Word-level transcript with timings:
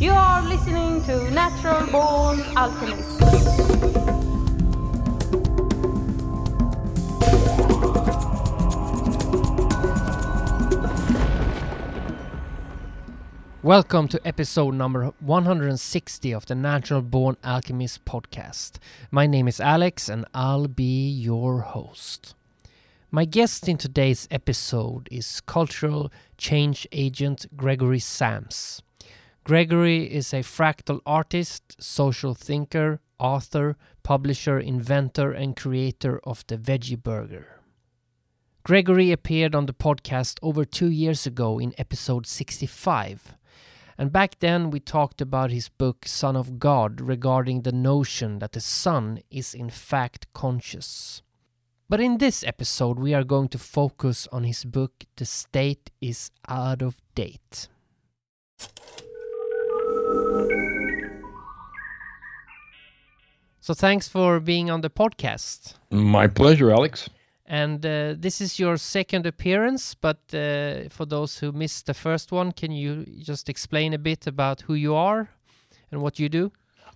You 0.00 0.12
are 0.12 0.40
listening 0.40 1.04
to 1.04 1.30
Natural 1.30 1.86
Born 1.88 2.40
Alchemist. 2.56 3.20
Welcome 13.62 14.08
to 14.08 14.18
episode 14.26 14.70
number 14.72 15.12
160 15.20 16.32
of 16.32 16.46
the 16.46 16.54
Natural 16.54 17.02
Born 17.02 17.36
Alchemist 17.44 18.06
podcast. 18.06 18.78
My 19.10 19.26
name 19.26 19.46
is 19.46 19.60
Alex 19.60 20.08
and 20.08 20.24
I'll 20.32 20.66
be 20.66 21.10
your 21.10 21.60
host. 21.60 22.34
My 23.10 23.26
guest 23.26 23.68
in 23.68 23.76
today's 23.76 24.26
episode 24.30 25.10
is 25.10 25.42
cultural 25.42 26.10
change 26.38 26.88
agent 26.90 27.44
Gregory 27.54 27.98
Sams. 27.98 28.80
Gregory 29.44 30.04
is 30.04 30.34
a 30.34 30.40
fractal 30.42 31.00
artist, 31.06 31.82
social 31.82 32.34
thinker, 32.34 33.00
author, 33.18 33.76
publisher, 34.02 34.58
inventor, 34.58 35.32
and 35.32 35.56
creator 35.56 36.20
of 36.24 36.44
the 36.46 36.58
Veggie 36.58 37.02
Burger. 37.02 37.60
Gregory 38.62 39.10
appeared 39.10 39.54
on 39.54 39.64
the 39.64 39.72
podcast 39.72 40.38
over 40.42 40.64
two 40.64 40.90
years 40.90 41.26
ago 41.26 41.58
in 41.58 41.74
episode 41.78 42.26
65. 42.26 43.34
And 43.96 44.12
back 44.12 44.38
then 44.40 44.70
we 44.70 44.78
talked 44.78 45.20
about 45.22 45.50
his 45.50 45.70
book 45.70 46.06
Sun 46.06 46.36
of 46.36 46.58
God 46.58 47.00
regarding 47.00 47.62
the 47.62 47.72
notion 47.72 48.38
that 48.38 48.52
the 48.52 48.60
Sun 48.60 49.20
is 49.30 49.54
in 49.54 49.70
fact 49.70 50.26
conscious. 50.34 51.22
But 51.88 52.00
in 52.00 52.18
this 52.18 52.44
episode, 52.44 52.98
we 52.98 53.14
are 53.14 53.24
going 53.24 53.48
to 53.48 53.58
focus 53.58 54.28
on 54.30 54.44
his 54.44 54.64
book, 54.64 55.04
The 55.16 55.24
State 55.24 55.90
is 56.00 56.30
Out 56.46 56.82
of 56.82 57.00
Date. 57.14 57.68
So, 63.70 63.74
thanks 63.74 64.08
for 64.08 64.40
being 64.40 64.68
on 64.68 64.80
the 64.80 64.90
podcast. 64.90 65.74
My 65.92 66.26
pleasure, 66.26 66.72
Alex. 66.72 67.08
And 67.46 67.86
uh, 67.86 68.16
this 68.18 68.40
is 68.40 68.58
your 68.58 68.76
second 68.76 69.26
appearance, 69.26 69.94
but 69.94 70.18
uh, 70.34 70.88
for 70.88 71.06
those 71.06 71.38
who 71.38 71.52
missed 71.52 71.86
the 71.86 71.94
first 71.94 72.32
one, 72.32 72.50
can 72.50 72.72
you 72.72 73.04
just 73.22 73.48
explain 73.48 73.94
a 73.94 73.98
bit 73.98 74.26
about 74.26 74.62
who 74.62 74.74
you 74.74 74.96
are 74.96 75.28
and 75.92 76.02
what 76.02 76.18
you 76.18 76.28
do? 76.28 76.50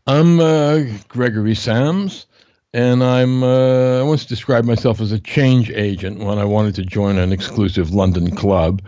I'm 0.08 0.41
uh, 0.41 0.80
Gregory 1.06 1.55
Sams 1.55 2.27
and 2.72 3.05
I'm 3.05 3.45
uh, 3.45 4.00
I 4.00 4.02
once 4.02 4.25
described 4.25 4.67
myself 4.67 5.00
as 5.00 5.12
a 5.12 5.20
change 5.20 5.70
agent 5.70 6.25
when 6.25 6.41
I 6.41 6.45
wanted 6.45 6.75
to 6.75 6.84
join 6.84 7.19
an 7.19 7.33
exclusive 7.33 7.95
London 7.95 8.34
club, 8.34 8.83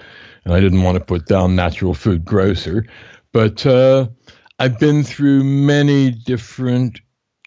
and 0.45 0.53
I 0.53 0.59
didn't 0.59 0.83
want 0.83 0.98
to 0.98 1.05
put 1.05 1.27
down 1.27 1.55
natural 1.55 1.95
food 1.95 2.25
grocer, 2.25 2.84
but 3.33 3.64
uh, 3.64 4.09
I've 4.59 4.81
been 4.81 5.05
through 5.05 5.45
many 5.45 6.11
different 6.11 6.98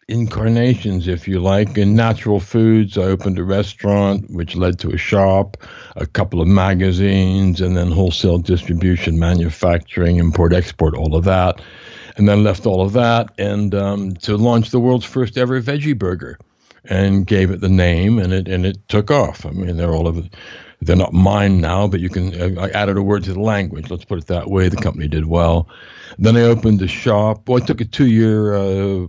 incarnations, 0.09 1.07
if 1.07 1.27
you 1.27 1.39
like. 1.39 1.77
In 1.77 1.95
natural 1.95 2.39
foods, 2.39 2.97
I 2.97 3.03
opened 3.03 3.39
a 3.39 3.43
restaurant, 3.43 4.29
which 4.29 4.55
led 4.55 4.79
to 4.79 4.89
a 4.89 4.97
shop, 4.97 5.57
a 5.95 6.05
couple 6.05 6.41
of 6.41 6.47
magazines, 6.47 7.61
and 7.61 7.77
then 7.77 7.91
wholesale 7.91 8.39
distribution, 8.39 9.19
manufacturing, 9.19 10.17
import, 10.17 10.53
export, 10.53 10.95
all 10.95 11.15
of 11.15 11.23
that 11.25 11.61
and 12.17 12.27
then 12.27 12.43
left 12.43 12.65
all 12.65 12.81
of 12.81 12.91
that 12.93 13.29
and 13.37 13.73
um, 13.73 14.11
to 14.15 14.35
launch 14.35 14.71
the 14.71 14.79
world's 14.79 15.05
first 15.05 15.37
ever 15.37 15.61
veggie 15.61 15.97
burger 15.97 16.37
and 16.83 17.25
gave 17.25 17.49
it 17.49 17.61
the 17.61 17.69
name 17.69 18.19
and 18.19 18.33
it 18.33 18.47
and 18.47 18.65
it 18.65 18.77
took 18.89 19.09
off. 19.09 19.45
I 19.45 19.51
mean, 19.51 19.77
they're 19.77 19.93
all 19.93 20.07
of 20.07 20.17
it. 20.17 20.35
They're 20.81 20.95
not 20.95 21.13
mine 21.13 21.59
now, 21.59 21.87
but 21.87 21.99
you 21.99 22.09
can. 22.09 22.57
I 22.57 22.69
added 22.69 22.97
a 22.97 23.01
word 23.03 23.25
to 23.25 23.33
the 23.33 23.39
language. 23.41 23.89
Let's 23.89 24.05
put 24.05 24.19
it 24.19 24.27
that 24.27 24.49
way. 24.49 24.69
The 24.69 24.77
company 24.77 25.07
did 25.07 25.25
well. 25.25 25.67
Then 26.17 26.37
I 26.37 26.43
opened 26.43 26.81
a 26.81 26.87
shop. 26.87 27.47
Well, 27.47 27.61
I 27.61 27.65
took 27.65 27.81
a 27.81 27.85
two-year 27.85 28.55
uh, 28.55 29.07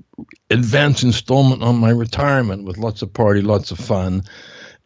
advance 0.50 1.02
installment 1.02 1.62
on 1.62 1.76
my 1.76 1.90
retirement 1.90 2.64
with 2.64 2.76
lots 2.76 3.02
of 3.02 3.12
party, 3.12 3.40
lots 3.40 3.70
of 3.70 3.78
fun. 3.78 4.22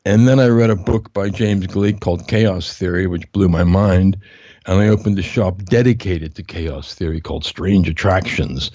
And 0.05 0.29
then 0.29 0.39
I 0.39 0.49
read 0.49 0.69
a 0.69 0.77
book 0.77 1.13
by 1.15 1.31
James 1.31 1.67
Gleick 1.67 2.01
called 2.01 2.29
Chaos 2.29 2.77
Theory, 2.77 3.07
which 3.07 3.33
blew 3.33 3.49
my 3.49 3.65
mind 3.65 4.19
and 4.67 4.81
I 4.81 4.89
opened 4.89 5.19
a 5.19 5.23
shop 5.23 5.63
dedicated 5.65 6.35
to 6.37 6.43
chaos 6.43 6.95
theory 6.95 7.21
called 7.21 7.45
Strange 7.45 7.89
Attractions 7.89 8.71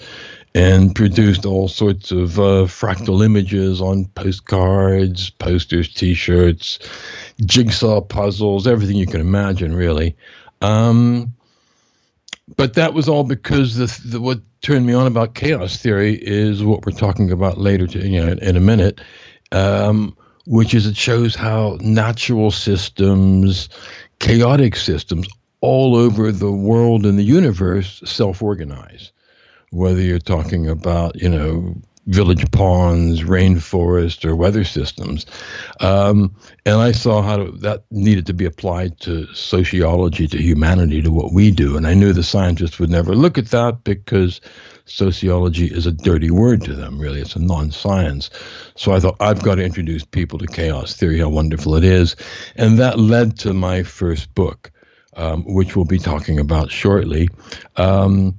and 0.54 0.94
produced 0.94 1.46
all 1.46 1.68
sorts 1.68 2.10
of 2.10 2.38
uh, 2.38 2.66
fractal 2.66 3.24
images 3.24 3.80
on 3.80 4.06
postcards, 4.06 5.30
posters, 5.30 5.92
t 5.92 6.14
shirts, 6.14 6.78
jigsaw 7.44 8.00
puzzles, 8.00 8.66
everything 8.66 8.96
you 8.96 9.06
can 9.06 9.20
imagine, 9.20 9.74
really. 9.74 10.16
Um, 10.60 11.34
but 12.56 12.74
that 12.74 12.94
was 12.94 13.08
all 13.08 13.24
because 13.24 13.76
the, 13.76 14.08
the, 14.08 14.20
what 14.20 14.40
turned 14.60 14.86
me 14.86 14.92
on 14.92 15.06
about 15.06 15.34
chaos 15.34 15.76
theory 15.76 16.14
is 16.14 16.62
what 16.62 16.84
we're 16.84 16.92
talking 16.92 17.30
about 17.30 17.58
later, 17.58 17.86
to, 17.86 18.06
you 18.06 18.24
know, 18.24 18.32
in 18.32 18.56
a 18.56 18.60
minute, 18.60 19.00
um, 19.52 20.16
which 20.46 20.74
is 20.74 20.86
it 20.86 20.96
shows 20.96 21.34
how 21.34 21.78
natural 21.80 22.50
systems, 22.50 23.68
chaotic 24.18 24.76
systems, 24.76 25.28
all 25.60 25.94
over 25.94 26.32
the 26.32 26.50
world 26.50 27.06
and 27.06 27.18
the 27.18 27.24
universe 27.24 28.02
self 28.04 28.42
organize. 28.42 29.12
Whether 29.72 30.00
you're 30.00 30.18
talking 30.18 30.68
about, 30.68 31.20
you 31.20 31.28
know, 31.28 31.76
village 32.10 32.50
ponds, 32.50 33.22
rainforest, 33.22 34.24
or 34.24 34.34
weather 34.34 34.64
systems. 34.64 35.26
Um, 35.80 36.34
and 36.66 36.76
I 36.76 36.92
saw 36.92 37.22
how 37.22 37.36
to, 37.36 37.52
that 37.58 37.84
needed 37.90 38.26
to 38.26 38.34
be 38.34 38.44
applied 38.44 38.98
to 39.00 39.32
sociology, 39.32 40.26
to 40.28 40.42
humanity, 40.42 41.00
to 41.02 41.12
what 41.12 41.32
we 41.32 41.50
do. 41.50 41.76
And 41.76 41.86
I 41.86 41.94
knew 41.94 42.12
the 42.12 42.22
scientists 42.22 42.78
would 42.78 42.90
never 42.90 43.14
look 43.14 43.38
at 43.38 43.50
that 43.50 43.84
because 43.84 44.40
sociology 44.86 45.66
is 45.66 45.86
a 45.86 45.92
dirty 45.92 46.30
word 46.30 46.62
to 46.62 46.74
them, 46.74 46.98
really. 46.98 47.20
It's 47.20 47.36
a 47.36 47.40
non 47.40 47.70
science. 47.70 48.28
So 48.74 48.92
I 48.92 49.00
thought, 49.00 49.16
I've 49.20 49.42
got 49.42 49.54
to 49.56 49.64
introduce 49.64 50.04
people 50.04 50.38
to 50.40 50.46
chaos 50.46 50.94
theory, 50.94 51.20
how 51.20 51.28
wonderful 51.28 51.76
it 51.76 51.84
is. 51.84 52.16
And 52.56 52.78
that 52.78 52.98
led 52.98 53.38
to 53.40 53.54
my 53.54 53.84
first 53.84 54.34
book 54.34 54.72
um, 55.16 55.44
which 55.44 55.76
we'll 55.76 55.84
be 55.84 55.98
talking 55.98 56.38
about 56.38 56.70
shortly. 56.70 57.28
Um, 57.76 58.38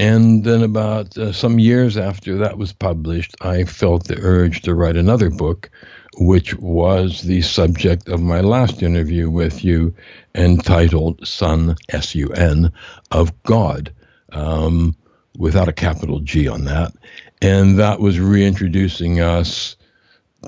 and 0.00 0.44
then, 0.44 0.62
about 0.62 1.18
uh, 1.18 1.30
some 1.30 1.58
years 1.58 1.98
after 1.98 2.38
that 2.38 2.56
was 2.56 2.72
published, 2.72 3.36
I 3.42 3.64
felt 3.64 4.08
the 4.08 4.18
urge 4.18 4.62
to 4.62 4.74
write 4.74 4.96
another 4.96 5.28
book, 5.28 5.70
which 6.16 6.54
was 6.54 7.20
the 7.20 7.42
subject 7.42 8.08
of 8.08 8.22
my 8.22 8.40
last 8.40 8.82
interview 8.82 9.28
with 9.28 9.62
you, 9.62 9.94
entitled 10.34 11.28
Sun, 11.28 11.76
S 11.90 12.14
U 12.14 12.30
N, 12.30 12.72
of 13.10 13.42
God, 13.42 13.92
um, 14.32 14.96
without 15.36 15.68
a 15.68 15.72
capital 15.72 16.20
G 16.20 16.48
on 16.48 16.64
that. 16.64 16.94
And 17.42 17.78
that 17.78 18.00
was 18.00 18.18
reintroducing 18.18 19.20
us 19.20 19.76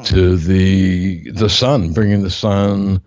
to 0.05 0.39
the 0.39 1.31
the 1.31 1.51
sun, 1.51 1.93
bringing 1.93 2.23
the 2.23 2.31
sun 2.31 3.03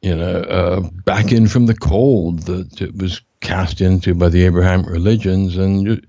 you 0.00 0.14
know, 0.14 0.42
uh, 0.42 0.80
back 1.04 1.32
in 1.32 1.48
from 1.48 1.66
the 1.66 1.74
cold 1.74 2.44
that 2.44 2.80
it 2.80 2.96
was 2.96 3.20
cast 3.40 3.80
into 3.80 4.14
by 4.14 4.28
the 4.28 4.44
Abrahamic 4.44 4.86
religions 4.86 5.56
and 5.56 6.06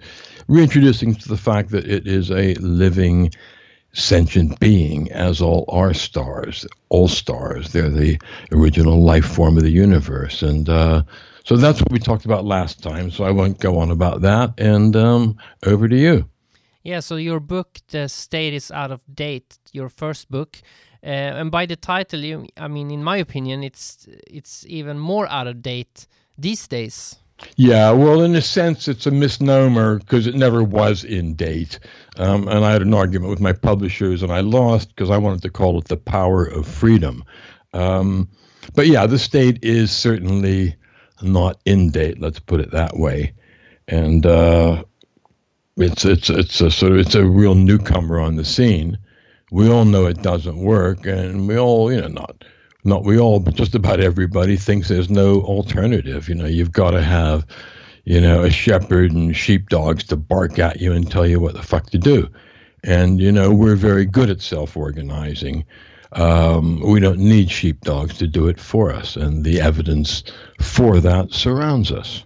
reintroducing 0.48 1.16
to 1.16 1.30
the 1.30 1.38
fact 1.38 1.70
that 1.70 1.88
it 1.88 2.08
is 2.08 2.32
a 2.32 2.56
living, 2.56 3.32
sentient 3.94 4.60
being, 4.60 5.12
as 5.12 5.42
all 5.42 5.66
are 5.68 5.94
stars, 5.94 6.66
all 6.90 7.08
stars. 7.08 7.72
They're 7.72 7.90
the 7.90 8.20
original 8.52 9.02
life 9.04 9.26
form 9.26 9.58
of 9.58 9.64
the 9.64 9.72
universe. 9.72 10.42
And 10.42 10.68
uh, 10.68 11.04
so 11.44 11.56
that's 11.56 11.80
what 11.80 11.92
we 11.92 12.00
talked 12.00 12.26
about 12.26 12.46
last 12.46 12.82
time. 12.82 13.12
So 13.12 13.24
I 13.24 13.32
won't 13.32 13.60
go 13.60 13.80
on 13.80 13.92
about 13.92 14.22
that. 14.22 14.54
And 14.58 14.96
um, 14.96 15.38
over 15.66 15.88
to 15.88 15.96
you. 15.96 16.28
Yeah, 16.84 17.02
so 17.02 17.18
your 17.18 17.40
book, 17.40 17.80
The 17.90 18.08
State 18.08 18.54
is 18.54 18.72
Out 18.72 18.92
of 18.92 19.02
Date, 19.14 19.60
your 19.74 19.90
first 19.90 20.32
book, 20.32 20.62
uh, 21.04 21.08
and 21.08 21.52
by 21.52 21.66
the 21.66 21.76
title, 21.76 22.20
you, 22.20 22.48
I 22.58 22.68
mean, 22.68 22.92
in 22.92 23.04
my 23.04 23.18
opinion, 23.18 23.64
it's 23.64 24.08
it's 24.28 24.66
even 24.68 25.00
more 25.00 25.28
out 25.28 25.48
of 25.48 25.62
date 25.62 26.08
these 26.42 26.68
days. 26.68 27.16
Yeah, 27.56 27.92
well, 27.92 28.22
in 28.22 28.36
a 28.36 28.42
sense, 28.42 28.88
it's 28.90 29.06
a 29.06 29.12
misnomer 29.12 30.00
because 30.00 30.28
it 30.28 30.36
never 30.36 30.62
was 30.62 31.06
in 31.06 31.36
date. 31.36 31.80
Um, 32.18 32.50
and 32.50 32.66
I 32.66 32.72
had 32.74 32.82
an 32.82 32.94
argument 32.94 33.30
with 33.30 33.40
my 33.40 33.54
publishers, 33.54 34.24
and 34.24 34.32
I 34.32 34.42
lost 34.42 34.90
because 34.90 35.10
I 35.10 35.18
wanted 35.18 35.42
to 35.44 35.50
call 35.50 35.78
it 35.80 35.86
the 35.86 35.96
power 35.96 36.44
of 36.44 36.68
freedom. 36.68 37.24
Um, 37.74 38.30
but 38.74 38.88
yeah, 38.88 39.06
the 39.08 39.20
state 39.20 39.60
is 39.64 39.92
certainly 39.92 40.76
not 41.22 41.60
in 41.64 41.92
date. 41.92 42.20
Let's 42.20 42.40
put 42.40 42.60
it 42.60 42.72
that 42.72 42.98
way. 42.98 43.34
And 43.88 44.26
uh, 44.26 44.84
it's 45.78 46.04
it's 46.04 46.30
it's 46.30 46.60
a 46.60 46.70
sort 46.70 46.92
of 46.92 46.98
it's 47.00 47.16
a 47.16 47.26
real 47.26 47.56
newcomer 47.56 48.20
on 48.20 48.36
the 48.36 48.46
scene 48.46 48.98
we 49.52 49.70
all 49.70 49.86
know 49.86 50.06
it 50.06 50.22
doesn't 50.22 50.58
work, 50.58 51.06
and 51.06 51.48
we 51.48 51.58
all, 51.58 51.92
you 51.92 52.02
know, 52.02 52.08
not 52.08 52.44
not 52.90 53.06
we 53.06 53.18
all, 53.18 53.40
but 53.40 53.56
just 53.56 53.76
about 53.76 54.00
everybody 54.00 54.58
thinks 54.58 54.88
there's 54.88 55.10
no 55.10 55.42
alternative. 55.42 56.28
You 56.28 56.36
know, 56.36 56.46
you've 56.46 56.72
got 56.72 56.92
to 56.92 57.02
have, 57.02 57.46
you 58.04 58.20
know, 58.20 58.44
a 58.44 58.50
shepherd 58.52 59.12
and 59.12 59.36
sheepdogs 59.36 60.04
to 60.06 60.18
bark 60.18 60.60
at 60.60 60.82
you 60.82 60.92
and 60.92 61.10
tell 61.10 61.26
you 61.26 61.40
what 61.40 61.54
the 61.54 61.64
fuck 61.64 61.90
to 61.92 61.98
do. 61.98 62.28
And 62.84 63.20
you 63.20 63.32
know, 63.32 63.54
we're 63.54 63.76
very 63.76 64.06
good 64.06 64.30
at 64.30 64.42
self-organizing. 64.42 65.66
Um, 66.14 66.82
we 66.82 67.00
don't 67.00 67.20
need 67.20 67.52
sheepdogs 67.52 68.18
to 68.18 68.28
do 68.28 68.48
it 68.48 68.60
for 68.60 68.92
us, 68.92 69.16
and 69.16 69.46
the 69.46 69.62
evidence 69.62 70.24
for 70.60 71.00
that 71.00 71.32
surrounds 71.32 71.92
us. 71.92 72.24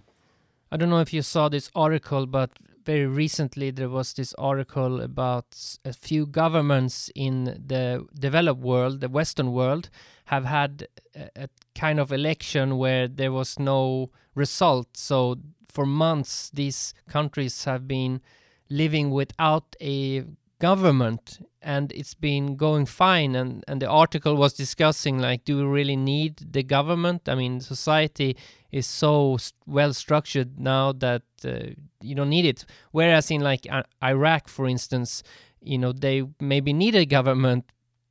I 0.71 0.77
don't 0.77 0.89
know 0.89 1.01
if 1.01 1.13
you 1.13 1.21
saw 1.21 1.49
this 1.49 1.69
article, 1.75 2.25
but 2.25 2.49
very 2.85 3.05
recently 3.05 3.71
there 3.71 3.89
was 3.89 4.13
this 4.13 4.33
article 4.37 5.01
about 5.01 5.77
a 5.85 5.93
few 5.93 6.25
governments 6.25 7.09
in 7.15 7.45
the 7.45 8.05
developed 8.17 8.61
world, 8.61 9.01
the 9.01 9.09
Western 9.09 9.51
world, 9.51 9.89
have 10.25 10.45
had 10.45 10.87
a, 11.15 11.43
a 11.43 11.49
kind 11.75 11.99
of 11.99 12.11
election 12.11 12.77
where 12.77 13.07
there 13.07 13.31
was 13.31 13.59
no 13.59 14.09
result. 14.35 14.97
So 14.97 15.37
for 15.67 15.85
months, 15.85 16.49
these 16.53 16.93
countries 17.09 17.65
have 17.65 17.87
been 17.87 18.21
living 18.69 19.11
without 19.11 19.75
a 19.81 20.23
government 20.59 21.45
and 21.61 21.91
it's 21.91 22.13
been 22.13 22.55
going 22.55 22.85
fine 22.85 23.35
and 23.35 23.65
and 23.67 23.81
the 23.81 23.89
article 23.89 24.35
was 24.37 24.53
discussing 24.53 25.19
like 25.19 25.43
do 25.43 25.57
we 25.57 25.63
really 25.63 25.97
need 25.97 26.37
the 26.51 26.63
government 26.63 27.27
i 27.27 27.35
mean 27.35 27.59
society 27.59 28.37
is 28.73 28.87
so 28.87 29.37
st- 29.37 29.53
well 29.67 29.93
structured 29.93 30.59
now 30.59 30.91
that 30.91 31.21
uh, 31.45 31.69
you 32.01 32.15
don't 32.15 32.29
need 32.29 32.45
it. 32.45 32.65
Whereas 32.91 33.31
in 33.31 33.41
like 33.41 33.67
uh, 33.69 33.83
iraq 34.03 34.49
for 34.49 34.67
instance 34.67 35.23
you 35.61 35.77
know 35.77 35.93
they 35.93 36.23
maybe 36.41 36.73
need 36.73 36.95
a 36.95 37.05
government 37.05 37.63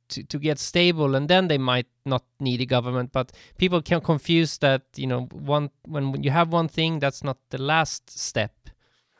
to, 0.09 0.23
to 0.23 0.39
get 0.39 0.57
stable 0.57 1.15
and 1.15 1.27
then 1.29 1.47
they 1.47 1.57
might 1.57 1.87
not 2.05 2.23
need 2.39 2.61
a 2.61 2.65
government 2.65 3.11
but 3.11 3.31
people 3.57 3.81
can 3.81 4.01
confuse 4.01 4.57
that 4.59 4.81
you 4.95 5.05
know 5.05 5.21
one 5.33 5.69
when 5.85 6.23
you 6.23 6.31
have 6.31 6.51
one 6.51 6.69
thing 6.69 6.99
that's 6.99 7.23
not 7.23 7.37
the 7.49 7.61
last 7.61 8.09
step. 8.09 8.53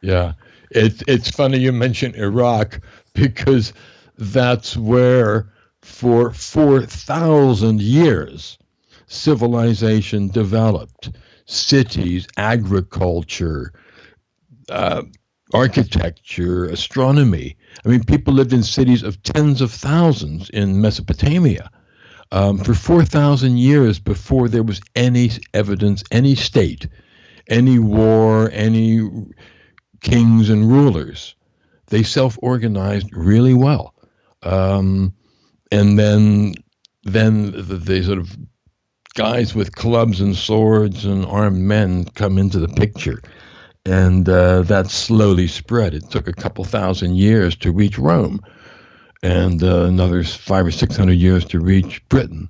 Yeah, 0.01 0.33
it's 0.71 1.03
it's 1.07 1.29
funny 1.29 1.57
you 1.59 1.71
mention 1.71 2.15
Iraq 2.15 2.79
because 3.13 3.73
that's 4.17 4.77
where 4.77 5.49
for 5.81 6.31
four 6.31 6.81
thousand 6.85 7.81
years 7.81 8.57
civilization 9.07 10.27
developed. 10.29 11.11
Cities, 11.45 12.27
agriculture, 12.37 13.73
uh, 14.69 15.03
architecture, 15.53 16.65
astronomy. 16.65 17.55
I 17.85 17.89
mean, 17.89 18.03
people 18.03 18.33
lived 18.33 18.53
in 18.53 18.63
cities 18.63 19.03
of 19.03 19.21
tens 19.23 19.61
of 19.61 19.71
thousands 19.71 20.49
in 20.49 20.81
Mesopotamia 20.81 21.69
um, 22.31 22.57
for 22.57 22.73
4,000 22.73 23.57
years 23.57 23.99
before 23.99 24.49
there 24.49 24.63
was 24.63 24.81
any 24.95 25.29
evidence, 25.53 26.03
any 26.11 26.35
state, 26.35 26.87
any 27.47 27.77
war, 27.77 28.49
any 28.51 29.07
kings 30.01 30.49
and 30.49 30.69
rulers. 30.69 31.35
They 31.87 32.03
self 32.03 32.37
organized 32.41 33.09
really 33.15 33.53
well. 33.53 33.93
Um, 34.41 35.13
and 35.71 35.97
then, 35.99 36.55
then 37.03 37.51
the, 37.51 37.77
the 37.77 38.03
sort 38.03 38.17
of 38.17 38.35
guys 39.15 39.53
with 39.53 39.75
clubs 39.75 40.21
and 40.21 40.35
swords 40.35 41.05
and 41.05 41.25
armed 41.25 41.61
men 41.61 42.05
come 42.15 42.37
into 42.37 42.59
the 42.59 42.67
picture 42.67 43.21
and 43.85 44.27
uh, 44.29 44.61
that 44.63 44.89
slowly 44.89 45.47
spread. 45.47 45.93
It 45.93 46.09
took 46.09 46.27
a 46.27 46.33
couple 46.33 46.63
thousand 46.63 47.15
years 47.17 47.55
to 47.57 47.71
reach 47.71 47.97
Rome, 47.97 48.41
and 49.21 49.61
uh, 49.61 49.83
another 49.83 50.23
five 50.23 50.65
or 50.65 50.71
six 50.71 50.95
hundred 50.95 51.17
years 51.17 51.45
to 51.45 51.59
reach 51.59 52.07
Britain, 52.09 52.49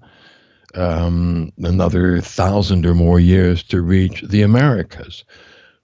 um, 0.75 1.51
another 1.57 2.21
thousand 2.21 2.85
or 2.85 2.93
more 2.93 3.19
years 3.19 3.63
to 3.63 3.81
reach 3.81 4.21
the 4.21 4.43
Americas. 4.43 5.23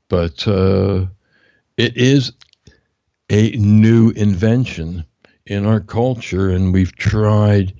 But 0.07 0.47
uh, 0.47 1.07
it 1.77 1.97
is 1.97 2.31
a 3.29 3.51
new 3.51 4.11
invention 4.11 5.05
in 5.45 5.65
our 5.65 5.79
culture, 5.79 6.49
and 6.49 6.73
we've 6.73 6.95
tried 6.95 7.73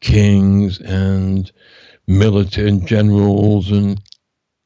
kings 0.00 0.78
and 0.80 1.50
military 2.06 2.72
generals 2.80 3.70
and 3.70 4.00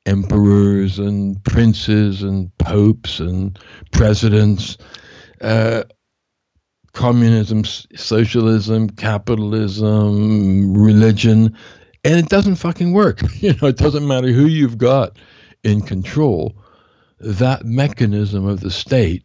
emperors 0.06 0.98
and 0.98 1.42
princes 1.44 2.22
and 2.22 2.56
popes 2.58 3.20
and 3.20 3.58
presidents, 3.92 4.78
uh, 5.40 5.84
communism, 6.92 7.64
socialism, 7.64 8.88
capitalism, 8.90 10.74
religion, 10.76 11.56
and 12.04 12.18
it 12.18 12.28
doesn't 12.28 12.56
fucking 12.56 12.92
work. 12.92 13.20
You 13.40 13.54
know, 13.54 13.68
it 13.68 13.76
doesn't 13.76 14.06
matter 14.06 14.32
who 14.32 14.46
you've 14.46 14.78
got 14.78 15.18
in 15.62 15.80
control. 15.80 16.56
That 17.20 17.64
mechanism 17.64 18.46
of 18.46 18.60
the 18.60 18.70
state 18.70 19.24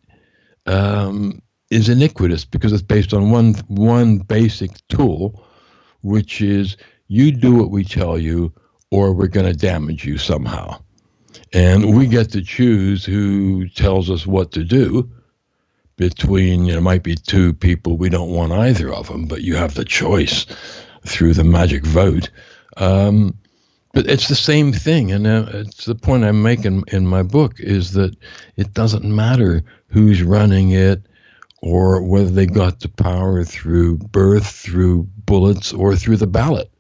um, 0.65 1.41
is 1.69 1.89
iniquitous 1.89 2.45
because 2.45 2.73
it's 2.73 2.83
based 2.83 3.13
on 3.13 3.31
one 3.31 3.53
one 3.67 4.19
basic 4.19 4.71
tool, 4.87 5.43
which 6.01 6.41
is 6.41 6.77
you 7.07 7.31
do 7.31 7.55
what 7.55 7.71
we 7.71 7.83
tell 7.83 8.17
you 8.17 8.53
or 8.91 9.11
we're 9.11 9.27
going 9.27 9.51
to 9.51 9.57
damage 9.57 10.05
you 10.05 10.17
somehow. 10.17 10.79
And 11.51 11.97
we 11.97 12.07
get 12.07 12.31
to 12.31 12.41
choose 12.41 13.03
who 13.03 13.67
tells 13.69 14.09
us 14.09 14.25
what 14.27 14.51
to 14.51 14.63
do 14.63 15.09
between, 15.95 16.65
you 16.65 16.73
know, 16.73 16.81
might 16.81 17.03
be 17.03 17.15
two 17.15 17.53
people. 17.53 17.97
We 17.97 18.09
don't 18.09 18.31
want 18.31 18.51
either 18.51 18.93
of 18.93 19.07
them, 19.07 19.25
but 19.25 19.41
you 19.41 19.55
have 19.55 19.73
the 19.75 19.85
choice 19.85 20.45
through 21.05 21.33
the 21.33 21.43
magic 21.43 21.85
vote. 21.85 22.29
Um, 22.77 23.37
but 23.93 24.07
it's 24.09 24.27
the 24.27 24.35
same 24.35 24.73
thing. 24.73 25.11
And 25.11 25.27
uh, 25.27 25.45
it's 25.53 25.85
the 25.85 25.95
point 25.95 26.23
I'm 26.23 26.41
making 26.41 26.83
in 26.87 27.05
my 27.05 27.21
book 27.21 27.59
is 27.59 27.93
that 27.93 28.15
it 28.57 28.73
doesn't 28.73 29.05
matter 29.05 29.63
who's 29.87 30.23
running 30.23 30.71
it 30.71 31.03
or 31.61 32.01
whether 32.01 32.29
they 32.29 32.47
got 32.47 32.79
to 32.81 32.89
power 32.89 33.43
through 33.43 33.97
birth, 33.97 34.47
through 34.47 35.03
bullets, 35.25 35.71
or 35.71 35.95
through 35.95 36.17
the 36.17 36.27
ballot 36.27 36.72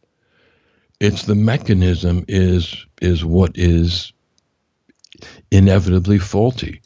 it's 1.03 1.23
the 1.23 1.35
mechanism 1.35 2.23
is 2.29 2.85
is 3.01 3.25
what 3.25 3.51
is 3.55 4.13
inevitably 5.51 6.17
faulty. 6.17 6.81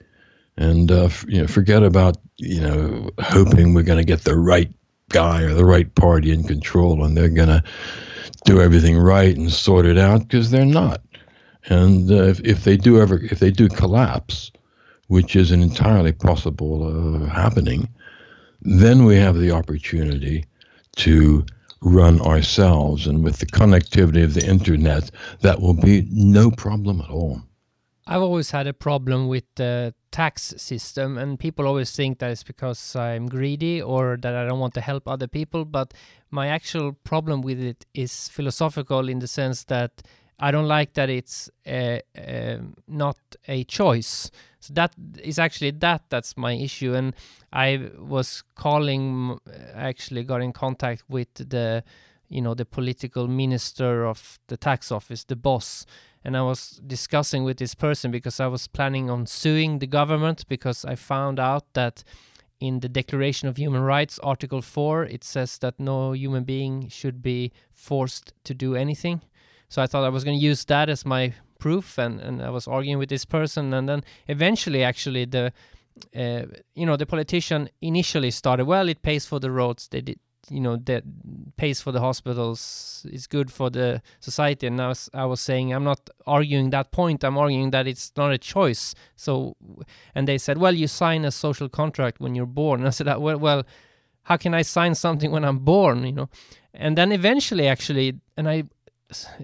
And 0.58 0.92
uh, 0.92 1.10
you 1.28 1.42
know 1.42 1.48
forget 1.48 1.84
about 1.84 2.18
you 2.38 2.60
know 2.60 3.12
hoping 3.22 3.74
we're 3.74 3.84
going 3.84 4.00
to 4.00 4.14
get 4.14 4.24
the 4.24 4.36
right 4.36 4.72
guy 5.10 5.44
or 5.44 5.54
the 5.54 5.66
right 5.66 5.94
party 5.94 6.32
in 6.32 6.44
control 6.44 7.06
and 7.06 7.16
they're 7.16 7.30
going 7.30 7.48
to 7.48 7.64
do 8.46 8.60
everything 8.60 8.98
right 8.98 9.38
and 9.38 9.52
sort 9.52 9.86
it 9.86 10.00
out 10.00 10.22
because 10.22 10.50
they're 10.50 10.66
not. 10.66 11.02
And 11.70 12.10
uh, 12.10 12.24
if, 12.24 12.40
if 12.42 12.64
they 12.64 12.76
do 12.76 13.00
ever 13.00 13.20
if 13.20 13.40
they 13.40 13.52
do 13.52 13.70
collapse 13.70 14.52
which 15.10 15.36
is 15.36 15.52
an 15.52 15.62
entirely 15.62 16.12
possible 16.12 17.24
uh, 17.24 17.28
happening 17.28 17.88
then 18.62 19.06
we 19.06 19.16
have 19.16 19.38
the 19.38 19.52
opportunity 19.52 20.44
to 20.96 21.46
run 21.82 22.22
ourselves. 22.22 23.08
And 23.08 23.24
with 23.24 23.40
the 23.40 23.46
connectivity 23.46 24.24
of 24.24 24.34
the 24.34 24.46
internet, 24.46 25.12
that 25.42 25.62
will 25.62 25.74
be 25.74 26.08
no 26.12 26.52
problem 26.52 27.02
at 27.02 27.10
all. 27.10 27.42
I've 28.10 28.22
always 28.22 28.52
had 28.52 28.68
a 28.68 28.74
problem 28.74 29.28
with 29.28 29.44
the 29.56 29.94
tax 30.12 30.54
system, 30.58 31.18
and 31.18 31.38
people 31.38 31.68
always 31.68 31.92
think 31.94 32.20
that 32.20 32.32
it's 32.32 32.44
because 32.44 32.96
I'm 32.96 33.28
greedy 33.28 33.82
or 33.82 34.18
that 34.22 34.34
I 34.34 34.48
don't 34.48 34.60
want 34.60 34.74
to 34.76 34.82
help 34.82 35.08
other 35.08 35.28
people. 35.28 35.66
But 35.66 35.94
my 36.32 36.48
actual 36.48 36.94
problem 37.04 37.42
with 37.42 37.62
it 37.62 37.86
is 37.94 38.30
philosophical 38.30 39.10
in 39.10 39.20
the 39.20 39.28
sense 39.28 39.66
that 39.66 40.02
I 40.40 40.52
don't 40.52 40.68
like 40.68 40.94
that 40.94 41.10
it's 41.10 41.50
uh, 41.68 42.00
uh, 42.18 42.58
not 42.88 43.18
a 43.48 43.64
choice. 43.66 44.32
So 44.68 44.74
that 44.74 44.94
is 45.24 45.40
actually 45.40 45.72
that 45.72 46.02
that's 46.10 46.36
my 46.36 46.52
issue, 46.52 46.94
and 46.94 47.16
I 47.54 47.90
was 47.98 48.44
calling, 48.56 49.40
actually 49.74 50.24
got 50.24 50.42
in 50.42 50.52
contact 50.52 51.04
with 51.08 51.34
the, 51.36 51.86
you 52.28 52.42
know, 52.42 52.54
the 52.54 52.66
political 52.66 53.30
minister 53.30 54.06
of 54.06 54.40
the 54.48 54.58
tax 54.58 54.92
office, 54.92 55.24
the 55.24 55.38
boss, 55.38 55.86
and 56.26 56.36
I 56.36 56.42
was 56.42 56.82
discussing 56.86 57.46
with 57.46 57.58
this 57.60 57.76
person 57.76 58.12
because 58.12 58.42
I 58.42 58.48
was 58.48 58.68
planning 58.68 59.10
on 59.10 59.26
suing 59.26 59.80
the 59.80 59.88
government 59.88 60.46
because 60.50 60.84
I 60.84 60.96
found 60.96 61.40
out 61.40 61.74
that 61.74 62.04
in 62.60 62.82
the 62.82 62.90
Declaration 62.90 63.48
of 63.48 63.56
Human 63.56 63.84
Rights, 63.84 64.20
Article 64.20 64.62
4, 64.62 65.06
it 65.06 65.24
says 65.24 65.60
that 65.60 65.80
no 65.80 66.12
human 66.12 66.44
being 66.44 66.90
should 66.90 67.22
be 67.22 67.54
forced 67.72 68.34
to 68.44 68.54
do 68.54 68.76
anything. 68.76 69.22
So 69.70 69.82
I 69.82 69.88
thought 69.88 70.04
I 70.04 70.10
was 70.10 70.26
going 70.26 70.38
to 70.38 70.44
use 70.44 70.66
that 70.66 70.90
as 70.90 71.06
my 71.06 71.34
proof, 71.60 71.98
and, 71.98 72.20
and 72.20 72.42
I 72.42 72.50
was 72.50 72.68
arguing 72.68 72.98
with 73.00 73.10
this 73.10 73.26
person, 73.26 73.74
and 73.74 73.88
then 73.88 74.04
eventually, 74.28 74.84
actually, 74.84 75.26
the 75.26 75.52
uh, 76.16 76.44
you 76.76 76.86
know 76.86 76.96
the 76.98 77.06
politician 77.06 77.70
initially 77.82 78.32
started 78.32 78.66
well. 78.66 78.88
It 78.90 79.02
pays 79.02 79.26
for 79.26 79.40
the 79.40 79.52
roads. 79.52 79.88
They 79.88 80.02
did 80.02 80.20
you 80.50 80.62
know 80.62 80.78
that 80.78 81.04
pays 81.58 81.82
for 81.82 81.92
the 81.92 82.00
hospitals 82.00 83.06
is 83.12 83.28
good 83.28 83.52
for 83.52 83.70
the 83.70 84.02
society 84.20 84.66
and 84.68 84.78
now 84.78 84.92
s- 84.92 85.10
i 85.14 85.26
was 85.26 85.42
saying 85.42 85.74
i'm 85.74 85.84
not 85.84 86.10
arguing 86.26 86.70
that 86.70 86.92
point 86.92 87.24
i'm 87.24 87.38
arguing 87.38 87.72
that 87.72 87.86
it's 87.88 88.12
not 88.16 88.32
a 88.32 88.38
choice 88.38 88.96
so 89.16 89.58
and 90.16 90.28
they 90.28 90.38
said 90.38 90.58
well 90.58 90.74
you 90.74 90.88
sign 90.88 91.26
a 91.26 91.32
social 91.32 91.68
contract 91.68 92.20
when 92.22 92.36
you're 92.36 92.46
born 92.46 92.80
and 92.80 92.88
i 92.92 92.92
said 92.92 93.08
"Uh, 93.08 93.18
well, 93.20 93.38
well 93.38 93.64
how 94.24 94.38
can 94.38 94.54
i 94.54 94.62
sign 94.62 94.96
something 94.96 95.32
when 95.32 95.44
i'm 95.44 95.60
born 95.60 96.06
you 96.06 96.14
know 96.14 96.30
and 96.74 96.98
then 96.98 97.12
eventually 97.12 97.68
actually 97.68 98.14
and 98.38 98.48
i 98.48 98.64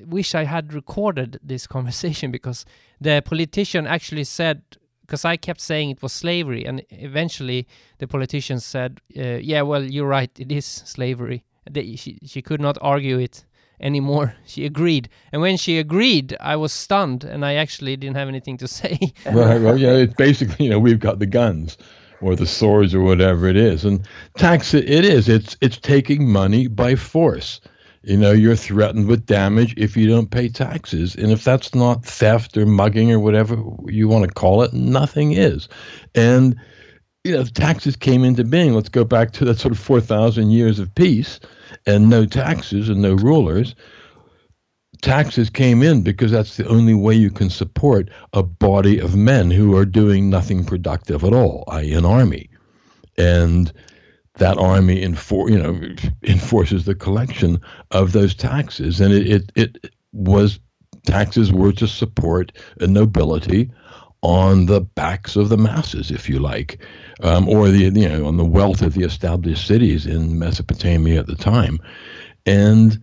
wish 0.05 0.35
i 0.35 0.43
had 0.43 0.73
recorded 0.73 1.39
this 1.43 1.67
conversation 1.75 2.31
because 2.31 2.65
the 2.99 3.21
politician 3.25 3.87
actually 3.87 4.23
said 4.23 4.61
because 5.01 5.25
I 5.25 5.35
kept 5.35 5.59
saying 5.59 5.89
it 5.89 6.01
was 6.01 6.13
slavery, 6.13 6.63
and 6.65 6.81
eventually 6.89 7.67
the 7.97 8.07
politician 8.07 8.59
said, 8.61 9.01
uh, 9.17 9.37
"Yeah, 9.41 9.61
well, 9.61 9.83
you're 9.83 10.07
right. 10.07 10.31
It 10.39 10.51
is 10.51 10.65
slavery." 10.65 11.43
She 11.75 12.19
she 12.25 12.41
could 12.41 12.61
not 12.61 12.77
argue 12.81 13.19
it 13.19 13.45
anymore. 13.79 14.35
She 14.45 14.65
agreed. 14.65 15.09
And 15.31 15.41
when 15.41 15.57
she 15.57 15.77
agreed, 15.77 16.35
I 16.39 16.55
was 16.55 16.71
stunned 16.73 17.23
and 17.23 17.45
I 17.45 17.55
actually 17.55 17.95
didn't 17.97 18.15
have 18.15 18.27
anything 18.27 18.57
to 18.57 18.67
say. 18.79 18.97
right. 19.25 19.61
Well, 19.61 19.77
yeah, 19.77 19.93
it's 19.93 20.13
basically, 20.15 20.65
you 20.65 20.71
know, 20.71 20.79
we've 20.79 20.99
got 20.99 21.19
the 21.19 21.25
guns 21.25 21.77
or 22.21 22.35
the 22.35 22.47
swords 22.47 22.95
or 22.95 23.01
whatever 23.01 23.47
it 23.47 23.57
is. 23.57 23.85
And 23.85 24.07
tax 24.37 24.73
it, 24.73 24.89
it 24.89 25.05
is. 25.05 25.27
It's 25.29 25.57
it's 25.61 25.77
taking 25.77 26.29
money 26.29 26.67
by 26.67 26.95
force. 26.95 27.61
You 28.03 28.17
know, 28.17 28.31
you're 28.31 28.55
threatened 28.55 29.07
with 29.07 29.25
damage 29.25 29.73
if 29.77 29.95
you 29.95 30.07
don't 30.07 30.29
pay 30.29 30.49
taxes. 30.49 31.15
And 31.15 31.31
if 31.31 31.43
that's 31.43 31.73
not 31.73 32.05
theft 32.05 32.57
or 32.57 32.65
mugging 32.65 33.11
or 33.11 33.19
whatever 33.19 33.55
you 33.87 34.09
want 34.09 34.25
to 34.25 34.33
call 34.33 34.61
it, 34.61 34.73
nothing 34.73 35.31
is. 35.31 35.69
And 36.13 36.57
you 37.23 37.31
know, 37.31 37.43
taxes 37.45 37.95
came 37.95 38.23
into 38.23 38.43
being. 38.43 38.73
Let's 38.73 38.89
go 38.89 39.05
back 39.05 39.31
to 39.33 39.45
that 39.45 39.59
sort 39.59 39.71
of 39.71 39.79
4,000 39.79 40.51
years 40.51 40.79
of 40.79 40.93
peace 40.93 41.39
and 41.87 42.09
no 42.09 42.25
taxes 42.25 42.89
and 42.89 43.01
no 43.01 43.13
rulers. 43.13 43.75
Taxes 45.01 45.49
came 45.49 45.81
in 45.81 46.01
because 46.01 46.31
that's 46.31 46.57
the 46.57 46.67
only 46.67 46.93
way 46.93 47.15
you 47.15 47.29
can 47.29 47.49
support 47.49 48.09
a 48.33 48.43
body 48.43 48.99
of 48.99 49.15
men 49.15 49.51
who 49.51 49.75
are 49.75 49.85
doing 49.85 50.29
nothing 50.29 50.65
productive 50.65 51.23
at 51.23 51.33
all, 51.33 51.63
i.e., 51.67 51.93
an 51.93 52.05
army. 52.05 52.49
And 53.17 53.71
that 54.35 54.57
army 54.57 55.01
enfor- 55.05 55.49
you 55.49 55.59
know, 55.59 55.95
enforces 56.23 56.85
the 56.85 56.95
collection 56.95 57.59
of 57.91 58.11
those 58.11 58.33
taxes. 58.33 58.99
And 58.99 59.13
it, 59.13 59.27
it, 59.27 59.51
it 59.55 59.93
was 60.11 60.59
taxes 61.05 61.51
were 61.51 61.73
to 61.73 61.87
support 61.87 62.51
a 62.79 62.87
nobility 62.87 63.71
on 64.21 64.67
the 64.67 64.79
backs 64.81 65.35
of 65.35 65.49
the 65.49 65.57
masses, 65.57 66.09
if 66.09 66.29
you 66.29 66.39
like 66.39 66.79
um, 67.21 67.47
or 67.47 67.69
the 67.69 67.91
you 67.93 68.09
know 68.09 68.25
on 68.25 68.37
the 68.37 68.45
wealth 68.45 68.81
of 68.81 68.93
the 68.93 69.03
established 69.03 69.67
cities 69.67 70.05
in 70.05 70.39
Mesopotamia 70.39 71.19
at 71.19 71.27
the 71.27 71.35
time, 71.35 71.79
and 72.45 73.01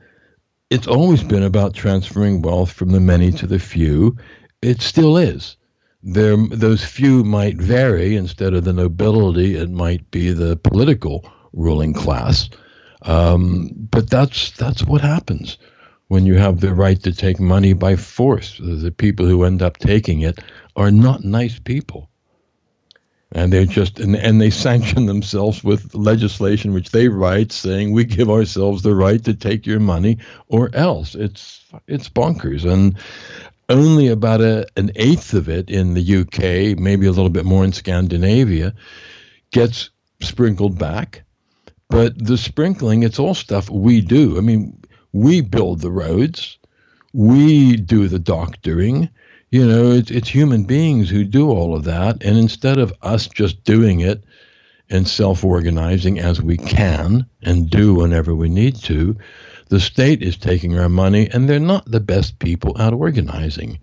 it's 0.71 0.87
always 0.87 1.23
been 1.23 1.43
about 1.43 1.75
transferring 1.75 2.43
wealth 2.43 2.73
from 2.73 2.91
the 2.91 3.01
many 3.01 3.31
to 3.33 3.47
the 3.47 3.59
few. 3.59 4.17
It 4.63 4.81
still 4.81 5.17
is. 5.17 5.57
There, 6.03 6.37
those 6.37 6.85
few 6.85 7.25
might 7.25 7.57
vary. 7.57 8.17
Instead 8.17 8.55
of 8.55 8.65
the 8.65 8.73
nobility, 8.73 9.57
it 9.57 9.71
might 9.71 10.11
be 10.11 10.33
the 10.33 10.57
political 10.57 11.31
ruling 11.53 11.93
class. 11.93 12.49
Um, 13.03 13.71
but 13.75 14.11
that's 14.11 14.53
that's 14.53 14.85
what 14.85 15.01
happens 15.01 15.59
when 16.09 16.27
you 16.27 16.35
have 16.35 16.61
the 16.61 16.75
right 16.75 17.03
to 17.03 17.13
take 17.13 17.41
money 17.41 17.73
by 17.73 17.97
force. 17.97 18.59
The 18.59 18.91
people 18.91 19.27
who 19.27 19.45
end 19.45 19.63
up 19.63 19.79
taking 19.79 20.21
it 20.21 20.39
are 20.77 20.91
not 20.91 21.25
nice 21.25 21.59
people 21.59 22.11
and 23.33 23.53
they're 23.53 23.67
just 23.67 24.01
and, 24.01 24.17
and 24.17 24.41
they 24.41 24.51
sanction 24.51 25.07
themselves 25.07 25.63
with 25.63 25.95
legislation 25.95 26.73
which 26.73 26.91
they 26.91 27.09
write 27.09 27.53
saying 27.53 27.93
we 27.93 28.05
give 28.05 28.31
ourselves 28.31 28.83
the 28.83 28.95
right 28.95 29.25
to 29.25 29.35
take 29.35 29.67
your 29.67 29.81
money 29.81 30.19
or 30.49 30.71
else 30.75 31.15
it's 31.15 31.65
it's 31.87 32.09
bonkers 32.09 32.65
and 32.65 32.97
only 33.71 34.09
about 34.09 34.41
a, 34.41 34.67
an 34.77 34.91
eighth 34.97 35.33
of 35.33 35.49
it 35.49 35.71
in 35.71 35.95
the 35.95 36.17
UK 36.21 36.79
maybe 36.79 37.07
a 37.07 37.13
little 37.13 37.31
bit 37.31 37.45
more 37.45 37.65
in 37.65 37.73
Scandinavia 37.73 38.75
gets 39.51 39.91
sprinkled 40.21 40.79
back. 40.79 41.23
But 41.89 42.23
the 42.25 42.37
sprinkling 42.37 43.03
it's 43.03 43.19
all 43.19 43.35
stuff 43.35 43.71
we 43.71 44.01
do. 44.01 44.37
I 44.37 44.41
mean 44.41 44.79
we 45.13 45.41
build 45.41 45.81
the 45.81 45.91
roads. 45.91 46.59
We 47.13 47.77
do 47.77 48.07
the 48.09 48.19
doctoring 48.19 49.09
you 49.51 49.67
know, 49.67 49.91
it's, 49.91 50.11
it's 50.11 50.29
human 50.29 50.65
beings 50.65 51.11
who 51.11 51.25
do 51.25 51.51
all 51.51 51.75
of 51.75 51.85
that. 51.85 52.23
And 52.23 52.39
instead 52.39 52.79
of 52.79 52.93
us 53.03 53.27
just 53.27 53.65
doing 53.65 54.01
it 54.01 54.23
and 54.89 55.07
self 55.07 55.45
organizing 55.45 56.19
as 56.19 56.41
we 56.41 56.57
can 56.57 57.27
and 57.43 57.69
do 57.69 57.95
whenever 57.95 58.35
we 58.35 58.49
need 58.49 58.77
to, 58.77 59.17
the 59.71 59.81
state 59.81 60.23
is 60.23 60.37
taking 60.37 60.79
our 60.79 60.89
money 60.89 61.29
and 61.33 61.49
they're 61.49 61.59
not 61.59 61.91
the 61.91 62.01
best 62.01 62.39
people 62.39 62.81
at 62.81 62.93
organizing. 62.93 63.79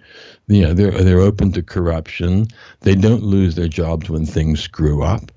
You 0.48 0.62
know, 0.62 0.74
they're, 0.74 0.92
they're 0.92 1.20
open 1.20 1.52
to 1.54 1.64
corruption. 1.64 2.48
They 2.82 2.96
don't 2.96 3.24
lose 3.24 3.56
their 3.56 3.68
jobs 3.68 4.10
when 4.10 4.26
things 4.26 4.62
screw 4.62 5.04
up 5.04 5.32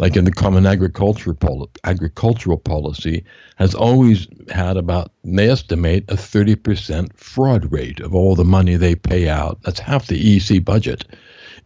like 0.00 0.16
in 0.16 0.24
the 0.24 0.32
common 0.32 0.66
agriculture 0.66 1.36
agricultural 1.84 2.58
policy, 2.58 3.24
has 3.56 3.74
always 3.74 4.26
had 4.50 4.76
about, 4.76 5.12
they 5.22 5.48
estimate, 5.48 6.04
a 6.10 6.14
30% 6.14 7.16
fraud 7.16 7.70
rate 7.70 8.00
of 8.00 8.14
all 8.14 8.34
the 8.34 8.44
money 8.44 8.76
they 8.76 8.94
pay 8.94 9.28
out. 9.28 9.62
That's 9.62 9.80
half 9.80 10.06
the 10.06 10.36
EC 10.36 10.64
budget 10.64 11.04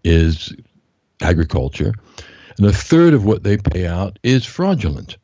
is 0.04 0.54
agriculture. 1.22 1.94
And 2.58 2.66
a 2.66 2.72
third 2.72 3.14
of 3.14 3.24
what 3.24 3.44
they 3.44 3.56
pay 3.56 3.86
out 3.86 4.18
is 4.22 4.44
fraudulent. 4.44 5.16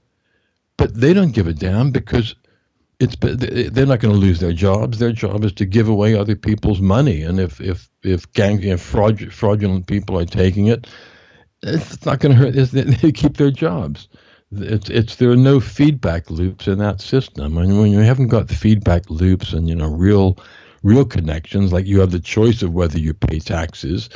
But 0.77 0.95
they 0.95 1.13
don't 1.13 1.35
give 1.35 1.47
a 1.47 1.53
damn 1.53 1.91
because 1.91 2.35
it's 3.01 3.17
they're 3.21 3.87
not 3.87 4.01
going 4.01 4.15
to 4.15 4.21
lose 4.21 4.41
their 4.41 4.53
jobs. 4.53 4.99
Their 4.99 5.13
job 5.13 5.45
is 5.45 5.53
to 5.55 5.65
give 5.65 5.89
away 5.89 6.15
other 6.15 6.37
people's 6.37 6.81
money. 6.81 7.23
And 7.23 7.41
if 7.41 7.61
if 7.61 7.89
if 8.03 8.31
gang 8.33 8.63
if 8.63 8.81
fraud, 8.81 9.33
fraudulent 9.33 9.87
people 9.87 10.19
are 10.19 10.25
taking 10.25 10.67
it, 10.67 10.87
it's 11.63 12.05
not 12.05 12.21
going 12.21 12.37
to 12.37 12.39
hurt. 12.39 12.55
They 13.01 13.13
keep 13.13 13.37
their 13.37 13.51
jobs. 13.51 14.09
It's 14.53 14.89
it's 14.91 15.17
there 15.17 15.31
are 15.31 15.37
no 15.37 15.59
feedback 15.61 16.31
loops 16.31 16.69
in 16.69 16.79
that 16.79 17.01
system. 17.01 17.59
And 17.59 17.79
when 17.79 17.91
you 17.91 17.99
haven't 17.99 18.29
got 18.29 18.49
feedback 18.49 19.11
loops 19.11 19.53
and 19.53 19.69
you 19.69 19.75
know 19.75 19.89
real 19.89 20.39
real 20.83 21.05
connections, 21.05 21.73
like 21.73 21.87
you 21.87 22.01
have 22.01 22.13
the 22.13 22.21
choice 22.21 22.63
of 22.63 22.73
whether 22.73 22.99
you 22.99 23.15
pay 23.15 23.41
taxes 23.41 24.09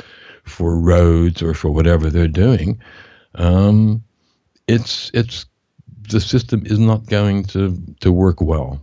for 0.43 0.79
roads 0.79 1.41
or 1.41 1.53
for 1.53 1.69
whatever 1.69 2.09
they're 2.09 2.27
doing, 2.27 2.79
um, 3.35 4.03
it's 4.67 5.11
it's 5.13 5.45
the 6.09 6.19
system 6.19 6.63
is 6.65 6.79
not 6.79 7.05
going 7.07 7.43
to 7.43 7.77
to 8.01 8.11
work 8.11 8.41
well 8.41 8.81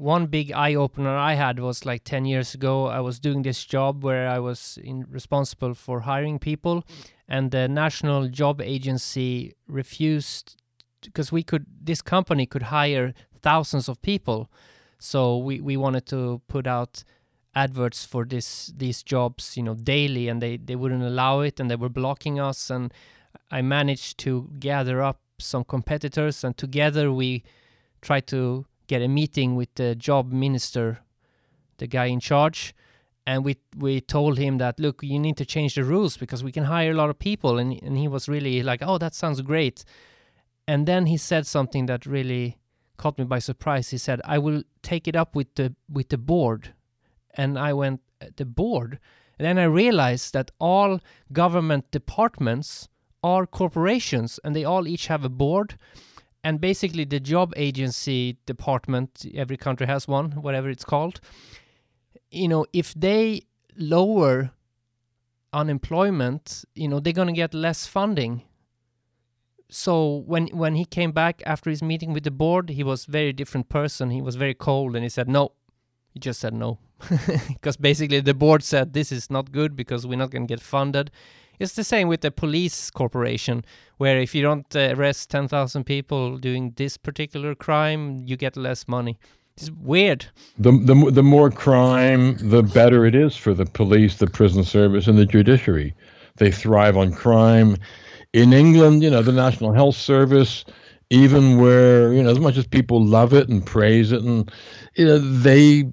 one 0.00 0.26
big 0.26 0.50
eye 0.52 0.74
opener 0.74 1.14
I 1.14 1.34
had 1.34 1.58
was 1.58 1.84
like 1.84 2.04
10 2.04 2.24
years 2.24 2.54
ago. 2.54 2.86
I 2.86 3.00
was 3.00 3.20
doing 3.20 3.42
this 3.42 3.64
job 3.64 4.02
where 4.02 4.28
I 4.28 4.38
was 4.38 4.78
in, 4.82 5.04
responsible 5.10 5.74
for 5.74 6.00
hiring 6.00 6.38
people, 6.38 6.84
and 7.28 7.50
the 7.50 7.68
National 7.68 8.28
Job 8.28 8.62
Agency 8.62 9.54
refused 9.68 10.56
because 11.02 11.30
we 11.30 11.42
could, 11.42 11.66
this 11.82 12.00
company 12.00 12.46
could 12.46 12.64
hire 12.64 13.12
thousands 13.42 13.88
of 13.88 14.00
people. 14.00 14.50
So 14.98 15.36
we, 15.36 15.60
we 15.60 15.76
wanted 15.76 16.06
to 16.06 16.40
put 16.48 16.66
out 16.66 17.04
adverts 17.54 18.04
for 18.04 18.24
this 18.24 18.72
these 18.76 19.02
jobs 19.02 19.56
you 19.56 19.62
know 19.64 19.74
daily 19.74 20.28
and 20.28 20.40
they 20.40 20.56
they 20.56 20.76
wouldn't 20.76 21.02
allow 21.02 21.40
it 21.40 21.58
and 21.58 21.68
they 21.68 21.74
were 21.74 21.88
blocking 21.88 22.38
us 22.38 22.70
and 22.70 22.94
i 23.50 23.60
managed 23.60 24.18
to 24.18 24.48
gather 24.60 25.02
up 25.02 25.18
some 25.40 25.64
competitors 25.64 26.44
and 26.44 26.56
together 26.56 27.12
we 27.12 27.42
tried 28.00 28.26
to 28.28 28.66
get 28.86 29.02
a 29.02 29.08
meeting 29.08 29.54
with 29.54 29.72
the 29.74 29.94
job 29.94 30.32
minister, 30.32 31.00
the 31.78 31.86
guy 31.86 32.06
in 32.06 32.20
charge, 32.20 32.74
and 33.26 33.44
we 33.44 33.56
we 33.76 34.00
told 34.00 34.38
him 34.38 34.58
that 34.58 34.80
look, 34.80 35.02
you 35.02 35.18
need 35.18 35.36
to 35.36 35.44
change 35.44 35.74
the 35.74 35.84
rules 35.84 36.16
because 36.16 36.42
we 36.42 36.52
can 36.52 36.64
hire 36.64 36.90
a 36.90 36.94
lot 36.94 37.10
of 37.10 37.18
people, 37.18 37.58
and 37.58 37.80
and 37.82 37.96
he 37.96 38.08
was 38.08 38.28
really 38.28 38.62
like, 38.62 38.82
oh, 38.82 38.98
that 38.98 39.14
sounds 39.14 39.40
great, 39.42 39.84
and 40.66 40.86
then 40.86 41.06
he 41.06 41.16
said 41.16 41.46
something 41.46 41.86
that 41.86 42.06
really 42.06 42.58
caught 42.96 43.18
me 43.18 43.24
by 43.24 43.38
surprise. 43.38 43.90
He 43.90 43.98
said, 43.98 44.20
I 44.24 44.38
will 44.38 44.62
take 44.82 45.08
it 45.08 45.16
up 45.16 45.36
with 45.36 45.54
the 45.54 45.74
with 45.88 46.08
the 46.08 46.18
board, 46.18 46.74
and 47.34 47.58
I 47.58 47.72
went 47.72 48.00
the 48.36 48.44
board, 48.44 48.98
and 49.38 49.46
then 49.46 49.58
I 49.58 49.64
realized 49.64 50.32
that 50.32 50.50
all 50.58 51.00
government 51.32 51.90
departments 51.90 52.89
are 53.22 53.46
corporations, 53.46 54.40
and 54.44 54.54
they 54.54 54.64
all 54.64 54.86
each 54.88 55.06
have 55.08 55.24
a 55.24 55.28
board. 55.28 55.76
And 56.42 56.60
basically 56.60 57.04
the 57.04 57.20
job 57.20 57.52
agency 57.56 58.38
department 58.46 59.26
every 59.34 59.56
country 59.56 59.86
has 59.86 60.08
one 60.08 60.32
whatever 60.32 60.70
it's 60.70 60.84
called. 60.84 61.20
You 62.30 62.48
know 62.48 62.66
if 62.72 62.94
they 62.94 63.42
lower 63.76 64.52
unemployment 65.52 66.64
you 66.74 66.88
know 66.88 67.00
they're 67.00 67.12
going 67.12 67.28
to 67.28 67.34
get 67.34 67.52
less 67.52 67.86
funding. 67.86 68.42
So 69.68 70.24
when 70.26 70.46
when 70.48 70.76
he 70.76 70.84
came 70.84 71.12
back 71.12 71.42
after 71.44 71.68
his 71.68 71.82
meeting 71.82 72.12
with 72.12 72.24
the 72.24 72.30
board 72.30 72.70
he 72.70 72.82
was 72.82 73.04
very 73.04 73.32
different 73.34 73.68
person. 73.68 74.10
He 74.10 74.22
was 74.22 74.36
very 74.36 74.54
cold 74.54 74.96
and 74.96 75.04
he 75.04 75.10
said 75.10 75.28
no. 75.28 75.52
He 76.14 76.20
just 76.20 76.40
said 76.40 76.54
no. 76.54 76.78
Because 77.48 77.76
basically 77.76 78.20
the 78.20 78.34
board 78.34 78.62
said 78.62 78.94
this 78.94 79.12
is 79.12 79.30
not 79.30 79.52
good 79.52 79.76
because 79.76 80.06
we're 80.06 80.18
not 80.18 80.30
going 80.30 80.46
to 80.46 80.54
get 80.54 80.62
funded 80.62 81.10
it's 81.60 81.74
the 81.74 81.84
same 81.84 82.08
with 82.08 82.22
the 82.22 82.30
police 82.30 82.90
corporation, 82.90 83.64
where 83.98 84.18
if 84.18 84.34
you 84.34 84.42
don't 84.42 84.74
uh, 84.74 84.94
arrest 84.96 85.30
10,000 85.30 85.84
people 85.84 86.38
doing 86.38 86.72
this 86.76 86.96
particular 86.96 87.54
crime, 87.54 88.22
you 88.26 88.36
get 88.36 88.56
less 88.56 88.88
money. 88.88 89.18
It's 89.56 89.70
weird. 89.70 90.26
The, 90.58 90.72
the, 90.72 91.10
the 91.10 91.22
more 91.22 91.50
crime, 91.50 92.36
the 92.38 92.62
better 92.62 93.04
it 93.04 93.14
is 93.14 93.36
for 93.36 93.52
the 93.52 93.66
police, 93.66 94.16
the 94.16 94.26
prison 94.26 94.64
service, 94.64 95.06
and 95.06 95.18
the 95.18 95.26
judiciary. 95.26 95.94
They 96.36 96.50
thrive 96.50 96.96
on 96.96 97.12
crime. 97.12 97.76
In 98.32 98.54
England, 98.54 99.02
you 99.02 99.10
know, 99.10 99.20
the 99.20 99.32
National 99.32 99.74
Health 99.74 99.96
Service, 99.96 100.64
even 101.10 101.60
where, 101.60 102.14
you 102.14 102.22
know, 102.22 102.30
as 102.30 102.40
much 102.40 102.56
as 102.56 102.66
people 102.66 103.04
love 103.04 103.34
it 103.34 103.50
and 103.50 103.64
praise 103.66 104.12
it, 104.12 104.22
and, 104.22 104.50
you 104.94 105.04
know, 105.04 105.18
they, 105.18 105.84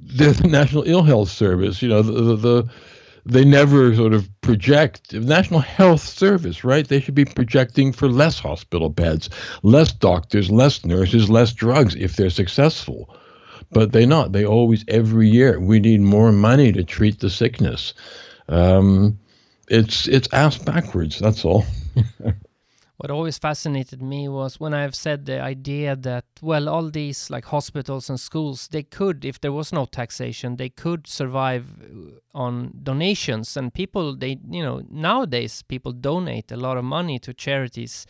the 0.00 0.40
National 0.48 0.82
Ill 0.82 1.04
Health 1.04 1.28
Service, 1.28 1.80
you 1.80 1.88
know, 1.88 2.02
the, 2.02 2.12
the, 2.12 2.36
the 2.36 2.70
they 3.26 3.44
never 3.44 3.94
sort 3.94 4.12
of 4.12 4.28
project 4.40 5.12
national 5.12 5.60
health 5.60 6.00
service 6.00 6.64
right 6.64 6.88
they 6.88 7.00
should 7.00 7.14
be 7.14 7.24
projecting 7.24 7.92
for 7.92 8.08
less 8.08 8.38
hospital 8.38 8.88
beds 8.88 9.28
less 9.62 9.92
doctors 9.92 10.50
less 10.50 10.84
nurses 10.84 11.28
less 11.28 11.52
drugs 11.52 11.94
if 11.96 12.16
they're 12.16 12.30
successful 12.30 13.14
but 13.70 13.92
they're 13.92 14.06
not. 14.06 14.32
They 14.32 14.44
always 14.44 14.84
every 14.88 15.28
year 15.28 15.58
we 15.58 15.80
need 15.80 16.00
more 16.00 16.32
money 16.32 16.72
to 16.72 16.84
treat 16.84 17.20
the 17.20 17.30
sickness. 17.30 17.94
Um, 18.48 19.18
it's 19.68 20.06
it's 20.06 20.32
ass 20.32 20.58
backwards. 20.58 21.18
That's 21.18 21.44
all. 21.44 21.64
what 22.96 23.10
always 23.10 23.38
fascinated 23.38 24.00
me 24.00 24.26
was 24.28 24.58
when 24.58 24.72
I've 24.72 24.94
said 24.94 25.26
the 25.26 25.40
idea 25.40 25.96
that 25.96 26.24
well 26.40 26.68
all 26.68 26.90
these 26.90 27.28
like 27.30 27.44
hospitals 27.46 28.08
and 28.08 28.18
schools 28.18 28.68
they 28.68 28.82
could 28.82 29.24
if 29.24 29.40
there 29.40 29.52
was 29.52 29.72
no 29.72 29.84
taxation 29.84 30.56
they 30.56 30.70
could 30.70 31.06
survive 31.06 31.66
uh, 31.82 32.38
on 32.38 32.72
donations. 32.82 33.56
And 33.56 33.72
people 33.72 34.16
they 34.16 34.38
you 34.48 34.62
know 34.62 34.82
nowadays 34.90 35.62
people 35.62 35.92
donate 35.92 36.50
a 36.50 36.56
lot 36.56 36.78
of 36.78 36.84
money 36.84 37.18
to 37.20 37.34
charities 37.34 38.06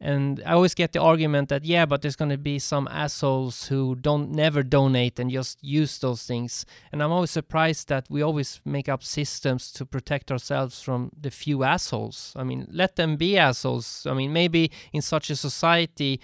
and 0.00 0.40
I 0.46 0.52
always 0.52 0.74
get 0.74 0.92
the 0.92 1.00
argument 1.00 1.48
that 1.48 1.64
yeah, 1.64 1.84
but 1.84 2.02
there's 2.02 2.14
going 2.14 2.30
to 2.30 2.38
be 2.38 2.60
some 2.60 2.86
assholes 2.88 3.66
who 3.66 3.96
don't 3.96 4.30
never 4.30 4.62
donate 4.62 5.18
and 5.18 5.28
just 5.28 5.58
use 5.62 5.98
those 5.98 6.22
things. 6.22 6.64
And 6.92 7.02
I'm 7.02 7.10
always 7.10 7.32
surprised 7.32 7.88
that 7.88 8.06
we 8.08 8.22
always 8.22 8.60
make 8.64 8.88
up 8.88 9.02
systems 9.02 9.72
to 9.72 9.84
protect 9.84 10.30
ourselves 10.30 10.80
from 10.80 11.10
the 11.20 11.32
few 11.32 11.64
assholes. 11.64 12.32
I 12.36 12.44
mean, 12.44 12.68
let 12.70 12.94
them 12.94 13.16
be 13.16 13.36
assholes. 13.36 14.06
I 14.08 14.14
mean, 14.14 14.32
maybe 14.32 14.70
in 14.92 15.02
such 15.02 15.30
a 15.30 15.36
society, 15.36 16.20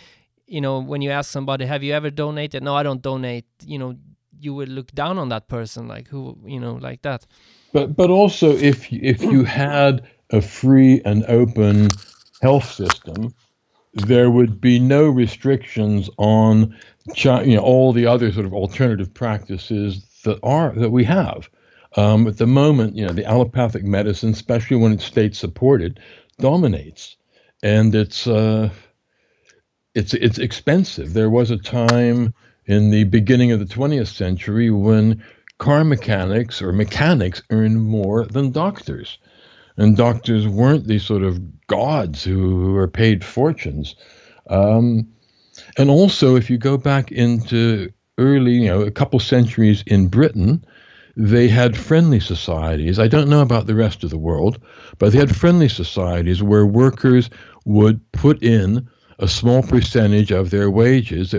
you 0.47 0.61
know, 0.61 0.79
when 0.79 1.03
you 1.03 1.11
ask 1.11 1.31
somebody, 1.31 1.67
"Have 1.67 1.83
you 1.83 1.95
ever 1.95 2.11
donated?" 2.11 2.63
No, 2.63 2.77
I 2.77 2.85
don't 2.85 3.03
donate. 3.03 3.47
You 3.67 3.79
know, 3.79 3.97
you 4.39 4.55
would 4.55 4.69
look 4.69 4.93
down 4.93 5.19
on 5.19 5.31
that 5.31 5.49
person, 5.49 5.89
like 5.89 6.07
who, 6.09 6.39
you 6.47 6.61
know, 6.61 6.75
like 6.75 7.03
that. 7.03 7.27
But 7.73 7.97
but 7.97 8.09
also, 8.09 8.57
if 8.57 8.93
if 8.93 9.21
you 9.21 9.43
had 9.43 10.05
a 10.31 10.41
free 10.41 11.03
and 11.05 11.25
open 11.25 11.91
health 12.41 12.71
system 12.71 13.35
there 13.95 14.31
would 14.31 14.61
be 14.61 14.79
no 14.79 15.09
restrictions 15.09 16.11
on 16.19 16.77
you 17.17 17.57
know 17.57 17.63
all 17.63 17.93
the 17.93 18.07
other 18.07 18.33
sort 18.33 18.47
of 18.47 18.55
alternative 18.55 19.13
practices 19.13 20.05
that 20.25 20.39
are 20.43 20.73
that 20.73 20.91
we 20.91 21.05
have. 21.05 21.49
Um, 21.97 22.27
at 22.27 22.39
the 22.39 22.47
moment, 22.47 22.97
you 22.97 23.07
know, 23.07 23.13
the 23.13 23.25
allopathic 23.25 23.85
medicine, 23.85 24.31
especially 24.31 24.79
when 24.79 24.93
it's 24.93 25.05
state 25.05 25.37
supported, 25.37 26.01
dominates, 26.39 27.17
and 27.63 27.95
it's 27.95 28.27
uh, 28.27 28.71
it's 29.95 30.13
it's 30.15 30.39
expensive. 30.39 31.13
There 31.13 31.31
was 31.31 31.51
a 31.51 31.57
time 31.57 32.35
in 32.67 32.91
the 32.91 33.05
beginning 33.05 33.53
of 33.53 33.61
the 33.61 33.73
20th 33.73 34.09
century 34.09 34.71
when 34.71 35.23
car 35.59 35.85
mechanics 35.85 36.61
or 36.61 36.73
mechanics 36.73 37.43
earned 37.51 37.81
more 37.81 38.25
than 38.25 38.51
doctors 38.51 39.19
and 39.77 39.97
doctors 39.97 40.47
weren't 40.47 40.87
these 40.87 41.05
sort 41.05 41.23
of 41.23 41.67
gods 41.67 42.23
who, 42.23 42.61
who 42.61 42.73
were 42.73 42.89
paid 42.89 43.25
fortunes. 43.25 43.97
Um, 44.49 45.09
and 45.79 45.91
also, 45.91 46.37
if 46.37 46.51
you 46.51 46.59
go 46.59 46.77
back 46.77 47.11
into 47.13 47.93
early, 48.19 48.53
you 48.53 48.67
know, 48.67 48.83
a 48.83 48.91
couple 48.91 49.19
centuries 49.19 49.83
in 49.87 50.09
Britain, 50.09 50.65
they 51.17 51.49
had 51.49 51.77
friendly 51.77 52.21
societies. 52.21 52.99
I 52.99 53.09
don't 53.09 53.29
know 53.29 53.41
about 53.41 53.67
the 53.67 53.75
rest 53.75 54.05
of 54.05 54.11
the 54.11 54.19
world, 54.19 54.61
but 54.99 55.13
they 55.13 55.19
had 55.19 55.35
friendly 55.35 55.69
societies 55.69 56.43
where 56.43 56.67
workers 56.67 57.31
would 57.65 58.01
put 58.13 58.43
in 58.43 58.89
a 59.19 59.29
small 59.29 59.63
percentage 59.63 60.33
of 60.33 60.51
their 60.51 60.71
wages 60.71 61.35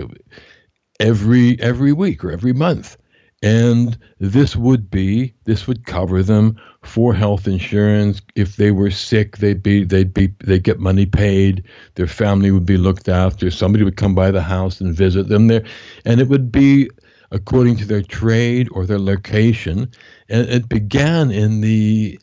every 0.98 1.60
every 1.60 1.92
week 1.92 2.24
or 2.24 2.30
every 2.30 2.54
month 2.54 2.96
and 3.42 3.98
this 4.18 4.56
would 4.56 4.90
be 4.90 5.34
this 5.44 5.66
would 5.66 5.84
cover 5.84 6.22
them 6.22 6.56
for 6.82 7.12
health 7.14 7.46
insurance. 7.46 8.22
If 8.34 8.56
they 8.56 8.70
were 8.70 8.90
sick 8.90 9.38
they'd 9.38 9.62
be 9.62 9.84
they'd 9.84 10.14
be 10.14 10.32
they'd 10.44 10.62
get 10.62 10.80
money 10.80 11.06
paid. 11.06 11.64
Their 11.96 12.06
family 12.06 12.50
would 12.50 12.66
be 12.66 12.78
looked 12.78 13.08
after. 13.08 13.50
Somebody 13.50 13.84
would 13.84 13.96
come 13.96 14.14
by 14.14 14.30
the 14.30 14.42
house 14.42 14.80
and 14.80 14.94
visit 14.94 15.28
them 15.28 15.48
there. 15.48 15.64
And 16.04 16.20
it 16.20 16.28
would 16.28 16.50
be 16.50 16.88
according 17.30 17.76
to 17.76 17.84
their 17.84 18.02
trade 18.02 18.68
or 18.72 18.86
their 18.86 18.98
location 18.98 19.90
and 20.28 20.48
it 20.48 20.68
began 20.68 21.30
in 21.30 21.60
the 21.60 22.18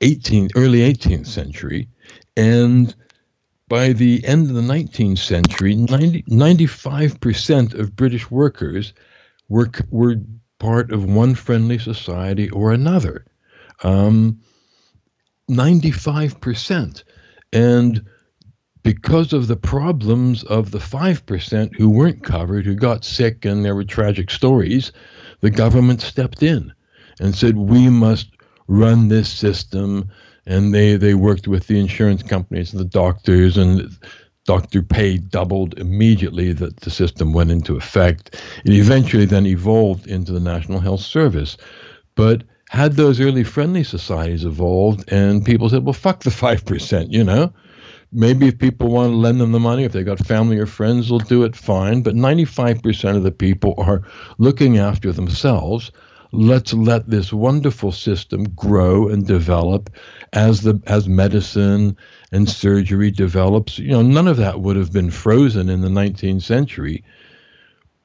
18th 0.00 0.50
early 0.56 0.80
18th 0.80 1.26
century. 1.26 1.88
And 2.36 2.94
by 3.68 3.92
the 3.94 4.22
end 4.26 4.50
of 4.50 4.54
the 4.54 4.60
19th 4.60 5.18
century 5.18 5.74
90, 5.74 6.24
95% 6.24 7.78
of 7.78 7.96
british 7.96 8.30
workers 8.30 8.92
were 9.54 9.70
were 9.90 10.16
part 10.58 10.90
of 10.90 11.04
one 11.04 11.36
friendly 11.36 11.78
society 11.78 12.50
or 12.50 12.72
another. 12.72 13.24
Um, 13.84 14.40
95%. 15.48 17.04
And 17.52 18.04
because 18.82 19.32
of 19.32 19.46
the 19.46 19.56
problems 19.56 20.42
of 20.44 20.72
the 20.72 20.78
5% 20.78 21.76
who 21.76 21.88
weren't 21.88 22.24
covered, 22.24 22.66
who 22.66 22.74
got 22.74 23.04
sick, 23.04 23.44
and 23.44 23.64
there 23.64 23.76
were 23.76 23.84
tragic 23.84 24.30
stories, 24.30 24.90
the 25.40 25.50
government 25.50 26.00
stepped 26.00 26.42
in 26.42 26.72
and 27.20 27.36
said, 27.36 27.56
We 27.56 27.88
must 27.88 28.30
run 28.66 29.08
this 29.08 29.28
system. 29.28 30.10
And 30.46 30.74
they, 30.74 30.96
they 30.96 31.14
worked 31.14 31.46
with 31.46 31.68
the 31.68 31.78
insurance 31.78 32.22
companies 32.24 32.72
and 32.72 32.80
the 32.80 32.98
doctors 33.02 33.56
and 33.56 33.88
Dr. 34.46 34.82
Pay 34.82 35.18
doubled 35.18 35.78
immediately 35.78 36.52
that 36.52 36.80
the 36.80 36.90
system 36.90 37.32
went 37.32 37.50
into 37.50 37.76
effect. 37.76 38.42
It 38.64 38.72
eventually 38.72 39.24
then 39.24 39.46
evolved 39.46 40.06
into 40.06 40.32
the 40.32 40.40
National 40.40 40.80
Health 40.80 41.00
Service. 41.00 41.56
But 42.14 42.44
had 42.68 42.94
those 42.94 43.20
early 43.20 43.44
friendly 43.44 43.84
societies 43.84 44.44
evolved 44.44 45.10
and 45.12 45.44
people 45.44 45.68
said, 45.68 45.84
well, 45.84 45.92
fuck 45.92 46.22
the 46.22 46.30
5%, 46.30 47.06
you 47.10 47.24
know? 47.24 47.52
Maybe 48.12 48.48
if 48.48 48.58
people 48.58 48.88
want 48.88 49.12
to 49.12 49.16
lend 49.16 49.40
them 49.40 49.52
the 49.52 49.60
money, 49.60 49.84
if 49.84 49.92
they 49.92 50.04
got 50.04 50.24
family 50.24 50.58
or 50.58 50.66
friends, 50.66 51.08
they'll 51.08 51.18
do 51.18 51.42
it 51.44 51.56
fine. 51.56 52.02
But 52.02 52.14
95% 52.14 53.16
of 53.16 53.22
the 53.22 53.32
people 53.32 53.74
are 53.78 54.02
looking 54.38 54.78
after 54.78 55.10
themselves 55.10 55.90
let's 56.34 56.74
let 56.74 57.08
this 57.08 57.32
wonderful 57.32 57.92
system 57.92 58.44
grow 58.50 59.08
and 59.08 59.26
develop 59.26 59.88
as 60.34 60.62
the 60.62 60.80
as 60.86 61.08
medicine 61.08 61.96
and 62.32 62.48
surgery 62.48 63.10
develops. 63.10 63.78
You 63.78 63.92
know, 63.92 64.02
none 64.02 64.28
of 64.28 64.36
that 64.36 64.60
would 64.60 64.76
have 64.76 64.92
been 64.92 65.10
frozen 65.10 65.68
in 65.68 65.80
the 65.80 65.88
19th 65.88 66.42
century 66.42 67.02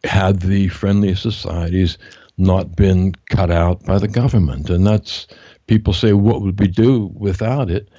had 0.03 0.39
the 0.39 0.69
friendly 0.69 1.13
societies 1.15 1.97
not 2.37 2.75
been 2.75 3.13
cut 3.29 3.51
out 3.51 3.83
by 3.83 3.97
the 3.97 4.07
government. 4.07 4.69
And 4.69 4.87
that's 4.87 5.27
people 5.67 5.91
say, 5.91 6.13
what 6.13 6.41
would 6.41 6.59
we 6.59 6.67
do 6.67 7.11
without 7.13 7.69
it? 7.69 7.89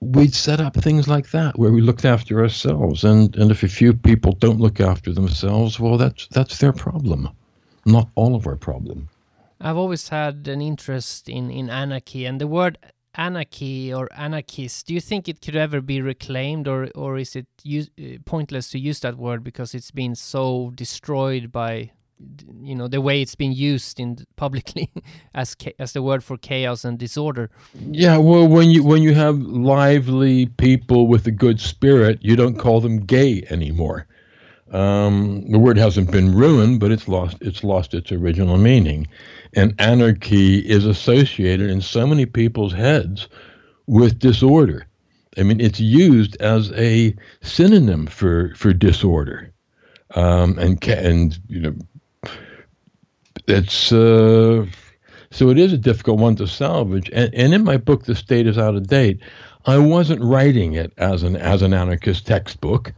We'd 0.00 0.34
set 0.34 0.60
up 0.60 0.76
things 0.76 1.08
like 1.08 1.30
that 1.30 1.58
where 1.58 1.72
we 1.72 1.80
looked 1.80 2.04
after 2.04 2.40
ourselves. 2.40 3.04
And, 3.04 3.34
and 3.36 3.50
if 3.50 3.62
a 3.62 3.68
few 3.68 3.92
people 3.92 4.32
don't 4.32 4.60
look 4.60 4.80
after 4.80 5.12
themselves, 5.12 5.78
well, 5.78 5.96
that's 5.96 6.26
that's 6.28 6.58
their 6.58 6.72
problem, 6.72 7.28
not 7.86 8.08
all 8.14 8.34
of 8.34 8.46
our 8.46 8.56
problem. 8.56 9.08
I've 9.60 9.76
always 9.76 10.08
had 10.08 10.48
an 10.48 10.62
interest 10.62 11.28
in, 11.28 11.50
in 11.50 11.68
anarchy, 11.68 12.24
and 12.24 12.40
the 12.40 12.46
word 12.46 12.78
anarchy 13.14 13.92
or 13.92 14.08
anarchist, 14.16 14.86
do 14.86 14.94
you 14.94 15.00
think 15.00 15.28
it 15.28 15.40
could 15.40 15.56
ever 15.56 15.80
be 15.80 16.00
reclaimed, 16.00 16.68
or, 16.68 16.88
or 16.94 17.18
is 17.18 17.36
it 17.36 17.46
use, 17.62 17.90
uh, 18.00 18.18
pointless 18.24 18.70
to 18.70 18.78
use 18.78 19.00
that 19.00 19.16
word 19.16 19.42
because 19.42 19.74
it's 19.74 19.90
been 19.90 20.14
so 20.14 20.72
destroyed 20.74 21.50
by 21.52 21.90
you 22.62 22.74
know 22.74 22.86
the 22.86 23.00
way 23.00 23.22
it's 23.22 23.34
been 23.34 23.52
used 23.52 23.98
in 23.98 24.18
publicly 24.36 24.90
as 25.34 25.56
as 25.78 25.92
the 25.92 26.02
word 26.02 26.22
for 26.22 26.36
chaos 26.36 26.84
and 26.84 26.98
disorder? 26.98 27.50
Yeah 27.90 28.18
well 28.18 28.46
when 28.46 28.70
you 28.70 28.84
when 28.84 29.02
you 29.02 29.14
have 29.14 29.38
lively 29.38 30.46
people 30.46 31.06
with 31.06 31.26
a 31.26 31.30
good 31.30 31.60
spirit 31.60 32.18
you 32.20 32.36
don't 32.36 32.58
call 32.58 32.80
them 32.80 32.98
gay 32.98 33.44
anymore. 33.50 34.06
Um, 34.70 35.50
the 35.50 35.58
word 35.58 35.78
hasn't 35.78 36.12
been 36.12 36.34
ruined 36.34 36.78
but 36.78 36.92
it's 36.92 37.08
lost 37.08 37.38
it's 37.40 37.64
lost 37.64 37.94
its 37.94 38.12
original 38.12 38.58
meaning 38.58 39.08
and 39.54 39.74
anarchy 39.78 40.58
is 40.58 40.86
associated 40.86 41.70
in 41.70 41.80
so 41.80 42.06
many 42.06 42.26
people's 42.26 42.72
heads 42.72 43.28
with 43.86 44.18
disorder. 44.18 44.86
I 45.38 45.42
mean, 45.42 45.60
it's 45.60 45.80
used 45.80 46.36
as 46.40 46.72
a 46.72 47.14
synonym 47.42 48.06
for 48.06 48.54
for 48.56 48.72
disorder, 48.72 49.52
um, 50.14 50.58
and 50.58 50.82
and 50.88 51.38
you 51.48 51.60
know, 51.60 51.74
it's 53.46 53.92
uh, 53.92 54.66
so 55.30 55.48
it 55.50 55.58
is 55.58 55.72
a 55.72 55.78
difficult 55.78 56.18
one 56.18 56.36
to 56.36 56.46
salvage. 56.46 57.10
And, 57.12 57.32
and 57.34 57.54
in 57.54 57.64
my 57.64 57.76
book, 57.76 58.04
The 58.04 58.14
State 58.14 58.46
is 58.46 58.58
Out 58.58 58.74
of 58.74 58.88
Date, 58.88 59.20
I 59.66 59.78
wasn't 59.78 60.22
writing 60.22 60.74
it 60.74 60.92
as 60.96 61.22
an 61.22 61.36
as 61.36 61.62
an 61.62 61.74
anarchist 61.74 62.26
textbook, 62.26 62.92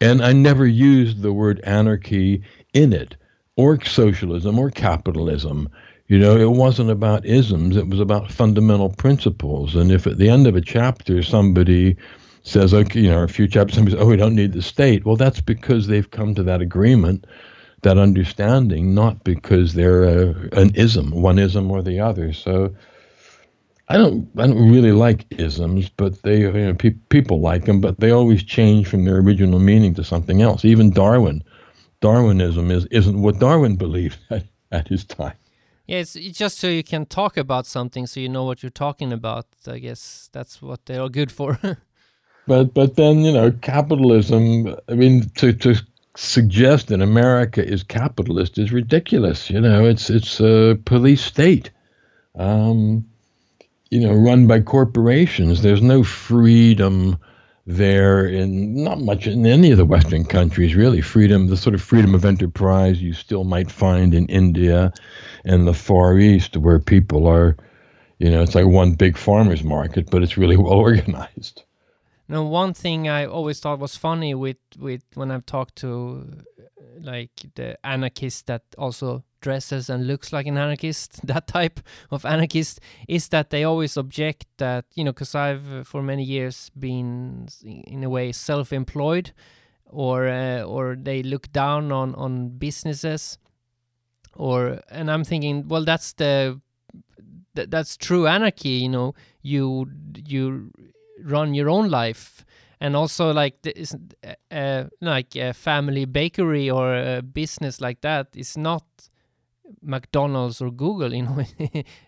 and 0.00 0.22
I 0.22 0.32
never 0.32 0.66
used 0.66 1.22
the 1.22 1.32
word 1.32 1.60
anarchy 1.64 2.42
in 2.74 2.92
it, 2.92 3.16
or 3.56 3.82
socialism, 3.84 4.58
or 4.58 4.70
capitalism. 4.70 5.68
You 6.10 6.18
know, 6.18 6.36
it 6.36 6.50
wasn't 6.50 6.90
about 6.90 7.24
isms, 7.24 7.76
it 7.76 7.88
was 7.88 8.00
about 8.00 8.32
fundamental 8.32 8.88
principles. 8.88 9.76
And 9.76 9.92
if 9.92 10.08
at 10.08 10.18
the 10.18 10.28
end 10.28 10.48
of 10.48 10.56
a 10.56 10.60
chapter 10.60 11.22
somebody 11.22 11.96
says, 12.42 12.74
okay, 12.74 13.02
you 13.02 13.10
know, 13.10 13.22
a 13.22 13.28
few 13.28 13.46
chapters, 13.46 13.76
somebody 13.76 13.96
says, 13.96 14.02
oh, 14.02 14.08
we 14.08 14.16
don't 14.16 14.34
need 14.34 14.52
the 14.52 14.60
state, 14.60 15.06
well, 15.06 15.14
that's 15.14 15.40
because 15.40 15.86
they've 15.86 16.10
come 16.10 16.34
to 16.34 16.42
that 16.42 16.60
agreement, 16.60 17.28
that 17.82 17.96
understanding, 17.96 18.92
not 18.92 19.22
because 19.22 19.74
they're 19.74 20.02
a, 20.02 20.30
an 20.58 20.74
ism, 20.74 21.12
one 21.12 21.38
ism 21.38 21.70
or 21.70 21.80
the 21.80 22.00
other. 22.00 22.32
So 22.32 22.74
I 23.88 23.96
don't, 23.96 24.28
I 24.36 24.48
don't 24.48 24.68
really 24.68 24.90
like 24.90 25.26
isms, 25.38 25.90
but 25.90 26.22
they, 26.22 26.40
you 26.40 26.50
know, 26.50 26.74
pe- 26.74 26.90
people 27.10 27.40
like 27.40 27.66
them, 27.66 27.80
but 27.80 28.00
they 28.00 28.10
always 28.10 28.42
change 28.42 28.88
from 28.88 29.04
their 29.04 29.18
original 29.18 29.60
meaning 29.60 29.94
to 29.94 30.02
something 30.02 30.42
else. 30.42 30.64
Even 30.64 30.90
Darwin 30.90 31.44
Darwinism 32.00 32.72
is 32.72 32.86
isn't 32.86 33.22
what 33.22 33.38
Darwin 33.38 33.76
believed 33.76 34.18
at, 34.30 34.44
at 34.72 34.88
his 34.88 35.04
time. 35.04 35.34
Yeah, 35.90 35.98
it's, 35.98 36.14
it's 36.14 36.38
just 36.38 36.60
so 36.60 36.68
you 36.68 36.84
can 36.84 37.04
talk 37.04 37.36
about 37.36 37.66
something, 37.66 38.06
so 38.06 38.20
you 38.20 38.28
know 38.28 38.44
what 38.44 38.62
you're 38.62 38.70
talking 38.70 39.12
about. 39.12 39.46
I 39.66 39.80
guess 39.80 40.30
that's 40.32 40.62
what 40.62 40.86
they 40.86 40.96
are 40.96 41.08
good 41.08 41.32
for. 41.32 41.58
but 42.46 42.72
but 42.72 42.94
then 42.94 43.24
you 43.24 43.32
know 43.32 43.50
capitalism. 43.50 44.76
I 44.88 44.94
mean, 44.94 45.30
to 45.38 45.52
to 45.52 45.74
suggest 46.14 46.88
that 46.88 47.02
America 47.02 47.66
is 47.66 47.82
capitalist 47.82 48.56
is 48.56 48.70
ridiculous. 48.70 49.50
You 49.50 49.60
know, 49.60 49.84
it's 49.84 50.10
it's 50.10 50.38
a 50.38 50.78
police 50.84 51.22
state. 51.22 51.72
Um, 52.36 53.04
you 53.90 53.98
know, 53.98 54.14
run 54.14 54.46
by 54.46 54.60
corporations. 54.60 55.60
There's 55.60 55.82
no 55.82 56.04
freedom 56.04 57.18
there 57.66 58.26
in 58.26 58.84
not 58.84 59.00
much 59.00 59.26
in 59.26 59.44
any 59.44 59.72
of 59.72 59.76
the 59.76 59.84
Western 59.84 60.24
countries, 60.24 60.76
really. 60.76 61.00
Freedom, 61.00 61.48
the 61.48 61.56
sort 61.56 61.74
of 61.74 61.82
freedom 61.82 62.14
of 62.14 62.24
enterprise 62.24 63.02
you 63.02 63.12
still 63.12 63.42
might 63.42 63.72
find 63.72 64.14
in 64.14 64.26
India 64.26 64.92
and 65.44 65.66
the 65.66 65.74
Far 65.74 66.18
East, 66.18 66.56
where 66.56 66.78
people 66.78 67.26
are, 67.26 67.56
you 68.18 68.30
know, 68.30 68.42
it's 68.42 68.54
like 68.54 68.66
one 68.66 68.92
big 68.92 69.16
farmer's 69.16 69.64
market, 69.64 70.10
but 70.10 70.22
it's 70.22 70.36
really 70.36 70.56
well 70.64 70.74
organized. 70.74 71.64
Now, 72.28 72.44
one 72.44 72.74
thing 72.74 73.08
I 73.08 73.26
always 73.26 73.58
thought 73.58 73.80
was 73.80 73.96
funny 73.96 74.34
with 74.34 74.58
with 74.78 75.02
when 75.14 75.30
I've 75.30 75.46
talked 75.46 75.76
to 75.76 76.44
like 77.00 77.30
the 77.54 77.76
anarchist 77.84 78.46
that 78.46 78.62
also 78.78 79.24
dresses 79.40 79.88
and 79.90 80.06
looks 80.06 80.32
like 80.32 80.46
an 80.46 80.58
anarchist, 80.58 81.20
that 81.26 81.46
type 81.46 81.80
of 82.10 82.24
anarchist, 82.24 82.80
is 83.08 83.28
that 83.28 83.50
they 83.50 83.64
always 83.64 83.96
object 83.96 84.46
that, 84.58 84.84
you 84.94 85.04
know, 85.04 85.12
because 85.12 85.34
I've 85.34 85.72
uh, 85.72 85.82
for 85.82 86.02
many 86.02 86.22
years 86.22 86.70
been 86.78 87.48
in 87.64 88.04
a 88.04 88.10
way 88.10 88.32
self 88.32 88.72
employed 88.72 89.32
or 89.86 90.28
uh, 90.28 90.62
or 90.62 90.96
they 90.96 91.22
look 91.22 91.50
down 91.52 91.90
on 91.90 92.14
on 92.14 92.50
businesses 92.50 93.38
or 94.34 94.80
and 94.90 95.10
i'm 95.10 95.24
thinking 95.24 95.66
well 95.68 95.84
that's 95.84 96.12
the 96.14 96.60
th- 97.54 97.68
that's 97.70 97.96
true 97.96 98.26
anarchy 98.26 98.68
you 98.68 98.88
know 98.88 99.14
you 99.42 99.86
you 100.26 100.70
run 101.22 101.54
your 101.54 101.68
own 101.68 101.88
life 101.88 102.44
and 102.80 102.96
also 102.96 103.32
like 103.32 103.60
this, 103.62 103.94
uh, 104.50 104.84
like 105.02 105.36
a 105.36 105.52
family 105.52 106.06
bakery 106.06 106.70
or 106.70 106.96
a 106.96 107.20
business 107.20 107.78
like 107.80 108.00
that 108.00 108.28
is 108.34 108.56
not 108.56 108.84
McDonald's 109.82 110.60
or 110.60 110.70
Google. 110.70 111.12
You 111.14 111.22
know, 111.22 111.44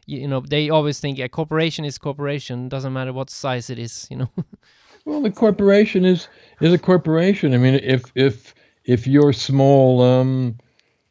you 0.06 0.28
know 0.28 0.40
they 0.40 0.70
always 0.70 1.00
think 1.00 1.18
a 1.18 1.28
corporation 1.28 1.84
is 1.84 1.98
corporation. 1.98 2.68
Doesn't 2.68 2.92
matter 2.92 3.12
what 3.12 3.30
size 3.30 3.70
it 3.70 3.78
is. 3.78 4.06
You 4.10 4.18
know. 4.18 4.30
well, 5.04 5.20
the 5.20 5.30
corporation 5.30 6.04
is 6.04 6.28
is 6.60 6.72
a 6.72 6.78
corporation. 6.78 7.54
I 7.54 7.58
mean, 7.58 7.74
if 7.74 8.10
if 8.14 8.54
if 8.84 9.06
your 9.06 9.32
small 9.32 10.00
um, 10.00 10.56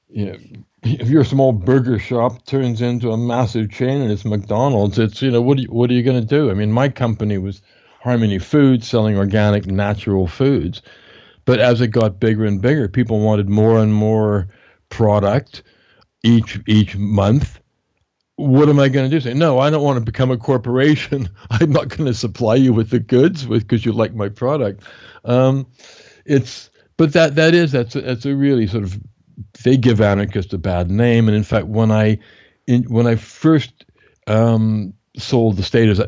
you 0.10 0.26
know, 0.26 0.38
if 0.84 1.10
your 1.10 1.24
small 1.24 1.52
burger 1.52 2.00
shop 2.00 2.46
turns 2.46 2.82
into 2.82 3.12
a 3.12 3.17
massive 3.17 3.70
chain 3.70 4.02
and 4.02 4.12
it's 4.12 4.26
McDonald's, 4.26 4.98
it's 4.98 5.22
you 5.22 5.30
know 5.30 5.41
what 5.41 5.58
are 5.58 5.62
you, 5.62 5.67
what 5.67 5.89
are 5.89 5.94
you 5.94 6.04
going 6.04 6.20
to 6.20 6.28
do? 6.28 6.50
I 6.50 6.54
mean, 6.54 6.72
my 6.72 6.89
company 6.89 7.38
was 7.38 7.62
Harmony 8.02 8.39
Foods 8.39 8.88
selling 8.88 9.15
organic, 9.15 9.67
natural 9.67 10.28
foods. 10.28 10.82
But 11.46 11.60
as 11.60 11.82
it 11.82 11.88
got 11.88 12.20
bigger 12.20 12.46
and 12.46 12.62
bigger, 12.62 12.88
people 12.88 13.20
wanted 13.20 13.50
more 13.50 13.80
and 13.80 13.94
more 13.94 14.48
product 14.89 15.63
each 16.24 16.60
each 16.67 16.96
month. 16.98 17.60
What 18.36 18.70
am 18.70 18.80
I 18.80 18.89
going 18.89 19.10
to 19.10 19.15
do? 19.15 19.22
Say, 19.22 19.36
no, 19.36 19.60
I 19.60 19.70
don't 19.70 19.84
want 19.84 20.00
to 20.00 20.06
become 20.06 20.32
a 20.32 20.38
corporation. 20.38 21.30
I'm 21.52 21.72
not 21.72 21.89
going 21.89 22.06
to 22.06 22.13
supply 22.13 22.56
you 22.56 22.74
with 22.74 22.89
the 22.89 23.00
goods 23.00 23.46
because 23.46 23.86
you 23.86 23.91
like 23.91 24.15
my 24.15 24.30
product. 24.30 24.84
Um, 25.26 25.67
it's 26.26 26.72
but 26.98 27.13
that 27.13 27.36
that 27.36 27.54
is 27.54 27.72
that's 27.72 27.94
that's 27.94 28.26
a 28.26 28.36
really 28.36 28.65
sort 28.65 28.84
of 28.84 29.00
they 29.63 29.77
give 29.77 30.01
anarchists 30.01 30.54
a 30.54 30.58
bad 30.58 30.89
name. 30.89 31.27
And 31.27 31.36
in 31.36 31.43
fact, 31.43 31.67
when 31.67 31.91
I 31.91 32.19
in, 32.67 32.84
when 32.84 33.08
I 33.08 33.15
first 33.15 33.86
um, 34.27 34.93
sold 35.17 35.58
the 35.58 35.63
state 35.63 35.89
as 35.89 36.01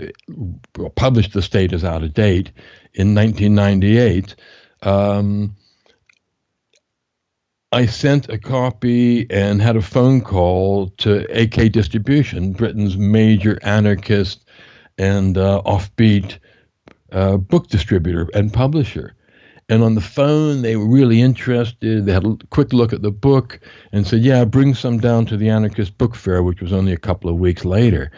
published 0.95 1.33
the 1.33 1.41
state 1.41 1.73
as 1.73 1.83
out 1.83 2.03
of 2.03 2.13
date 2.13 2.51
in 2.93 3.15
1998. 3.15 4.35
Um, 4.81 5.55
I 7.71 7.87
sent 7.87 8.29
a 8.29 8.37
copy 8.37 9.29
and 9.31 9.61
had 9.61 9.75
a 9.75 9.81
phone 9.81 10.21
call 10.21 10.89
to 10.97 11.25
AK 11.35 11.71
Distribution, 11.71 12.53
Britain's 12.53 12.97
major 12.97 13.57
anarchist 13.63 14.45
and 14.99 15.37
uh, 15.37 15.61
offbeat 15.65 16.37
uh, 17.11 17.37
book 17.37 17.67
distributor 17.67 18.29
and 18.35 18.53
publisher. 18.53 19.15
And 19.73 19.81
on 19.81 19.95
the 19.95 20.01
phone, 20.01 20.61
they 20.61 20.75
were 20.75 20.85
really 20.85 21.19
interested. 21.19 22.05
They 22.05 22.13
had 22.13 22.27
a 22.27 22.37
quick 22.51 22.73
look 22.73 22.93
at 22.93 23.01
the 23.01 23.09
book 23.09 23.59
and 23.91 24.05
said, 24.05 24.21
Yeah, 24.21 24.45
bring 24.45 24.75
some 24.75 24.99
down 24.99 25.25
to 25.25 25.35
the 25.35 25.49
Anarchist 25.49 25.97
Book 25.97 26.13
Fair, 26.13 26.43
which 26.43 26.61
was 26.61 26.71
only 26.71 26.93
a 26.93 26.97
couple 26.97 27.27
of 27.27 27.39
weeks 27.39 27.65
later. 27.65 28.11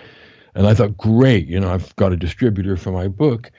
And 0.53 0.67
I 0.67 0.73
thought, 0.73 0.97
great, 0.97 1.47
you 1.47 1.57
know, 1.57 1.71
I've 1.71 1.95
got 1.95 2.11
a 2.11 2.17
distributor 2.17 2.75
for 2.75 2.91
my 2.91 3.07
book. 3.07 3.53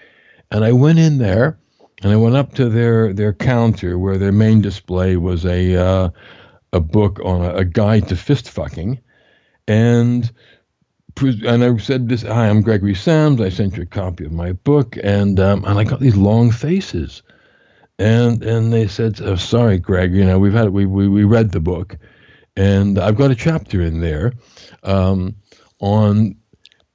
And 0.50 0.62
I 0.62 0.72
went 0.72 0.98
in 0.98 1.16
there 1.16 1.58
and 2.02 2.12
I 2.12 2.16
went 2.16 2.36
up 2.36 2.52
to 2.56 2.68
their, 2.68 3.14
their 3.14 3.32
counter 3.32 3.98
where 3.98 4.18
their 4.18 4.30
main 4.30 4.60
display 4.60 5.16
was 5.16 5.46
a, 5.46 5.76
uh, 5.76 6.10
a 6.74 6.80
book 6.80 7.18
on 7.24 7.46
a, 7.46 7.54
a 7.54 7.64
guide 7.64 8.08
to 8.08 8.16
fist 8.16 8.50
fucking. 8.50 9.00
And 9.66 10.30
and 11.18 11.64
I 11.64 11.74
said 11.78 12.10
this, 12.10 12.20
hi, 12.20 12.50
I'm 12.50 12.60
Gregory 12.60 12.94
Sams. 12.94 13.40
I 13.40 13.48
sent 13.48 13.78
you 13.78 13.84
a 13.84 13.86
copy 13.86 14.26
of 14.26 14.32
my 14.32 14.52
book, 14.52 14.98
and 15.02 15.40
um, 15.40 15.64
and 15.64 15.78
I 15.78 15.84
got 15.84 16.00
these 16.00 16.14
long 16.14 16.50
faces, 16.50 17.22
and 17.98 18.42
and 18.42 18.72
they 18.72 18.86
said, 18.86 19.20
oh, 19.22 19.36
sorry, 19.36 19.78
Greg, 19.78 20.14
you 20.14 20.24
know 20.24 20.38
we've 20.38 20.52
had 20.52 20.70
we 20.70 20.86
we 20.86 21.08
we 21.08 21.24
read 21.24 21.52
the 21.52 21.60
book, 21.60 21.96
and 22.56 22.98
I've 22.98 23.16
got 23.16 23.30
a 23.30 23.34
chapter 23.36 23.80
in 23.80 24.00
there, 24.00 24.32
um, 24.82 25.34
on 25.80 26.36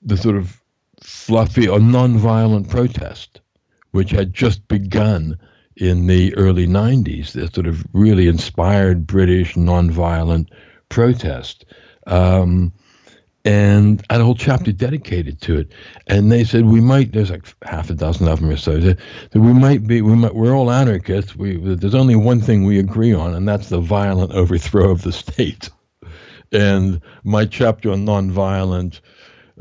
the 0.02 0.18
sort 0.18 0.36
of 0.36 0.62
fluffy 1.02 1.68
or 1.68 1.80
non-violent 1.80 2.70
protest, 2.70 3.42
which 3.92 4.12
had 4.12 4.34
just 4.34 4.68
begun 4.68 5.38
in 5.78 6.08
the 6.08 6.36
early 6.36 6.68
90s, 6.68 7.32
the 7.32 7.48
sort 7.48 7.66
of 7.66 7.86
really 7.94 8.28
inspired 8.28 9.08
British 9.08 9.56
non-violent 9.56 10.50
protest. 10.90 11.66
Um, 12.08 12.74
and 13.44 14.04
I 14.10 14.14
had 14.14 14.22
a 14.22 14.26
whole 14.26 14.36
chapter 14.36 14.72
dedicated 14.72 15.42
to 15.42 15.58
it. 15.58 15.72
And 16.08 16.32
they 16.32 16.44
said 16.44 16.66
we 16.66 16.82
might. 16.82 17.12
There's 17.12 17.32
like 17.32 17.46
half 17.64 17.90
a 17.90 17.94
dozen 17.94 18.28
of 18.28 18.40
them 18.40 18.50
or 18.50 18.58
so. 18.58 18.78
That, 18.78 19.00
we 19.34 19.54
might 19.54 19.88
be. 19.88 20.02
We 20.02 20.16
might. 20.16 20.36
We're 20.36 20.56
all 20.56 20.72
anarchists. 20.72 21.36
We 21.36 21.58
there's 21.58 21.96
only 21.96 22.16
one 22.16 22.42
thing 22.42 22.66
we 22.66 22.80
agree 22.80 23.14
on, 23.14 23.34
and 23.34 23.48
that's 23.48 23.70
the 23.70 23.80
violent 23.80 24.32
overthrow 24.34 24.92
of 24.92 25.02
the 25.02 25.12
state. 25.12 25.70
And 26.52 27.02
my 27.24 27.46
chapter 27.46 27.92
on 27.92 28.06
nonviolent 28.06 29.00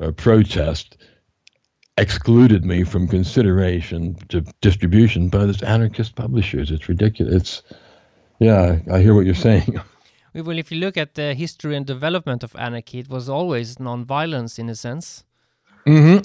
uh, 0.01 0.11
protest 0.11 0.97
excluded 1.97 2.65
me 2.65 2.83
from 2.85 3.07
consideration 3.07 4.17
to 4.29 4.41
distribution 4.61 5.29
by 5.29 5.47
this 5.47 5.63
anarchist 5.63 6.17
publishers. 6.17 6.71
It's 6.71 6.89
ridiculous. 6.89 7.35
It's 7.35 7.63
yeah, 8.41 8.79
I 8.91 9.01
hear 9.01 9.15
what 9.15 9.27
you're 9.27 9.35
saying. 9.35 9.81
Well, 10.35 10.59
if 10.59 10.71
you 10.71 10.79
look 10.79 10.97
at 10.97 11.15
the 11.15 11.35
history 11.35 11.77
and 11.77 11.85
development 11.85 12.45
of 12.45 12.55
anarchy, 12.57 13.01
it 13.01 13.09
was 13.09 13.29
always 13.29 13.81
non-violence 13.81 14.59
in 14.59 14.69
a 14.69 14.75
sense. 14.75 15.25
Mm-hmm. 15.87 16.25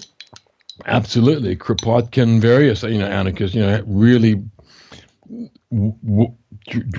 Absolutely, 0.85 1.55
Kropotkin, 1.55 2.41
various 2.41 2.83
you 2.83 2.97
know 2.97 3.07
anarchists, 3.07 3.55
you 3.55 3.61
know, 3.61 3.81
really 3.87 4.43
w- 5.71 6.33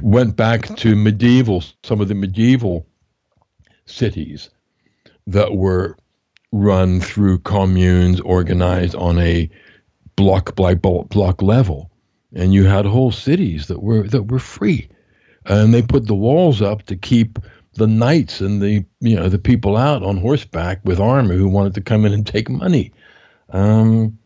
went 0.03 0.35
back 0.35 0.75
to 0.77 0.97
medieval, 0.97 1.63
some 1.83 2.01
of 2.01 2.09
the 2.09 2.15
medieval 2.15 2.87
cities 3.85 4.51
that 5.27 5.55
were 5.55 5.97
run 6.53 7.01
through 7.01 7.39
communes 7.41 8.21
organized 8.21 8.95
on 8.95 9.19
a 9.19 9.51
block 10.17 10.57
by 10.57 10.75
block 10.75 11.43
level, 11.43 11.91
and 12.35 12.55
you 12.55 12.65
had 12.65 12.87
whole 12.87 13.13
cities 13.13 13.67
that 13.67 13.83
were 13.83 14.05
that 14.05 14.25
were 14.25 14.39
free, 14.39 14.89
and 15.47 15.73
they 15.73 15.83
put 15.83 16.07
the 16.07 16.15
walls 16.15 16.61
up 16.61 16.83
to 16.85 16.97
keep 16.97 17.39
the 17.75 17.87
knights 17.87 18.41
and 18.41 18.61
the 18.61 18.85
you 19.01 19.17
know 19.17 19.29
the 19.29 19.39
people 19.39 19.77
out 19.77 20.03
on 20.03 20.17
horseback 20.17 20.81
with 20.85 20.99
armor 20.99 21.35
who 21.35 21.49
wanted 21.49 21.75
to 21.75 21.81
come 21.81 22.05
in 22.05 22.13
and 22.13 22.27
take 22.37 22.49
money. 22.49 22.93
Um, 23.51 24.19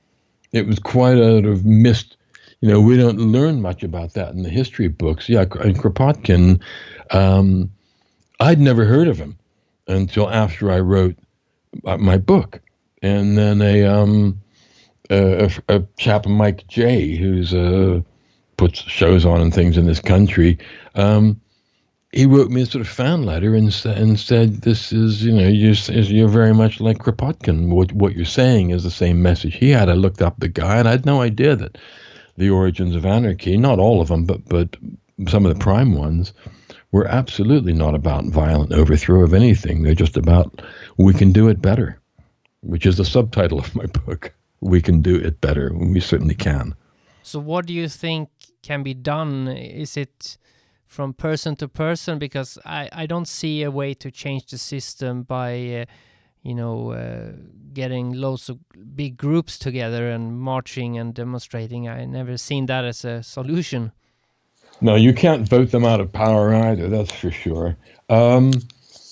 it 0.52 0.66
was 0.66 0.78
quite 0.78 1.18
a 1.18 1.42
missed. 1.64 2.16
You 2.60 2.68
know, 2.68 2.80
we 2.80 2.96
don't 2.96 3.18
learn 3.18 3.62
much 3.62 3.82
about 3.82 4.12
that 4.14 4.34
in 4.34 4.42
the 4.42 4.50
history 4.50 4.88
books. 4.88 5.28
Yeah, 5.28 5.42
and 5.42 5.78
Kropotkin, 5.78 6.60
um, 7.10 7.70
I'd 8.38 8.60
never 8.60 8.84
heard 8.84 9.08
of 9.08 9.16
him 9.16 9.38
until 9.86 10.28
after 10.28 10.70
I 10.70 10.80
wrote 10.80 11.16
my 11.82 12.18
book, 12.18 12.60
and 13.02 13.38
then 13.38 13.62
a 13.62 13.84
um 13.86 14.40
a, 15.10 15.50
a 15.68 15.82
chap 15.98 16.26
Mike 16.26 16.66
J 16.68 17.16
who's 17.16 17.54
uh 17.54 18.00
puts 18.60 18.82
shows 18.82 19.24
on 19.24 19.40
and 19.40 19.54
things 19.54 19.78
in 19.78 19.86
this 19.86 20.00
country. 20.00 20.58
Um, 20.94 21.40
he 22.12 22.26
wrote 22.26 22.50
me 22.50 22.60
a 22.60 22.66
sort 22.66 22.82
of 22.82 22.88
fan 22.92 23.22
letter 23.22 23.54
and, 23.54 23.74
and 23.86 24.20
said, 24.20 24.60
"This 24.60 24.92
is, 24.92 25.24
you 25.24 25.32
know, 25.32 25.48
you're, 25.48 25.72
you're 25.72 26.28
very 26.28 26.52
much 26.52 26.78
like 26.78 26.98
Kropotkin. 26.98 27.70
What 27.70 27.90
what 27.92 28.14
you're 28.14 28.26
saying 28.26 28.68
is 28.70 28.82
the 28.82 28.90
same 28.90 29.22
message 29.22 29.54
he 29.54 29.70
had." 29.70 29.88
I 29.88 29.94
looked 29.94 30.20
up 30.20 30.38
the 30.38 30.48
guy, 30.48 30.78
and 30.78 30.86
I 30.86 30.90
had 30.90 31.06
no 31.06 31.22
idea 31.22 31.56
that 31.56 31.78
the 32.36 32.50
origins 32.50 32.94
of 32.94 33.06
anarchy, 33.06 33.56
not 33.56 33.78
all 33.78 34.02
of 34.02 34.08
them, 34.08 34.24
but 34.26 34.44
but 34.44 34.76
some 35.26 35.46
of 35.46 35.54
the 35.54 35.64
prime 35.64 35.94
ones, 35.94 36.34
were 36.92 37.06
absolutely 37.06 37.72
not 37.72 37.94
about 37.94 38.26
violent 38.26 38.72
overthrow 38.72 39.22
of 39.22 39.32
anything. 39.32 39.82
They're 39.82 39.94
just 39.94 40.18
about 40.18 40.60
we 40.98 41.14
can 41.14 41.32
do 41.32 41.48
it 41.48 41.62
better, 41.62 41.98
which 42.60 42.84
is 42.84 42.98
the 42.98 43.06
subtitle 43.06 43.58
of 43.58 43.74
my 43.74 43.86
book. 43.86 44.34
We 44.60 44.82
can 44.82 45.00
do 45.00 45.16
it 45.16 45.40
better. 45.40 45.72
We 45.74 46.00
certainly 46.00 46.34
can. 46.34 46.74
So, 47.22 47.38
what 47.38 47.66
do 47.66 47.72
you 47.72 47.88
think 47.88 48.28
can 48.62 48.82
be 48.82 48.94
done? 48.94 49.48
Is 49.48 49.96
it 49.96 50.38
from 50.86 51.14
person 51.14 51.56
to 51.56 51.68
person? 51.68 52.18
Because 52.18 52.58
I, 52.64 52.88
I 52.92 53.06
don't 53.06 53.28
see 53.28 53.62
a 53.62 53.70
way 53.70 53.94
to 53.94 54.10
change 54.10 54.46
the 54.46 54.58
system 54.58 55.22
by, 55.22 55.52
uh, 55.52 55.84
you 56.42 56.54
know, 56.54 56.92
uh, 56.92 57.32
getting 57.72 58.12
loads 58.12 58.48
of 58.48 58.58
big 58.94 59.16
groups 59.16 59.58
together 59.58 60.10
and 60.10 60.38
marching 60.38 60.98
and 60.98 61.14
demonstrating. 61.14 61.88
I 61.88 62.04
never 62.04 62.36
seen 62.36 62.66
that 62.66 62.84
as 62.84 63.04
a 63.04 63.22
solution. 63.22 63.92
No, 64.80 64.94
you 64.94 65.12
can't 65.12 65.48
vote 65.48 65.70
them 65.70 65.84
out 65.84 66.00
of 66.00 66.12
power 66.12 66.54
either, 66.54 66.88
that's 66.88 67.12
for 67.12 67.30
sure. 67.30 67.76
Um, 68.08 68.52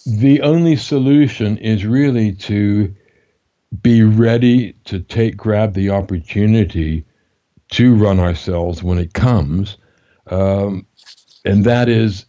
the 0.07 0.41
only 0.41 0.77
solution 0.77 1.59
is 1.59 1.85
really 1.85 2.33
to 2.33 2.95
be 3.83 4.03
ready 4.03 4.73
to 4.85 5.01
take 5.01 5.37
grab 5.37 5.75
the 5.75 5.91
opportunity 5.91 7.05
to 7.73 7.95
run 7.95 8.19
ourselves 8.19 8.83
when 8.83 8.99
it 8.99 9.15
comes, 9.15 9.77
um, 10.29 10.87
and 11.45 11.65
that 11.65 11.89
is 11.89 12.27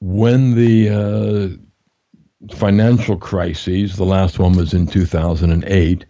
when 0.00 0.54
the 0.54 0.88
uh, 0.90 2.54
financial 2.56 3.16
crises. 3.16 3.96
The 3.96 4.04
last 4.04 4.38
one 4.38 4.56
was 4.56 4.74
in 4.74 4.86
2008. 4.86 6.04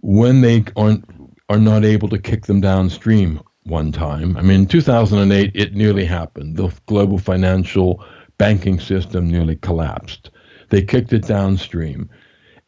When 0.00 0.40
they 0.40 0.64
aren't 0.76 1.04
are 1.48 1.58
not 1.58 1.84
able 1.84 2.08
to 2.08 2.18
kick 2.18 2.46
them 2.46 2.60
downstream 2.60 3.40
one 3.64 3.92
time. 3.92 4.36
I 4.36 4.42
mean, 4.42 4.60
in 4.62 4.66
2008, 4.66 5.52
it 5.54 5.74
nearly 5.74 6.04
happened. 6.04 6.56
The 6.56 6.72
global 6.86 7.18
financial 7.18 8.04
banking 8.38 8.80
system 8.80 9.30
nearly 9.30 9.56
collapsed. 9.56 10.30
They 10.70 10.82
kicked 10.82 11.12
it 11.12 11.26
downstream, 11.26 12.08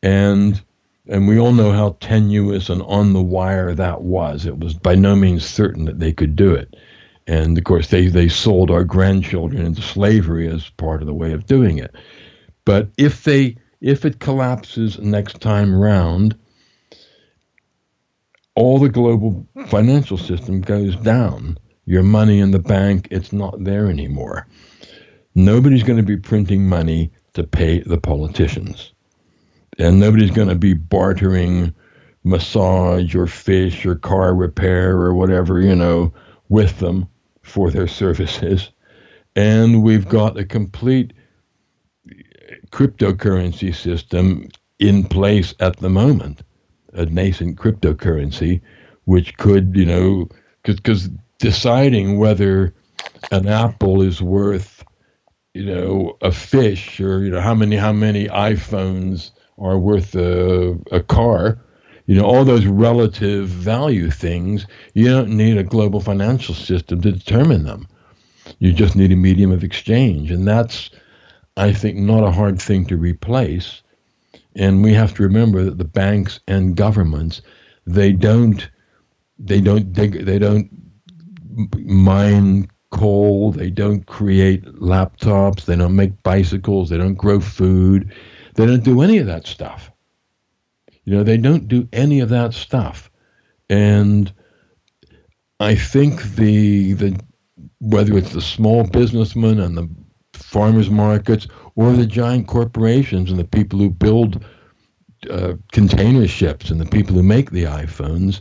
and 0.03 0.63
and 1.09 1.29
we 1.29 1.39
all 1.39 1.53
know 1.53 1.73
how 1.73 1.97
tenuous 2.01 2.71
and 2.71 2.83
on 2.83 3.13
the 3.13 3.23
wire 3.23 3.75
that 3.75 4.03
was. 4.03 4.47
It 4.47 4.59
was 4.59 4.75
by 4.75 4.95
no 4.95 5.15
means 5.15 5.45
certain 5.45 5.85
that 5.85 6.01
they 6.01 6.13
could 6.13 6.37
do 6.37 6.55
it. 6.55 6.75
And 7.27 7.57
of 7.57 7.65
course, 7.65 7.89
they, 7.89 8.09
they 8.09 8.29
sold 8.29 8.71
our 8.71 8.85
grandchildren 8.85 9.65
into 9.65 9.83
slavery 9.83 10.49
as 10.49 10.69
part 10.71 11.01
of 11.01 11.07
the 11.07 11.15
way 11.15 11.33
of 11.33 11.47
doing 11.47 11.79
it. 11.79 11.95
But 12.65 12.89
if 12.97 13.25
they 13.25 13.57
if 13.81 14.07
it 14.07 14.19
collapses 14.19 14.99
next 14.99 15.43
time 15.43 15.75
round, 15.75 16.35
all 18.55 18.79
the 18.79 18.89
global 18.89 19.47
financial 19.67 20.17
system 20.17 20.63
goes 20.63 20.97
down. 20.97 21.59
Your 21.85 22.03
money 22.03 22.41
in 22.41 22.51
the 22.51 22.59
bank, 22.59 23.09
it's 23.11 23.31
not 23.31 23.63
there 23.63 23.91
anymore. 23.91 24.47
Nobody's 25.35 25.83
going 25.83 25.99
to 25.99 26.03
be 26.03 26.17
printing 26.17 26.67
money 26.67 27.11
to 27.35 27.45
pay 27.45 27.81
the 27.81 27.99
politicians. 27.99 28.94
And 29.79 29.99
nobody's 29.99 30.31
going 30.31 30.49
to 30.49 30.55
be 30.55 30.75
bartering 30.75 31.75
massage 32.23 33.15
or 33.15 33.27
fish 33.27 33.85
or 33.85 33.97
car 33.97 34.35
repair 34.35 34.97
or 34.97 35.15
whatever, 35.15 35.61
you 35.61 35.75
know, 35.75 36.13
with 36.49 36.79
them 36.79 37.09
for 37.43 37.71
their 37.71 37.89
services. 37.89 38.71
And 39.37 39.83
we've 39.83 40.09
got 40.09 40.39
a 40.39 40.45
complete 40.45 41.13
cryptocurrency 42.71 43.75
system 43.75 44.49
in 44.79 45.05
place 45.05 45.55
at 45.61 45.77
the 45.79 45.91
moment 45.91 46.43
a 46.95 47.07
nascent 47.07 47.59
cryptocurrency, 47.59 48.61
which 49.05 49.37
could, 49.37 49.77
you 49.77 49.85
know, 49.85 50.29
because 50.63 51.11
deciding 51.39 52.19
whether 52.19 52.73
an 53.33 53.49
apple 53.49 54.01
is 54.01 54.23
worth, 54.23 54.85
you 55.53 55.65
know, 55.65 56.17
a 56.23 56.33
fish 56.33 57.01
or 57.01 57.23
you 57.25 57.31
know 57.31 57.41
how 57.41 57.55
many 57.55 57.77
how 57.77 57.93
many 57.93 58.29
iPhones 58.29 59.31
are 59.59 59.79
worth 59.79 60.15
a, 60.15 60.79
a 60.91 61.01
car, 61.01 61.59
you 62.07 62.17
know, 62.17 62.25
all 62.25 62.45
those 62.45 62.67
relative 62.67 63.49
value 63.49 64.11
things, 64.11 64.67
you 64.93 65.07
don't 65.07 65.31
need 65.31 65.57
a 65.57 65.63
global 65.63 66.01
financial 66.01 66.55
system 66.55 67.01
to 67.01 67.13
determine 67.13 67.65
them. 67.65 67.89
You 68.59 68.73
just 68.73 68.95
need 68.95 69.13
a 69.13 69.17
medium 69.17 69.53
of 69.53 69.65
exchange, 69.65 70.31
and 70.31 70.47
that's, 70.47 70.91
I 71.57 71.73
think, 71.73 71.97
not 71.97 72.25
a 72.25 72.31
hard 72.31 72.61
thing 72.61 72.85
to 72.87 72.97
replace. 72.97 73.83
And 74.55 74.83
we 74.83 74.93
have 74.93 75.15
to 75.15 75.23
remember 75.23 75.65
that 75.65 75.79
the 75.79 75.85
banks 75.85 76.41
and 76.47 76.77
governments, 76.77 77.41
they 77.87 78.13
don't, 78.13 78.69
they 79.39 79.61
don't, 79.61 79.93
they, 79.95 80.09
they 80.09 80.39
don't 80.39 80.69
mine 81.79 82.69
coal. 82.91 83.51
They 83.51 83.71
don't 83.71 84.07
create 84.07 84.65
laptops. 84.65 85.65
They 85.65 85.77
don't 85.77 85.97
make 85.97 86.23
bicycles. 86.23 86.91
They 86.91 86.99
don't 86.99 87.15
grow 87.15 87.41
food. 87.41 88.13
They 88.55 88.67
don't 88.67 88.85
do 88.85 89.03
any 89.03 89.19
of 89.19 89.27
that 89.27 89.47
stuff. 89.47 89.91
You 91.05 91.15
know, 91.15 91.23
they 91.23 91.37
don't 91.37 91.69
do 91.69 91.89
any 91.93 92.21
of 92.21 92.29
that 92.31 92.55
stuff. 92.55 93.11
And 93.69 94.33
I 95.61 95.75
think 95.75 96.23
the 96.23 96.93
the 96.95 97.21
whether 97.81 98.17
it's 98.17 98.33
the 98.33 98.41
small 98.41 98.85
businessman 98.85 99.61
and 99.61 99.77
the 99.77 99.89
farmers 100.33 100.91
markets 100.91 101.47
or 101.77 101.93
the 101.93 102.07
giant 102.07 102.47
corporations 102.47 103.31
and 103.31 103.39
the 103.39 103.45
people 103.45 103.79
who 103.79 103.91
build 103.91 104.45
uh, 105.31 105.55
container 105.73 106.27
ships 106.27 106.71
and 106.71 106.81
the 106.81 106.87
people 106.87 107.15
who 107.15 107.23
make 107.23 107.51
the 107.51 107.65
iPhones, 107.65 108.41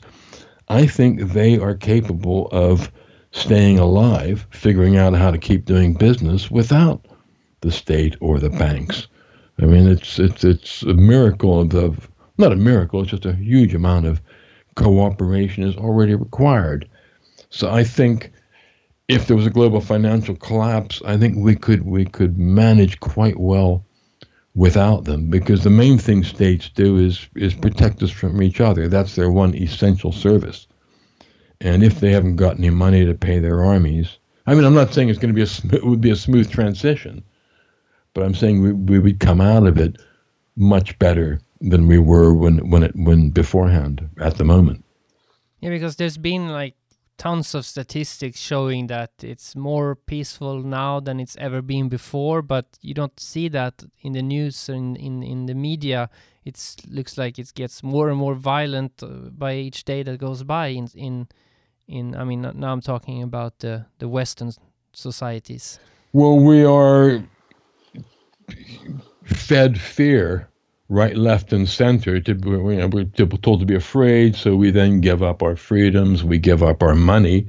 I 0.68 0.86
think 0.86 1.32
they 1.32 1.58
are 1.58 1.76
capable 1.76 2.48
of 2.52 2.92
staying 3.32 3.80
alive, 3.80 4.48
figuring 4.52 4.98
out 4.98 5.14
how 5.14 5.32
to 5.32 5.38
keep 5.38 5.66
doing 5.66 5.94
business 5.94 6.52
without 6.52 7.06
the 7.62 7.72
state 7.72 8.16
or 8.22 8.40
the 8.40 8.50
banks. 8.50 9.08
I 9.60 9.66
mean, 9.66 9.88
it's 9.88 10.20
it's 10.20 10.44
it's 10.44 10.84
a 10.84 10.94
miracle 10.94 11.62
of, 11.62 12.10
not 12.38 12.52
a 12.52 12.56
miracle. 12.56 13.02
It's 13.02 13.12
just 13.12 13.26
a 13.26 13.34
huge 13.34 13.76
amount 13.76 14.08
of 14.08 14.22
cooperation 14.76 15.64
is 15.64 15.76
already 15.76 16.16
required. 16.16 16.90
So 17.50 17.70
I 17.70 17.84
think 17.84 18.32
if 19.08 19.28
there 19.28 19.38
was 19.38 19.46
a 19.46 19.52
global 19.52 19.80
financial 19.80 20.36
collapse, 20.36 21.02
I 21.06 21.18
think 21.18 21.38
we 21.38 21.56
could 21.56 21.86
we 21.86 22.06
could 22.06 22.38
manage 22.38 23.00
quite 23.00 23.40
well 23.40 23.86
without 24.56 25.06
them 25.06 25.30
because 25.30 25.64
the 25.64 25.70
main 25.70 25.98
thing 25.98 26.24
states 26.24 26.70
do 26.70 26.98
is 26.98 27.28
is 27.36 27.54
protect 27.54 28.02
us 28.02 28.12
from 28.12 28.42
each 28.42 28.60
other. 28.60 28.88
That's 28.88 29.16
their 29.16 29.32
one 29.32 29.56
essential 29.56 30.12
service. 30.12 30.68
And 31.62 31.84
if 31.84 32.00
they 32.00 32.12
haven't 32.12 32.36
got 32.38 32.58
any 32.58 32.70
money 32.70 33.06
to 33.06 33.14
pay 33.14 33.40
their 33.40 33.64
armies, 33.64 34.18
I 34.46 34.56
mean, 34.56 34.66
I'm 34.66 34.74
not 34.74 34.94
saying 34.94 35.10
it's 35.10 35.20
going 35.20 35.34
to 35.34 35.36
be 35.36 35.44
a 35.44 35.76
it 35.76 35.86
would 35.86 36.02
be 36.02 36.12
a 36.12 36.16
smooth 36.16 36.52
transition, 36.52 37.24
but 38.14 38.24
I'm 38.24 38.36
saying 38.36 38.62
we, 38.62 38.74
we 38.74 39.00
would 39.00 39.20
come 39.20 39.42
out 39.42 39.66
of 39.68 39.78
it 39.78 40.02
much 40.56 40.98
better 41.00 41.42
than 41.60 41.88
we 41.88 41.98
were 41.98 42.34
when 42.34 42.70
when 42.70 42.84
it 42.84 42.96
when 42.96 43.30
beforehand 43.30 44.10
at 44.20 44.38
the 44.38 44.44
moment. 44.44 44.84
Yeah, 45.62 45.70
because 45.70 45.96
there's 45.96 46.18
been 46.18 46.50
like 46.50 46.76
tons 47.18 47.56
of 47.56 47.66
statistics 47.66 48.40
showing 48.40 48.88
that 48.88 49.12
it's 49.22 49.56
more 49.56 49.96
peaceful 49.96 50.62
now 50.62 51.00
than 51.00 51.20
it's 51.20 51.38
ever 51.38 51.62
been 51.62 51.88
before, 51.88 52.42
but 52.42 52.66
you 52.82 52.94
don't 52.94 53.18
see 53.20 53.48
that 53.48 53.84
in 54.02 54.14
the 54.14 54.22
news 54.22 54.68
and 54.68 54.98
in, 54.98 55.24
in 55.24 55.46
the 55.46 55.54
media. 55.54 56.10
It 56.44 56.76
looks 56.90 57.18
like 57.18 57.40
it 57.40 57.54
gets 57.56 57.84
more 57.84 58.10
and 58.10 58.18
more 58.18 58.36
violent 58.36 59.02
uh, 59.02 59.08
by 59.32 59.56
each 59.56 59.86
day 59.86 60.04
that 60.04 60.18
goes 60.18 60.44
by. 60.44 60.68
In 60.68 60.90
in 60.94 61.28
in 61.88 62.16
I 62.16 62.26
mean 62.26 62.42
now 62.42 62.74
I'm 62.74 62.82
talking 62.82 63.24
about 63.24 63.60
the 63.60 63.86
the 64.00 64.10
Western 64.10 64.52
societies. 64.92 65.80
Well, 66.12 66.38
we 66.38 66.66
are 66.66 67.24
fed 69.26 69.80
fear 69.80 70.50
right, 70.90 71.18
left, 71.18 71.54
and 71.54 71.68
center. 71.68 72.20
To 72.20 72.32
you 72.34 72.76
know, 72.76 72.88
we're 72.88 73.06
told 73.06 73.60
to 73.60 73.66
be 73.66 73.76
afraid, 73.76 74.36
so 74.36 74.56
we 74.56 74.72
then 74.72 75.02
give 75.02 75.24
up 75.24 75.42
our 75.42 75.56
freedoms, 75.56 76.24
we 76.24 76.38
give 76.38 76.64
up 76.64 76.84
our 76.84 76.96
money 76.96 77.48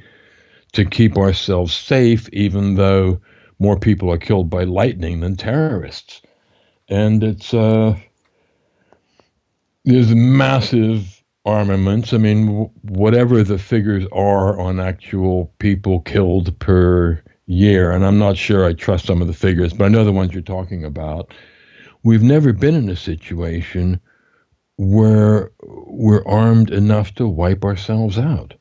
to 0.73 0.85
keep 0.85 1.17
ourselves 1.17 1.75
safe, 1.75 2.29
even 2.33 2.75
though 2.75 3.21
more 3.59 3.79
people 3.79 4.11
are 4.11 4.19
killed 4.19 4.51
by 4.51 4.65
lightning 4.65 5.21
than 5.21 5.37
terrorists. 5.37 6.23
And 6.89 7.23
it's 7.23 7.55
uh, 7.55 7.97
there's 9.85 10.15
massive 10.15 11.23
armaments. 11.45 12.13
I 12.13 12.19
mean, 12.19 12.47
w- 12.47 12.71
whatever 12.83 13.43
the 13.43 13.59
figures 13.59 14.05
are 14.13 14.59
on 14.59 14.81
actual 14.81 15.53
people 15.59 16.01
killed 16.01 16.59
per 16.59 17.23
year, 17.47 17.93
and 17.93 18.05
I'm 18.05 18.19
not 18.19 18.37
sure 18.37 18.65
I 18.65 18.73
trust 18.73 19.07
some 19.07 19.21
of 19.21 19.29
the 19.29 19.35
figures, 19.35 19.73
but 19.73 19.85
I 19.85 19.89
know 19.89 20.05
the 20.05 20.13
ones 20.13 20.33
you're 20.33 20.43
talking 20.43 20.85
about. 20.85 21.33
We've 22.03 22.23
never 22.23 22.53
been 22.53 22.75
in 22.75 22.89
a 22.89 22.97
situation 22.97 24.01
where 24.77 25.53
we're 25.63 26.25
armed 26.27 26.71
enough 26.71 27.15
to 27.15 27.29
wipe 27.29 27.65
ourselves 27.65 28.19
out. 28.19 28.55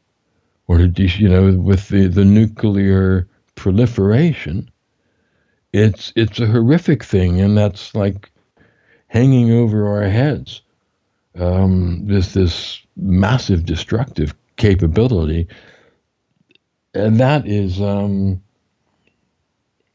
Or 0.68 0.78
to 0.78 1.04
you 1.06 1.28
know 1.28 1.52
with 1.58 1.90
the, 1.90 2.08
the 2.08 2.24
nuclear 2.24 3.28
proliferation 3.56 4.72
it's 5.74 6.14
it's 6.16 6.40
a 6.40 6.46
horrific 6.46 7.04
thing 7.04 7.42
and 7.42 7.58
that's 7.58 7.94
like 7.96 8.32
hanging 9.08 9.52
over 9.52 9.88
our 9.88 10.10
heads. 10.10 10.62
Um, 11.36 12.06
this 12.06 12.34
this 12.34 12.82
massive 12.96 13.66
destructive 13.66 14.36
capability. 14.56 15.48
And 16.94 17.20
that 17.20 17.48
is 17.48 17.82
um, 17.82 18.43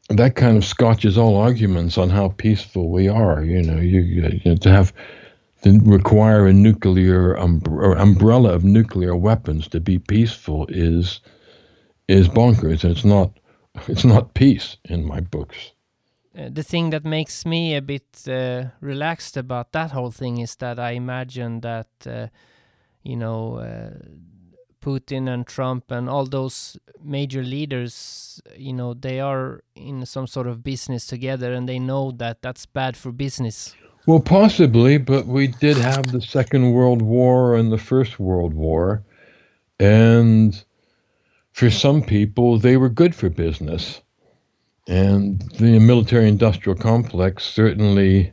that 0.09 0.35
kind 0.35 0.57
of 0.57 0.65
scotches 0.65 1.17
all 1.17 1.35
arguments 1.37 1.97
on 1.97 2.09
how 2.09 2.29
peaceful 2.29 2.89
we 2.89 3.07
are. 3.07 3.43
You 3.43 3.61
know, 3.61 3.79
you, 3.79 4.01
you 4.01 4.41
know, 4.45 4.55
to 4.55 4.69
have 4.69 4.93
to 5.63 5.79
require 5.83 6.47
a 6.47 6.53
nuclear 6.53 7.37
um, 7.37 7.61
umbrella 7.97 8.53
of 8.53 8.63
nuclear 8.63 9.15
weapons 9.15 9.67
to 9.69 9.79
be 9.79 9.99
peaceful 9.99 10.65
is 10.69 11.21
is 12.07 12.27
bonkers. 12.27 12.83
It's 12.83 13.05
not 13.05 13.31
it's 13.87 14.05
not 14.05 14.33
peace 14.33 14.77
in 14.85 15.05
my 15.05 15.19
books. 15.19 15.73
Uh, 16.37 16.49
the 16.51 16.63
thing 16.63 16.91
that 16.91 17.03
makes 17.03 17.45
me 17.45 17.75
a 17.75 17.81
bit 17.81 18.27
uh, 18.27 18.65
relaxed 18.81 19.35
about 19.35 19.71
that 19.71 19.91
whole 19.91 20.11
thing 20.11 20.37
is 20.37 20.55
that 20.57 20.79
I 20.79 20.91
imagine 20.91 21.61
that 21.61 21.89
uh, 22.05 22.27
you 23.03 23.15
know 23.15 23.57
uh, 23.57 23.89
Putin 24.81 25.27
and 25.27 25.45
Trump 25.45 25.91
and 25.91 26.09
all 26.09 26.25
those 26.25 26.77
major 27.03 27.43
leaders, 27.43 28.41
you 28.55 28.73
know, 28.73 28.93
they 28.93 29.19
are 29.19 29.61
in 29.75 30.05
some 30.05 30.27
sort 30.27 30.47
of 30.47 30.63
business 30.63 31.05
together, 31.05 31.53
and 31.53 31.67
they 31.67 31.79
know 31.79 32.11
that 32.11 32.41
that's 32.41 32.65
bad 32.65 32.95
for 32.97 33.11
business. 33.11 33.75
Well, 34.05 34.19
possibly, 34.19 34.97
but 34.97 35.27
we 35.27 35.47
did 35.47 35.77
have 35.77 36.11
the 36.11 36.21
Second 36.21 36.71
World 36.71 37.01
War 37.01 37.55
and 37.55 37.71
the 37.71 37.77
First 37.77 38.19
World 38.19 38.53
War, 38.53 39.03
and 39.79 40.63
for 41.51 41.69
some 41.69 42.01
people, 42.01 42.57
they 42.57 42.77
were 42.77 42.89
good 42.89 43.13
for 43.13 43.29
business. 43.29 44.01
And 44.87 45.41
the 45.59 45.77
military 45.79 46.27
industrial 46.27 46.77
complex 46.77 47.43
certainly 47.43 48.31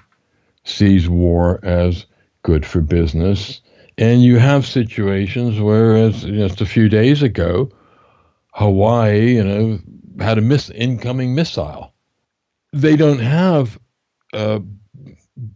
sees 0.64 1.09
war 1.09 1.61
as 1.62 2.06
good 2.42 2.64
for 2.64 2.80
business. 2.80 3.61
And 3.98 4.22
you 4.22 4.38
have 4.38 4.66
situations 4.66 5.59
where, 5.59 5.96
as 5.96 6.22
just 6.22 6.61
a 6.61 6.66
few 6.66 6.88
days 6.88 7.22
ago, 7.22 7.70
Hawaii, 8.52 9.35
you 9.35 9.44
know, 9.44 9.78
had 10.20 10.38
a 10.38 10.42
miss 10.42 10.70
incoming 10.70 11.35
missile. 11.35 11.92
They 12.72 12.96
don't 12.96 13.20
have 13.20 13.78
uh, 14.32 14.61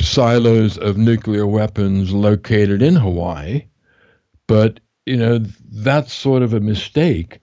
silos 0.01 0.79
of 0.79 0.97
nuclear 0.97 1.47
weapons 1.47 2.13
located 2.13 2.83
in 2.83 2.97
Hawaii, 2.97 3.67
but 4.47 4.81
you 5.07 5.17
know 5.17 5.39
that 5.39 6.09
sort 6.09 6.43
of 6.43 6.55
a 6.55 6.61
mistake 6.61 7.41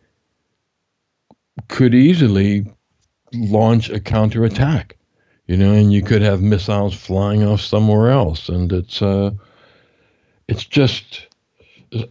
could 1.68 1.96
easily 1.96 2.66
launch 3.34 3.90
a 3.90 4.00
counterattack, 4.00 4.98
you 5.48 5.58
know, 5.58 5.74
and 5.74 5.92
you 5.92 6.02
could 6.02 6.22
have 6.22 6.42
missiles 6.42 6.96
flying 6.96 7.44
off 7.44 7.62
somewhere 7.62 8.10
else, 8.12 8.50
and 8.50 8.72
it's 8.72 9.02
uh, 9.02 9.32
it's 10.48 10.66
just 10.66 11.28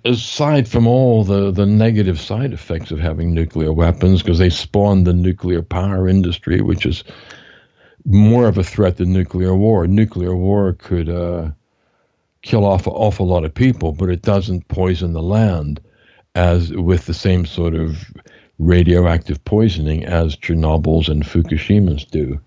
aside 0.05 0.66
from 0.66 0.87
all 0.87 1.25
the, 1.25 1.51
the 1.51 1.66
negative 1.66 2.18
side 2.18 2.53
effects 2.53 2.90
of 2.90 2.99
having 2.99 3.35
nuclear 3.35 3.72
weapons, 3.72 4.22
because 4.22 4.38
they 4.38 4.51
spawn 4.51 5.05
the 5.05 5.12
nuclear 5.12 5.62
power 5.62 6.09
industry, 6.09 6.61
which 6.61 6.87
is 6.87 7.05
more 8.05 8.49
of 8.49 8.57
a 8.57 8.64
threat 8.64 8.96
than 8.96 9.12
nuclear 9.12 9.55
war. 9.55 9.87
Nuclear 9.87 10.35
war 10.35 10.72
could 10.75 11.09
uh, 11.09 11.51
kill 12.42 12.64
off 12.64 12.87
an 12.87 12.92
awful 12.94 13.27
lot 13.27 13.44
of 13.44 13.53
people, 13.53 13.92
but 13.92 14.09
it 14.09 14.22
doesn't 14.22 14.68
poison 14.68 15.12
the 15.12 15.22
land 15.22 15.81
as 16.35 16.72
with 16.72 17.07
the 17.07 17.14
same 17.14 17.44
sort 17.44 17.75
of 17.75 18.11
radioactive 18.59 19.44
poisoning 19.44 20.05
as 20.05 20.37
Chernobyl's 20.37 21.09
and 21.09 21.25
Fukushima's 21.25 22.05
do. 22.05 22.40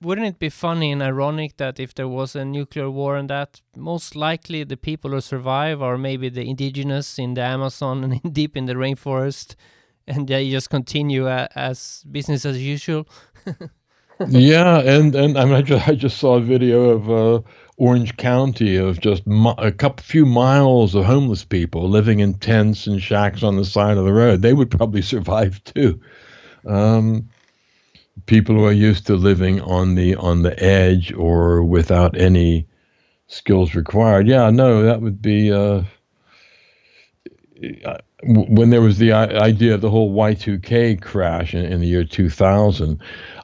Wouldn't 0.00 0.26
it 0.26 0.38
be 0.38 0.50
funny 0.50 0.92
and 0.92 1.02
ironic 1.02 1.56
that 1.56 1.80
if 1.80 1.94
there 1.94 2.08
was 2.08 2.36
a 2.36 2.44
nuclear 2.44 2.90
war 2.90 3.16
and 3.16 3.30
that 3.30 3.60
most 3.74 4.14
likely 4.14 4.62
the 4.64 4.76
people 4.76 5.12
who 5.12 5.20
survive 5.20 5.80
are 5.80 5.96
maybe 5.96 6.28
the 6.28 6.48
indigenous 6.48 7.18
in 7.18 7.34
the 7.34 7.42
Amazon 7.42 8.04
and 8.04 8.34
deep 8.34 8.56
in 8.56 8.66
the 8.66 8.74
rainforest 8.74 9.54
and 10.06 10.28
they 10.28 10.50
just 10.50 10.70
continue 10.70 11.28
as 11.28 12.04
business 12.10 12.44
as 12.44 12.62
usual? 12.62 13.08
yeah, 14.28 14.80
and 14.80 15.14
and 15.14 15.38
I 15.38 15.44
mean, 15.44 15.54
I 15.54 15.62
just, 15.62 15.88
I 15.88 15.94
just 15.94 16.18
saw 16.18 16.36
a 16.36 16.40
video 16.40 16.90
of 16.90 17.10
uh, 17.10 17.40
Orange 17.76 18.16
County 18.16 18.76
of 18.76 19.00
just 19.00 19.26
mi- 19.26 19.54
a 19.58 19.72
couple 19.72 20.04
few 20.04 20.26
miles 20.26 20.94
of 20.94 21.04
homeless 21.04 21.44
people 21.44 21.88
living 21.88 22.20
in 22.20 22.34
tents 22.34 22.86
and 22.86 23.02
shacks 23.02 23.42
on 23.42 23.56
the 23.56 23.64
side 23.64 23.96
of 23.96 24.04
the 24.04 24.12
road. 24.12 24.42
They 24.42 24.52
would 24.52 24.70
probably 24.70 25.02
survive 25.02 25.62
too. 25.64 26.00
Um, 26.66 27.28
people 28.26 28.54
who 28.54 28.64
are 28.64 28.72
used 28.72 29.06
to 29.06 29.16
living 29.16 29.60
on 29.60 29.94
the 29.94 30.14
on 30.16 30.42
the 30.42 30.60
edge 30.62 31.12
or 31.12 31.62
without 31.62 32.16
any 32.16 32.66
skills 33.26 33.74
required. 33.74 34.26
Yeah, 34.26 34.50
no, 34.50 34.82
that 34.82 35.00
would 35.00 35.20
be. 35.20 35.52
Uh, 35.52 35.82
when 38.26 38.70
there 38.70 38.80
was 38.80 38.98
the 38.98 39.12
idea 39.12 39.74
of 39.74 39.80
the 39.80 39.90
whole 39.90 40.14
Y2K 40.14 41.00
crash 41.00 41.54
in, 41.54 41.64
in 41.64 41.80
the 41.80 41.86
year 41.86 42.04
2000, 42.04 42.98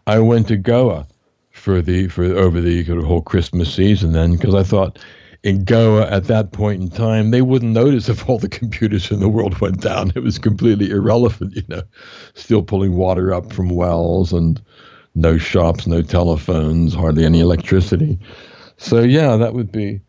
I 0.06 0.18
went 0.18 0.48
to 0.48 0.56
Goa 0.56 1.06
for 1.52 1.82
the 1.82 2.08
for 2.08 2.24
over 2.24 2.60
the 2.60 2.82
whole 2.84 3.20
Christmas 3.20 3.72
season 3.72 4.12
then 4.12 4.32
because 4.32 4.54
I 4.54 4.62
thought 4.62 4.98
in 5.42 5.64
Goa 5.64 6.06
at 6.10 6.24
that 6.24 6.52
point 6.52 6.82
in 6.82 6.90
time 6.90 7.30
they 7.30 7.42
wouldn't 7.42 7.72
notice 7.72 8.08
if 8.08 8.28
all 8.28 8.38
the 8.38 8.48
computers 8.48 9.10
in 9.10 9.20
the 9.20 9.28
world 9.28 9.58
went 9.60 9.80
down. 9.80 10.12
It 10.14 10.22
was 10.22 10.38
completely 10.38 10.90
irrelevant, 10.90 11.56
you 11.56 11.64
know, 11.68 11.82
still 12.34 12.62
pulling 12.62 12.96
water 12.96 13.32
up 13.32 13.52
from 13.52 13.70
wells 13.70 14.32
and 14.32 14.60
no 15.14 15.38
shops, 15.38 15.86
no 15.86 16.02
telephones, 16.02 16.94
hardly 16.94 17.24
any 17.24 17.40
electricity. 17.40 18.18
So 18.76 19.00
yeah, 19.00 19.36
that 19.36 19.54
would 19.54 19.72
be 19.72 20.00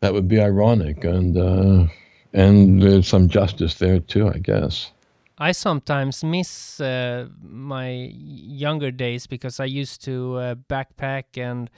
that 0.00 0.12
would 0.12 0.28
be 0.28 0.40
ironic 0.40 1.04
and 1.04 1.36
uh, 1.36 1.86
and 2.32 2.82
there's 2.82 3.06
some 3.06 3.28
justice 3.28 3.74
there 3.74 4.00
too, 4.00 4.28
I 4.28 4.38
guess. 4.38 4.90
I 5.38 5.52
sometimes 5.52 6.22
miss 6.22 6.80
uh, 6.80 7.26
my 7.42 8.12
younger 8.12 8.90
days 8.90 9.26
because 9.26 9.58
I 9.58 9.64
used 9.64 10.04
to 10.04 10.36
uh, 10.36 10.54
backpack 10.54 11.36
and 11.36 11.68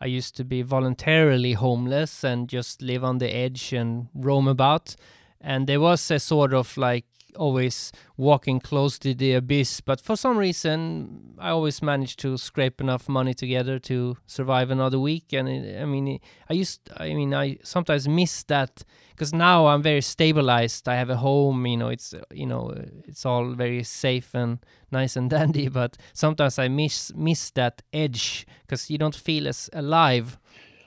I 0.00 0.06
used 0.06 0.36
to 0.36 0.44
be 0.44 0.62
voluntarily 0.62 1.52
homeless 1.52 2.24
and 2.24 2.48
just 2.48 2.80
live 2.80 3.04
on 3.04 3.18
the 3.18 3.32
edge 3.32 3.72
and 3.72 4.08
roam 4.14 4.48
about. 4.48 4.96
And 5.40 5.66
there 5.66 5.80
was 5.80 6.10
a 6.10 6.18
sort 6.18 6.54
of 6.54 6.76
like 6.76 7.04
always 7.36 7.92
walking 8.16 8.60
close 8.60 8.98
to 9.00 9.14
the 9.14 9.34
abyss. 9.34 9.80
But 9.80 10.00
for 10.00 10.16
some 10.16 10.36
reason, 10.36 11.34
I 11.38 11.50
always 11.50 11.82
managed 11.82 12.18
to 12.20 12.36
scrape 12.36 12.80
enough 12.80 13.08
money 13.08 13.34
together 13.34 13.78
to 13.80 14.16
survive 14.26 14.70
another 14.70 14.98
week. 14.98 15.32
And 15.32 15.48
it, 15.48 15.80
I 15.80 15.84
mean, 15.84 16.20
I 16.48 16.52
used, 16.52 16.90
I 16.96 17.14
mean, 17.14 17.34
I 17.34 17.58
sometimes 17.62 18.08
miss 18.08 18.42
that 18.44 18.84
because 19.10 19.32
now 19.32 19.66
I'm 19.66 19.82
very 19.82 20.00
stabilized. 20.00 20.88
I 20.88 20.96
have 20.96 21.10
a 21.10 21.16
home, 21.16 21.66
you 21.66 21.76
know, 21.76 21.88
it's, 21.88 22.14
you 22.32 22.46
know, 22.46 22.74
it's 23.06 23.26
all 23.26 23.52
very 23.52 23.82
safe 23.82 24.34
and 24.34 24.58
nice 24.90 25.16
and 25.16 25.30
dandy. 25.36 25.68
But 25.68 25.96
sometimes 26.12 26.58
I 26.58 26.68
miss 26.68 27.12
miss 27.14 27.50
that 27.50 27.82
edge 27.92 28.46
because 28.62 28.90
you 28.90 28.98
don't 28.98 29.14
feel 29.14 29.48
as 29.48 29.70
alive. 29.72 30.38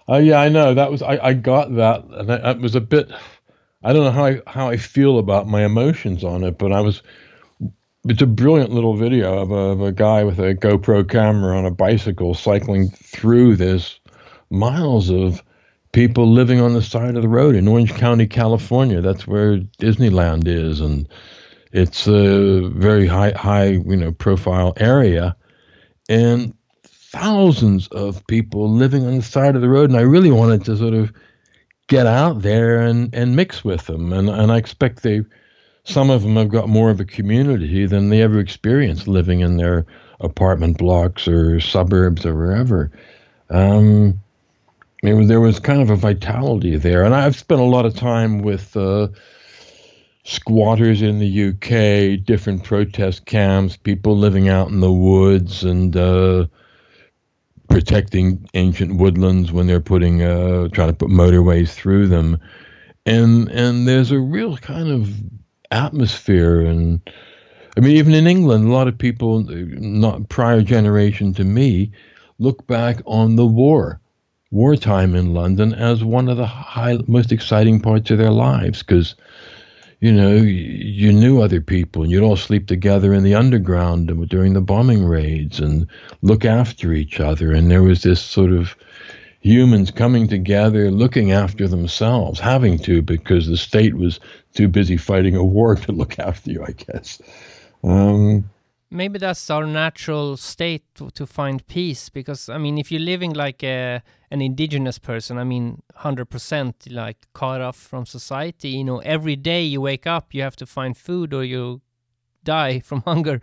Oh 0.07 0.15
uh, 0.15 0.17
yeah, 0.17 0.41
I 0.41 0.49
know. 0.49 0.73
That 0.73 0.91
was 0.91 1.01
I, 1.01 1.17
I 1.23 1.33
got 1.33 1.73
that, 1.75 2.03
and 2.09 2.29
it 2.29 2.59
was 2.59 2.75
a 2.75 2.81
bit 2.81 3.09
I 3.83 3.93
don't 3.93 4.05
know 4.05 4.11
how 4.11 4.25
I 4.25 4.41
how 4.47 4.69
I 4.69 4.77
feel 4.77 5.19
about 5.19 5.47
my 5.47 5.65
emotions 5.65 6.23
on 6.23 6.43
it, 6.43 6.57
but 6.57 6.71
I 6.71 6.81
was. 6.81 7.01
It's 8.05 8.21
a 8.21 8.27
brilliant 8.27 8.71
little 8.71 8.95
video 8.95 9.39
of 9.39 9.51
a, 9.51 9.55
of 9.55 9.81
a 9.81 9.91
guy 9.93 10.25
with 10.25 10.37
a 10.37 10.53
GoPro 10.53 11.09
camera 11.09 11.57
on 11.57 11.65
a 11.65 11.71
bicycle 11.71 12.33
cycling 12.33 12.89
through 12.89 13.55
this 13.55 13.97
miles 14.49 15.09
of 15.09 15.41
people 15.93 16.29
living 16.29 16.59
on 16.59 16.73
the 16.73 16.81
side 16.81 17.15
of 17.15 17.21
the 17.21 17.29
road 17.29 17.55
in 17.55 17.67
Orange 17.67 17.93
County, 17.93 18.27
California. 18.27 18.99
That's 18.99 19.25
where 19.25 19.59
Disneyland 19.79 20.47
is, 20.47 20.81
and 20.81 21.07
it's 21.71 22.07
a 22.07 22.67
very 22.69 23.07
high, 23.07 23.31
high, 23.31 23.67
you 23.69 23.95
know, 23.95 24.11
profile 24.11 24.73
area, 24.77 25.35
and 26.09 26.53
thousands 26.85 27.87
of 27.89 28.25
people 28.27 28.69
living 28.69 29.05
on 29.05 29.15
the 29.17 29.21
side 29.21 29.55
of 29.55 29.61
the 29.61 29.69
road. 29.69 29.89
And 29.89 29.99
I 29.99 30.03
really 30.03 30.31
wanted 30.31 30.65
to 30.65 30.75
sort 30.75 30.93
of 30.93 31.13
get 31.87 32.07
out 32.07 32.41
there 32.41 32.81
and, 32.81 33.13
and 33.13 33.35
mix 33.35 33.63
with 33.63 33.85
them. 33.87 34.13
And, 34.13 34.29
and 34.29 34.51
I 34.51 34.57
expect 34.57 35.03
they, 35.03 35.23
some 35.83 36.09
of 36.09 36.23
them 36.23 36.35
have 36.35 36.49
got 36.49 36.69
more 36.69 36.89
of 36.89 36.99
a 36.99 37.05
community 37.05 37.85
than 37.85 38.09
they 38.09 38.21
ever 38.21 38.39
experienced 38.39 39.07
living 39.07 39.41
in 39.41 39.57
their 39.57 39.85
apartment 40.19 40.77
blocks 40.77 41.27
or 41.27 41.59
suburbs 41.59 42.25
or 42.25 42.35
wherever. 42.35 42.91
Um, 43.49 44.21
I 45.03 45.11
mean, 45.11 45.27
there 45.27 45.41
was 45.41 45.59
kind 45.59 45.81
of 45.81 45.89
a 45.89 45.97
vitality 45.97 46.77
there. 46.77 47.03
And 47.03 47.13
I've 47.13 47.35
spent 47.35 47.59
a 47.59 47.65
lot 47.65 47.85
of 47.85 47.93
time 47.93 48.39
with 48.39 48.75
uh, 48.77 49.09
squatters 50.23 51.01
in 51.01 51.19
the 51.19 51.49
UK, 51.49 52.23
different 52.25 52.63
protest 52.63 53.25
camps, 53.25 53.75
people 53.75 54.17
living 54.17 54.47
out 54.47 54.69
in 54.69 54.79
the 54.79 54.91
woods 54.91 55.65
and 55.65 55.95
uh, 55.97 56.45
protecting 57.73 58.47
ancient 58.53 58.95
woodlands 58.97 59.51
when 59.51 59.65
they're 59.65 59.79
putting 59.79 60.21
uh, 60.21 60.67
trying 60.69 60.89
to 60.89 60.93
put 60.93 61.09
motorways 61.09 61.73
through 61.73 62.07
them, 62.07 62.39
and 63.05 63.49
and 63.49 63.87
there's 63.87 64.11
a 64.11 64.19
real 64.19 64.57
kind 64.57 64.89
of 64.89 65.09
atmosphere 65.71 66.61
and. 66.61 67.01
I 67.75 67.79
mean, 67.79 67.97
even 67.97 68.13
in 68.13 68.27
England, 68.27 68.67
a 68.67 68.71
lot 68.71 68.87
of 68.87 68.99
people, 68.99 69.39
not 69.49 70.29
prior 70.29 70.61
generation 70.61 71.33
to 71.33 71.43
me, 71.43 71.91
look 72.37 72.67
back 72.67 73.01
on 73.07 73.35
the 73.35 73.47
war, 73.47 73.99
wartime 74.51 75.15
in 75.15 75.33
London, 75.33 75.73
as 75.73 76.03
one 76.03 76.29
of 76.29 76.37
the 76.37 76.45
high, 76.45 76.99
most 77.07 77.31
exciting 77.31 77.79
parts 77.79 78.11
of 78.11 78.19
their 78.19 78.29
lives 78.29 78.83
because 78.83 79.15
you 80.03 80.11
know, 80.11 80.33
you 80.35 81.13
knew 81.13 81.41
other 81.41 81.61
people 81.61 82.03
and 82.03 82.11
you'd 82.11 82.23
all 82.23 82.35
sleep 82.35 82.67
together 82.67 83.13
in 83.13 83.23
the 83.23 83.35
underground 83.35 84.27
during 84.27 84.51
the 84.51 84.59
bombing 84.59 85.05
raids 85.05 85.61
and 85.61 85.87
look 86.21 86.43
after 86.43 86.91
each 86.91 87.21
other. 87.21 87.53
And 87.53 87.71
there 87.71 87.83
was 87.83 88.03
this 88.03 88.21
sort 88.21 88.51
of 88.51 88.75
humans 89.39 89.91
coming 89.91 90.27
together, 90.27 90.91
looking 90.91 91.31
after 91.31 91.69
themselves, 91.69 92.37
having 92.37 92.77
to 92.79 93.01
because 93.01 93.47
the 93.47 93.55
state 93.55 93.93
was 93.95 94.19
too 94.53 94.67
busy 94.67 94.97
fighting 94.97 95.37
a 95.37 95.43
war 95.43 95.75
to 95.77 95.93
look 95.93 96.19
after 96.19 96.51
you, 96.51 96.65
I 96.65 96.73
guess. 96.73 97.21
Um, 97.81 98.49
maybe 98.93 99.17
that's 99.17 99.49
our 99.49 99.65
natural 99.65 100.37
state 100.37 100.83
to, 100.95 101.25
find 101.25 101.65
peace 101.67 102.09
because 102.09 102.49
i 102.49 102.57
mean 102.57 102.77
if 102.77 102.91
you're 102.91 103.01
living 103.01 103.33
like 103.33 103.63
a, 103.63 104.01
an 104.29 104.41
indigenous 104.41 104.99
person 104.99 105.37
i 105.37 105.43
mean 105.43 105.81
100% 105.99 106.73
like 106.91 107.17
cut 107.33 107.61
off 107.61 107.77
from 107.77 108.05
society 108.05 108.69
you 108.69 108.83
know 108.83 108.99
every 108.99 109.35
day 109.35 109.63
you 109.63 109.81
wake 109.81 110.05
up 110.05 110.33
you 110.33 110.41
have 110.41 110.55
to 110.55 110.65
find 110.65 110.95
food 110.95 111.33
or 111.33 111.43
you 111.43 111.81
die 112.43 112.79
from 112.83 113.01
hunger. 113.01 113.41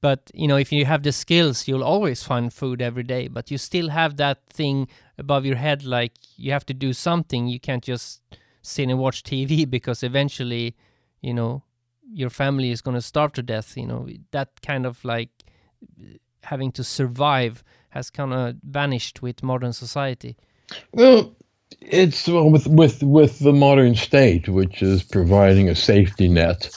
But 0.00 0.30
you 0.34 0.46
know 0.46 0.56
if 0.56 0.70
you 0.70 0.84
have 0.84 1.02
the 1.02 1.12
skills 1.12 1.66
you'll 1.66 1.82
always 1.82 2.22
find 2.22 2.52
food 2.52 2.82
every 2.82 3.04
day 3.04 3.26
but 3.26 3.50
you 3.50 3.56
still 3.56 3.88
have 3.88 4.18
that 4.18 4.46
thing 4.50 4.86
above 5.16 5.46
your 5.46 5.56
head 5.56 5.82
like 5.82 6.12
you 6.36 6.52
have 6.52 6.66
to 6.66 6.74
do 6.74 6.92
something. 6.92 7.48
You 7.48 7.58
can't 7.58 7.82
just 7.82 8.20
sit 8.60 8.88
and 8.90 8.98
watch 8.98 9.22
tv 9.22 9.68
because 9.76 10.02
eventually 10.02 10.76
you 11.22 11.32
know 11.32 11.62
your 12.12 12.30
family 12.30 12.70
is 12.70 12.80
going 12.80 12.94
to 12.94 13.00
starve 13.00 13.32
to 13.32 13.42
death 13.42 13.76
you 13.76 13.86
know 13.86 14.08
that 14.30 14.60
kind 14.62 14.86
of 14.86 15.04
like 15.04 15.30
having 16.44 16.70
to 16.72 16.84
survive 16.84 17.64
has 17.90 18.10
kind 18.10 18.32
of 18.32 18.56
vanished 18.64 19.22
with 19.22 19.42
modern 19.42 19.72
society. 19.72 20.36
Well 20.92 21.34
it's 21.80 22.28
well 22.28 22.50
with 22.50 22.66
with 22.66 23.02
with 23.02 23.38
the 23.40 23.52
modern 23.52 23.94
state 23.94 24.48
which 24.48 24.82
is 24.82 25.02
providing 25.02 25.68
a 25.68 25.74
safety 25.74 26.28
net 26.28 26.70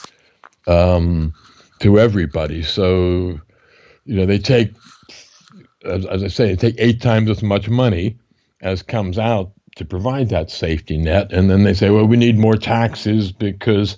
um, 0.68 1.34
to 1.80 2.00
everybody. 2.00 2.64
So 2.64 3.40
you 4.06 4.16
know 4.16 4.26
they 4.26 4.40
take 4.40 4.74
as, 5.86 6.06
as 6.06 6.24
i 6.24 6.28
say 6.28 6.48
they 6.48 6.56
take 6.56 6.76
eight 6.80 7.02
times 7.02 7.30
as 7.30 7.44
much 7.44 7.70
money 7.70 8.18
as 8.62 8.82
comes 8.82 9.20
out 9.20 9.52
to 9.76 9.86
provide 9.86 10.30
that 10.30 10.50
safety 10.50 10.98
net. 10.98 11.32
And 11.32 11.50
then 11.50 11.64
they 11.64 11.74
say 11.74 11.90
well 11.90 12.06
we 12.06 12.18
need 12.18 12.38
more 12.38 12.56
taxes 12.56 13.32
because 13.32 13.98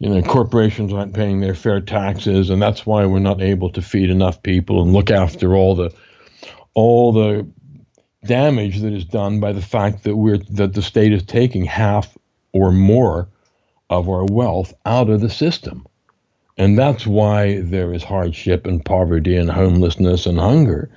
you 0.00 0.08
know, 0.08 0.22
corporations 0.22 0.94
aren't 0.94 1.14
paying 1.14 1.40
their 1.40 1.54
fair 1.54 1.80
taxes, 1.80 2.48
and 2.48 2.60
that's 2.60 2.86
why 2.86 3.04
we're 3.04 3.18
not 3.18 3.42
able 3.42 3.70
to 3.70 3.82
feed 3.82 4.08
enough 4.08 4.42
people 4.42 4.82
and 4.82 4.94
look 4.94 5.10
after 5.10 5.54
all 5.54 5.76
the 5.76 5.94
all 6.74 7.12
the 7.12 7.46
damage 8.24 8.80
that 8.80 8.94
is 8.94 9.04
done 9.04 9.40
by 9.40 9.52
the 9.52 9.60
fact 9.60 10.04
that 10.04 10.16
we're 10.16 10.38
that 10.38 10.72
the 10.72 10.80
state 10.80 11.12
is 11.12 11.22
taking 11.22 11.66
half 11.66 12.16
or 12.52 12.72
more 12.72 13.28
of 13.90 14.08
our 14.08 14.24
wealth 14.24 14.72
out 14.86 15.10
of 15.10 15.20
the 15.20 15.28
system. 15.28 15.86
And 16.56 16.78
that's 16.78 17.06
why 17.06 17.60
there 17.60 17.92
is 17.92 18.02
hardship 18.02 18.66
and 18.66 18.82
poverty 18.82 19.36
and 19.36 19.50
homelessness 19.50 20.24
and 20.24 20.38
hunger. 20.38 20.90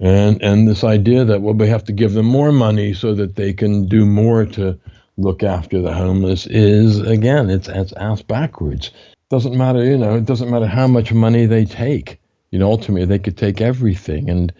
And 0.00 0.42
and 0.42 0.66
this 0.66 0.82
idea 0.82 1.24
that 1.24 1.40
well 1.40 1.54
we 1.54 1.68
have 1.68 1.84
to 1.84 1.92
give 1.92 2.14
them 2.14 2.26
more 2.26 2.50
money 2.50 2.94
so 2.94 3.14
that 3.14 3.36
they 3.36 3.52
can 3.52 3.86
do 3.86 4.04
more 4.04 4.44
to 4.46 4.76
look 5.20 5.42
after 5.42 5.80
the 5.80 5.92
homeless 5.92 6.46
is 6.46 7.00
again 7.00 7.50
it's 7.50 7.68
it's 7.68 7.92
ass 7.94 8.22
backwards. 8.22 8.90
Doesn't 9.28 9.56
matter 9.56 9.84
you 9.84 9.96
know 9.96 10.16
it 10.16 10.26
doesn't 10.26 10.50
matter 10.50 10.66
how 10.66 10.86
much 10.86 11.12
money 11.12 11.46
they 11.46 11.64
take. 11.64 12.20
You 12.50 12.58
know 12.58 12.70
ultimately 12.70 13.06
they 13.06 13.18
could 13.18 13.36
take 13.36 13.60
everything 13.60 14.30
and 14.30 14.52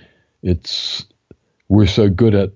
it's 0.43 1.07
we're 1.69 1.87
so 1.87 2.09
good 2.09 2.35
at 2.35 2.53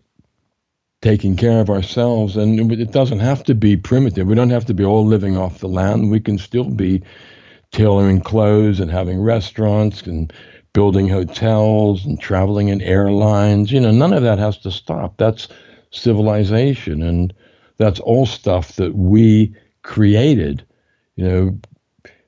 taking 1.01 1.37
care 1.37 1.61
of 1.61 1.71
ourselves 1.71 2.37
and 2.37 2.73
it 2.73 2.91
doesn't 2.91 3.21
have 3.21 3.45
to 3.45 3.55
be 3.55 3.77
primitive. 3.77 4.27
We 4.27 4.35
don't 4.35 4.51
have 4.51 4.65
to 4.67 4.75
be 4.75 4.85
all 4.85 5.05
living 5.05 5.37
off 5.37 5.59
the 5.59 5.69
land. 5.69 6.11
We 6.11 6.21
can 6.21 6.39
still 6.39 6.71
be 6.71 7.03
tailoring 7.73 8.21
clothes 8.21 8.81
and 8.81 8.91
having 8.91 9.21
restaurants 9.21 10.03
and 10.03 10.33
building 10.73 11.09
hotels 11.09 12.05
and 12.07 12.21
traveling 12.21 12.69
in 12.69 12.81
airlines. 12.81 13.73
You 13.73 13.81
know 13.81 13.91
none 13.91 14.13
of 14.13 14.23
that 14.23 14.39
has 14.39 14.59
to 14.59 14.71
stop. 14.71 15.17
That's 15.17 15.49
civilization 15.91 17.03
and 17.03 17.33
that's 17.77 18.01
all 18.01 18.27
stuff 18.27 18.77
that 18.77 18.95
we 18.95 19.55
created. 19.83 20.65
You 21.17 21.29
know, 21.29 21.59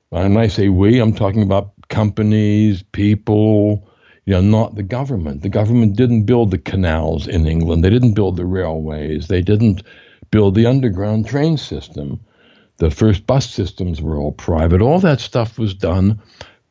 when 0.09 0.37
I 0.37 0.47
say 0.47 0.69
we, 0.69 0.99
I'm 0.99 1.13
talking 1.13 1.43
about 1.43 1.71
companies, 1.89 2.83
people, 2.83 3.87
you 4.25 4.33
know, 4.33 4.41
not 4.41 4.75
the 4.75 4.83
government. 4.83 5.41
The 5.41 5.49
government 5.49 5.95
didn't 5.95 6.23
build 6.23 6.51
the 6.51 6.57
canals 6.57 7.27
in 7.27 7.47
England. 7.47 7.83
They 7.83 7.89
didn't 7.89 8.13
build 8.13 8.37
the 8.37 8.45
railways. 8.45 9.27
They 9.27 9.41
didn't 9.41 9.83
build 10.31 10.55
the 10.55 10.65
underground 10.65 11.27
train 11.27 11.57
system. 11.57 12.19
The 12.77 12.91
first 12.91 13.25
bus 13.25 13.49
systems 13.49 14.01
were 14.01 14.17
all 14.17 14.33
private. 14.33 14.81
All 14.81 14.99
that 14.99 15.19
stuff 15.19 15.57
was 15.57 15.73
done 15.73 16.21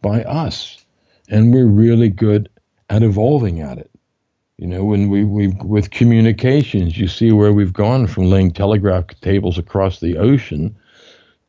by 0.03 0.22
us. 0.22 0.85
And 1.29 1.53
we're 1.53 1.66
really 1.66 2.09
good 2.09 2.49
at 2.89 3.03
evolving 3.03 3.61
at 3.61 3.79
it. 3.79 3.91
You 4.59 4.66
know, 4.66 4.84
when 4.84 5.11
we, 5.11 5.24
we 5.24 5.48
with 5.48 5.90
communications, 5.90 6.96
you 6.96 7.09
see 7.09 7.30
where 7.30 7.52
we've 7.52 7.74
gone 7.74 8.07
from 8.07 8.30
laying 8.30 8.52
telegraph 8.52 9.04
cables 9.20 9.59
across 9.59 10.00
the 10.00 10.16
ocean 10.16 10.76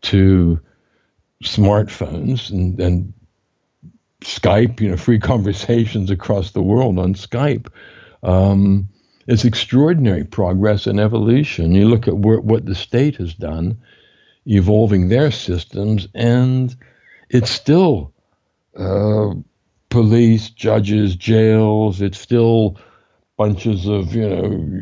to 0.01 0.59
smartphones 1.41 2.49
and, 2.49 2.77
and 2.79 3.13
Skype, 4.21 4.81
you 4.81 4.89
know, 4.89 4.97
free 4.97 5.19
conversations 5.33 6.11
across 6.11 6.51
the 6.51 6.61
world 6.61 6.99
on 6.99 7.13
Skype. 7.13 7.69
Um, 8.23 8.89
it's 9.25 9.45
extraordinary 9.45 10.25
progress 10.25 10.85
and 10.85 10.99
evolution. 10.99 11.73
You 11.73 11.87
look 11.87 12.07
at 12.09 12.17
where, 12.17 12.41
what 12.41 12.65
the 12.65 12.75
state 12.75 13.17
has 13.17 13.33
done, 13.33 13.77
evolving 14.45 15.07
their 15.07 15.31
systems, 15.31 16.07
and 16.13 16.75
it's 17.29 17.51
still 17.51 18.13
uh, 18.77 19.33
police, 19.89 20.49
judges, 20.49 21.15
jails. 21.15 22.01
It's 22.01 22.19
still 22.19 22.77
bunches 23.37 23.87
of 23.87 24.13
you 24.13 24.27
know 24.27 24.81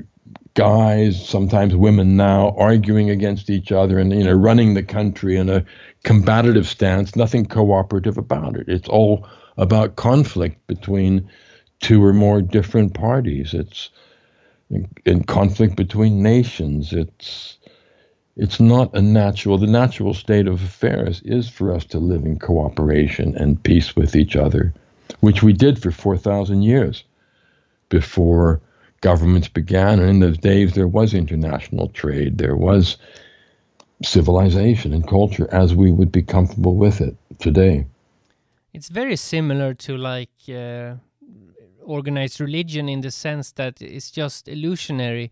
guys, 0.56 1.28
sometimes 1.28 1.76
women 1.76 2.16
now, 2.16 2.56
arguing 2.58 3.10
against 3.10 3.50
each 3.50 3.72
other 3.72 4.00
and 4.00 4.12
you 4.12 4.24
know 4.24 4.34
running 4.34 4.74
the 4.74 4.84
country 4.84 5.38
in 5.38 5.50
a 5.50 5.64
combative 6.04 6.68
stance. 6.68 7.16
Nothing 7.16 7.46
cooperative 7.46 8.18
about 8.18 8.56
it. 8.56 8.68
It's 8.68 8.90
all 8.90 9.28
about 9.58 9.98
conflict 9.98 10.66
between 10.68 11.30
two 11.82 12.04
or 12.04 12.14
more 12.14 12.42
different 12.42 12.94
parties. 12.94 13.54
It's 13.54 13.90
in, 15.06 15.24
conflict 15.26 15.76
between 15.76 16.24
nations. 16.24 16.94
It's 16.94 17.58
it's 18.38 18.60
not 18.60 18.96
a 18.96 19.02
natural. 19.02 19.58
The 19.58 19.68
natural 19.68 20.14
state 20.14 20.48
of 20.48 20.64
affairs 20.64 21.22
is 21.26 21.50
for 21.50 21.74
us 21.74 21.86
to 21.86 22.00
live 22.00 22.26
in 22.26 22.40
cooperation 22.40 23.36
and 23.36 23.62
peace 23.62 23.96
with 23.96 24.16
each 24.16 24.36
other, 24.36 24.74
which 25.20 25.44
we 25.44 25.52
did 25.52 25.82
for 25.82 25.92
four 25.92 26.18
thousand 26.18 26.64
years 26.64 27.04
before 28.00 28.48
governments 29.10 29.50
began. 29.60 29.94
And 30.00 30.10
in 30.14 30.20
those 30.26 30.40
days, 30.52 30.74
there 30.78 30.92
was 31.00 31.10
international 31.24 31.88
trade, 32.02 32.32
there 32.46 32.58
was 32.70 32.84
civilization 34.04 34.90
and 34.96 35.04
culture 35.18 35.48
as 35.64 35.70
we 35.82 35.90
would 35.98 36.12
be 36.20 36.24
comfortable 36.36 36.76
with 36.86 36.98
it 37.08 37.16
today. 37.40 37.78
It's 38.74 38.90
very 39.02 39.16
similar 39.16 39.74
to 39.86 39.92
like 40.12 40.36
uh, 40.50 40.96
organized 41.98 42.38
religion 42.48 42.86
in 42.90 43.00
the 43.02 43.12
sense 43.12 43.54
that 43.54 43.82
it's 43.82 44.12
just 44.22 44.42
illusionary. 44.56 45.32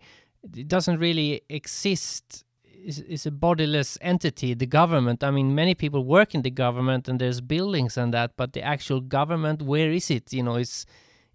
It 0.63 0.67
doesn't 0.75 0.99
really 1.07 1.41
exist. 1.49 2.45
It's, 2.87 2.99
it's 3.13 3.25
a 3.25 3.35
bodiless 3.45 3.97
entity, 4.13 4.53
the 4.53 4.71
government. 4.81 5.19
I 5.23 5.31
mean, 5.31 5.53
many 5.63 5.73
people 5.75 6.01
work 6.17 6.29
in 6.37 6.41
the 6.47 6.55
government 6.65 7.09
and 7.09 7.19
there's 7.19 7.41
buildings 7.41 7.97
and 7.97 8.13
that, 8.13 8.29
but 8.37 8.53
the 8.53 8.61
actual 8.75 9.01
government, 9.01 9.61
where 9.61 9.91
is 9.91 10.09
it? 10.09 10.31
You 10.31 10.43
know, 10.43 10.55
it's 10.63 10.85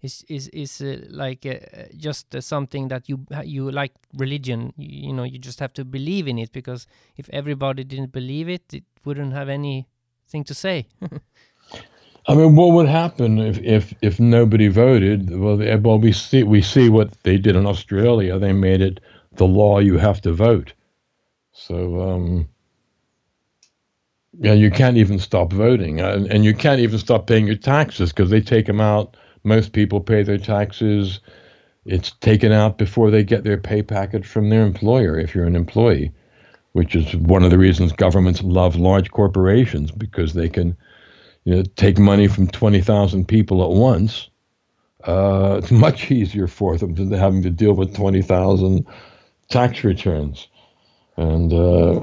is 0.01 0.25
is 0.27 0.47
is 0.49 0.81
uh, 0.81 0.97
like 1.09 1.45
uh, 1.45 1.83
just 1.97 2.35
uh, 2.35 2.41
something 2.41 2.87
that 2.87 3.09
you 3.09 3.25
you 3.43 3.69
like 3.71 3.93
religion 4.17 4.73
you, 4.77 5.07
you, 5.07 5.13
know 5.13 5.23
you 5.23 5.37
just 5.37 5.59
have 5.59 5.73
to 5.73 5.83
believe 5.83 6.27
in 6.27 6.39
it 6.39 6.51
because 6.51 6.87
if 7.17 7.29
everybody 7.31 7.83
didn't 7.83 8.11
believe 8.11 8.49
it 8.49 8.73
it 8.73 8.83
wouldn't 9.05 9.33
have 9.33 9.49
anything 9.49 10.43
to 10.45 10.53
say 10.53 10.87
I 12.27 12.35
mean, 12.35 12.55
what 12.55 12.73
would 12.73 12.87
happen 12.87 13.39
if, 13.39 13.57
if, 13.59 13.93
if 14.03 14.19
nobody 14.19 14.67
voted? 14.67 15.35
Well, 15.35 15.57
they, 15.57 15.75
well, 15.77 15.97
we 15.97 16.11
see 16.11 16.43
we 16.43 16.61
see 16.61 16.87
what 16.87 17.11
they 17.23 17.39
did 17.39 17.55
in 17.55 17.65
Australia. 17.65 18.37
They 18.37 18.53
made 18.53 18.81
it 18.81 18.99
the 19.33 19.47
law 19.47 19.79
you 19.79 19.97
have 19.97 20.21
to 20.21 20.33
vote. 20.33 20.73
So, 21.53 22.01
um, 22.01 22.47
yeah, 24.39 24.53
you 24.53 24.69
can't 24.69 24.97
even 24.97 25.17
stop 25.17 25.51
voting, 25.51 26.01
and, 26.01 26.27
and 26.27 26.45
you 26.45 26.53
can't 26.53 26.79
even 26.79 26.99
stop 26.99 27.25
paying 27.25 27.47
your 27.47 27.55
taxes 27.55 28.11
because 28.11 28.29
they 28.29 28.41
take 28.41 28.67
them 28.67 28.79
out 28.79 29.17
most 29.43 29.73
people 29.73 29.99
pay 30.01 30.23
their 30.23 30.37
taxes. 30.37 31.19
It's 31.85 32.11
taken 32.11 32.51
out 32.51 32.77
before 32.77 33.11
they 33.11 33.23
get 33.23 33.43
their 33.43 33.57
pay 33.57 33.81
packet 33.81 34.25
from 34.25 34.49
their 34.49 34.65
employer 34.65 35.19
if 35.19 35.33
you're 35.33 35.45
an 35.45 35.55
employee, 35.55 36.11
which 36.73 36.95
is 36.95 37.15
one 37.15 37.43
of 37.43 37.51
the 37.51 37.57
reasons 37.57 37.91
governments 37.93 38.43
love 38.43 38.75
large 38.75 39.11
corporations 39.11 39.91
because 39.91 40.33
they 40.33 40.49
can 40.49 40.75
you 41.45 41.55
know, 41.55 41.63
take 41.75 41.97
money 41.97 42.27
from 42.27 42.47
20,000 42.47 43.27
people 43.27 43.63
at 43.63 43.69
once. 43.69 44.29
Uh, 45.03 45.59
it's 45.61 45.71
much 45.71 46.11
easier 46.11 46.47
for 46.47 46.77
them 46.77 46.93
than 46.95 47.11
having 47.11 47.41
to 47.43 47.49
deal 47.49 47.73
with 47.73 47.95
20,000 47.95 48.85
tax 49.49 49.83
returns. 49.83 50.47
And 51.17 51.51
uh, 51.53 52.01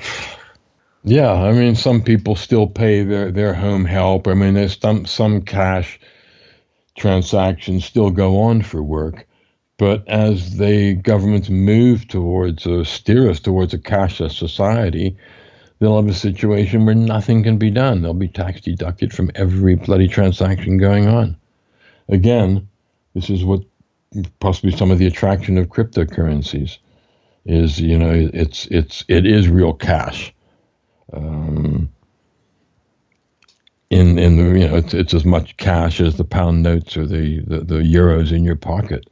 Yeah, 1.07 1.33
I 1.33 1.53
mean, 1.53 1.77
some 1.77 2.03
people 2.03 2.35
still 2.35 2.67
pay 2.67 3.05
their, 3.05 3.31
their 3.31 3.55
home 3.55 3.85
help. 3.85 4.27
I 4.27 4.35
mean, 4.35 4.55
there's 4.55 4.77
some 4.81 5.07
some 5.07 5.43
cash 5.43 6.01
transactions 6.97 7.85
still 7.85 8.11
go 8.11 8.41
on 8.41 8.63
for 8.63 8.83
work, 8.83 9.27
but 9.79 10.07
as 10.09 10.57
the 10.57 10.95
governments 10.95 11.51
move 11.51 12.09
towards 12.09 12.67
or 12.67 12.85
steer 12.85 13.29
us 13.31 13.41
towards 13.41 13.75
a 13.75 13.79
cashless 13.79 14.33
society, 14.33 15.17
they'll 15.79 15.97
have 15.97 16.09
a 16.09 16.15
situation 16.15 16.87
where 16.87 16.95
nothing 16.95 17.43
can 17.43 17.59
be 17.59 17.71
done. 17.71 18.03
They'll 18.03 18.15
be 18.15 18.29
tax 18.29 18.63
deducted 18.63 19.13
from 19.13 19.31
every 19.35 19.77
bloody 19.77 20.09
transaction 20.09 20.79
going 20.79 21.07
on. 21.09 21.37
Again, 22.09 22.69
this 23.15 23.29
is 23.29 23.45
what 23.45 23.63
possibly 24.41 24.73
some 24.73 24.91
of 24.91 24.99
the 24.99 25.07
attraction 25.07 25.59
of 25.59 25.69
cryptocurrencies 25.69 26.79
is. 27.45 27.81
You 27.81 27.99
know, 27.99 28.31
it's 28.33 28.67
it's 28.67 29.05
it 29.09 29.27
is 29.27 29.49
real 29.49 29.75
cash. 29.75 30.33
Um, 31.13 31.91
in 33.91 34.19
in 34.19 34.37
the 34.37 34.59
you 34.59 34.69
know 34.69 34.77
it's, 34.77 34.95
it's 34.95 35.15
as 35.15 35.25
much 35.25 35.57
cash 35.57 36.01
as 36.01 36.17
the 36.17 36.25
pound 36.25 36.63
notes 36.63 36.97
or 36.97 37.07
the 37.07 37.41
the, 37.41 37.61
the 37.61 37.75
euros 37.77 38.33
in 38.33 38.45
your 38.45 38.57
pocket, 38.57 39.09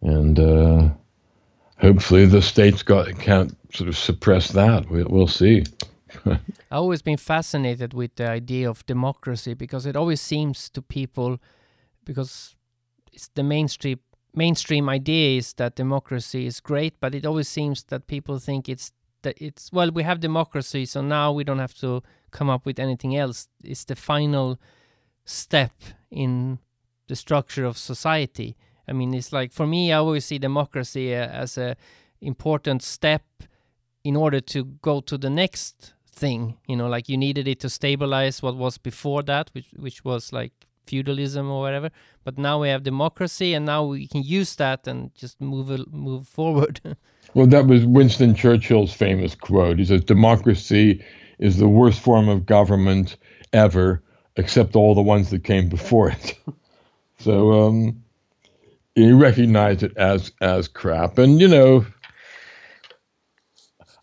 and 0.00 0.38
uh, 0.38 0.88
hopefully 1.78 2.26
the 2.26 2.42
states 2.42 2.82
got 2.82 3.08
can't 3.18 3.56
sort 3.74 3.88
of 3.88 3.96
suppress 3.96 4.48
that. 4.52 4.90
We, 4.90 5.04
we'll 5.04 5.28
see. 5.28 5.64
I've 6.26 6.40
always 6.70 7.02
been 7.02 7.16
fascinated 7.16 7.94
with 7.94 8.16
the 8.16 8.28
idea 8.28 8.68
of 8.68 8.84
democracy 8.86 9.54
because 9.54 9.86
it 9.86 9.96
always 9.96 10.20
seems 10.20 10.68
to 10.70 10.82
people 10.82 11.40
because 12.04 12.54
it's 13.12 13.28
the 13.34 13.42
mainstream 13.42 14.00
mainstream 14.34 14.88
idea 14.88 15.38
is 15.38 15.52
that 15.54 15.76
democracy 15.76 16.46
is 16.46 16.58
great, 16.60 16.98
but 17.00 17.14
it 17.14 17.24
always 17.24 17.48
seems 17.48 17.84
that 17.84 18.06
people 18.06 18.38
think 18.38 18.68
it's 18.68 18.92
that 19.22 19.40
it's 19.40 19.70
well 19.72 19.90
we 19.92 20.02
have 20.02 20.18
democracy, 20.18 20.86
so 20.86 21.00
now 21.02 21.32
we 21.32 21.44
don't 21.44 21.60
have 21.60 21.74
to 21.74 22.02
come 22.32 22.50
up 22.50 22.66
with 22.66 22.78
anything 22.78 23.16
else. 23.16 23.48
It's 23.62 23.84
the 23.84 23.94
final 23.94 24.58
step 25.24 25.72
in 26.10 26.58
the 27.06 27.16
structure 27.16 27.64
of 27.64 27.78
society. 27.78 28.56
I 28.88 28.92
mean, 28.92 29.14
it's 29.14 29.32
like 29.32 29.52
for 29.52 29.66
me, 29.66 29.92
I 29.92 29.98
always 29.98 30.24
see 30.24 30.38
democracy 30.38 31.14
uh, 31.14 31.26
as 31.26 31.56
a 31.56 31.76
important 32.20 32.82
step 32.82 33.22
in 34.04 34.16
order 34.16 34.40
to 34.40 34.64
go 34.64 35.00
to 35.00 35.16
the 35.16 35.30
next 35.30 35.94
thing. 36.06 36.56
You 36.66 36.76
know, 36.76 36.88
like 36.88 37.08
you 37.08 37.16
needed 37.16 37.46
it 37.46 37.60
to 37.60 37.70
stabilize 37.70 38.42
what 38.42 38.56
was 38.56 38.78
before 38.78 39.22
that, 39.24 39.50
which 39.52 39.68
which 39.76 40.04
was 40.04 40.32
like 40.32 40.52
feudalism 40.86 41.50
or 41.50 41.60
whatever. 41.60 41.90
But 42.24 42.38
now 42.38 42.60
we 42.60 42.68
have 42.68 42.82
democracy, 42.82 43.54
and 43.54 43.64
now 43.66 43.84
we 43.84 44.06
can 44.06 44.22
use 44.22 44.56
that 44.56 44.86
and 44.86 45.14
just 45.14 45.40
move 45.40 45.68
move 45.92 46.26
forward. 46.26 46.80
well, 47.34 47.46
that 47.46 47.66
was 47.66 47.86
Winston 47.86 48.34
Churchill's 48.34 48.92
famous 48.92 49.34
quote. 49.34 49.78
He 49.78 49.84
says, 49.84 50.04
"Democracy 50.04 51.02
is 51.42 51.58
the 51.58 51.68
worst 51.68 52.00
form 52.00 52.28
of 52.28 52.46
government 52.46 53.16
ever, 53.52 54.02
except 54.36 54.76
all 54.76 54.94
the 54.94 55.02
ones 55.02 55.30
that 55.30 55.44
came 55.44 55.68
before 55.68 56.10
it." 56.10 56.38
so 57.18 57.66
um, 57.66 58.02
he 58.94 59.12
recognized 59.12 59.82
it 59.82 59.96
as 59.96 60.32
as 60.40 60.68
crap, 60.68 61.18
and 61.18 61.40
you 61.40 61.48
know. 61.48 61.86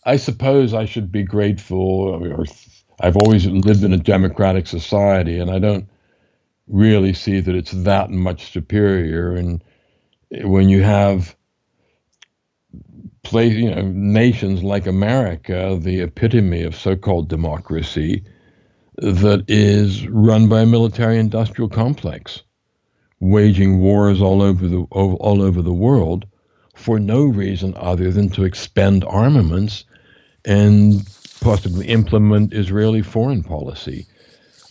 I 0.06 0.16
suppose 0.16 0.74
I 0.74 0.86
should 0.86 1.12
be 1.12 1.24
grateful, 1.24 1.78
or 1.78 2.46
I've 3.00 3.18
always 3.18 3.46
lived 3.46 3.84
in 3.84 3.94
a 3.94 3.98
democratic 3.98 4.66
society, 4.66 5.38
and 5.38 5.52
I 5.52 5.60
don't 5.60 5.88
really 6.68 7.14
see 7.14 7.40
that 7.42 7.56
it's 7.56 7.72
that 7.72 8.10
much 8.10 8.52
superior. 8.52 9.36
And 9.36 9.64
when 10.44 10.70
you 10.70 10.84
have 10.84 11.36
place, 13.24 13.54
you 13.54 13.74
know, 13.74 13.82
nations 13.82 14.64
like 14.64 14.88
America, 14.88 15.78
the 15.82 16.02
epitome 16.02 16.64
of 16.64 16.76
so-called 16.76 17.30
democracy, 17.30 18.24
that 18.98 19.44
is 19.48 20.08
run 20.08 20.50
by 20.50 20.62
a 20.62 20.66
military-industrial 20.66 21.70
complex, 21.70 22.44
waging 23.20 23.80
wars 23.80 24.22
all 24.22 24.42
over 24.42 24.68
the 24.68 24.82
all 24.92 25.42
over 25.42 25.62
the 25.62 25.74
world 25.74 26.26
for 26.76 27.00
no 27.00 27.24
reason 27.24 27.74
other 27.78 28.12
than 28.12 28.30
to 28.30 28.44
expend 28.44 29.04
armaments 29.06 29.86
and 30.46 31.08
possibly 31.42 31.88
implement 31.88 32.54
Israeli 32.54 33.02
foreign 33.02 33.44
policy. 33.44 34.06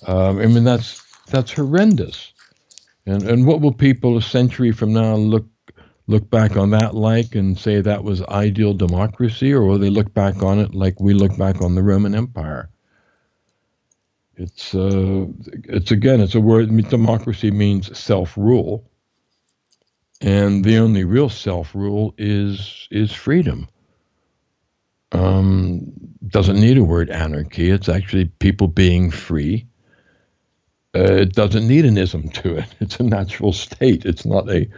Um, 0.07 0.39
I 0.41 0.47
mean, 0.47 0.65
that's 0.65 1.03
that's 1.27 1.53
horrendous. 1.53 2.33
And 3.07 3.23
and 3.23 3.47
what 3.47 3.61
will 3.61 3.73
people 3.73 4.17
a 4.17 4.23
century 4.23 4.73
from 4.73 4.93
now 4.93 5.17
look 5.17 5.47
look 6.09 6.29
back 6.31 6.57
on 6.57 6.71
that 6.71 6.95
like 6.95 7.37
and 7.37 7.59
say 7.59 7.81
that 7.81 8.05
was 8.05 8.23
ideal 8.25 8.75
democracy, 8.75 9.53
or 9.53 9.63
will 9.65 9.79
they 9.79 9.91
look 9.91 10.13
back 10.15 10.43
on 10.43 10.59
it 10.59 10.75
like 10.75 11.01
we 11.01 11.15
look 11.15 11.39
back 11.39 11.63
on 11.63 11.77
the 11.77 11.83
Roman 11.85 12.15
Empire? 12.17 12.71
It's 14.37 14.75
uh, 14.75 15.27
it's 15.65 15.93
again, 15.93 16.21
it's 16.21 16.35
a 16.35 16.41
word. 16.41 16.69
Democracy 16.91 17.51
means 17.53 17.97
self-rule, 17.99 18.91
and 20.21 20.65
the 20.65 20.79
only 20.79 21.05
real 21.05 21.29
self-rule 21.29 22.15
is 22.19 22.89
is 22.91 23.13
freedom. 23.13 23.69
Um, 25.13 25.93
doesn't 26.27 26.61
need 26.61 26.79
a 26.79 26.85
word 26.85 27.11
anarchy. 27.11 27.71
It's 27.71 27.89
actually 27.89 28.27
people 28.27 28.69
being 28.69 29.11
free 29.11 29.69
uh, 30.97 31.15
it 31.15 31.35
doesn't 31.35 31.69
need 31.69 31.85
an 31.85 31.99
ism 31.99 32.29
to 32.31 32.57
it. 32.57 32.75
It's 32.81 32.99
a 33.01 33.05
natural 33.05 33.53
state. 33.53 34.05
It's 34.05 34.27
not 34.27 34.51
a, 34.51 34.69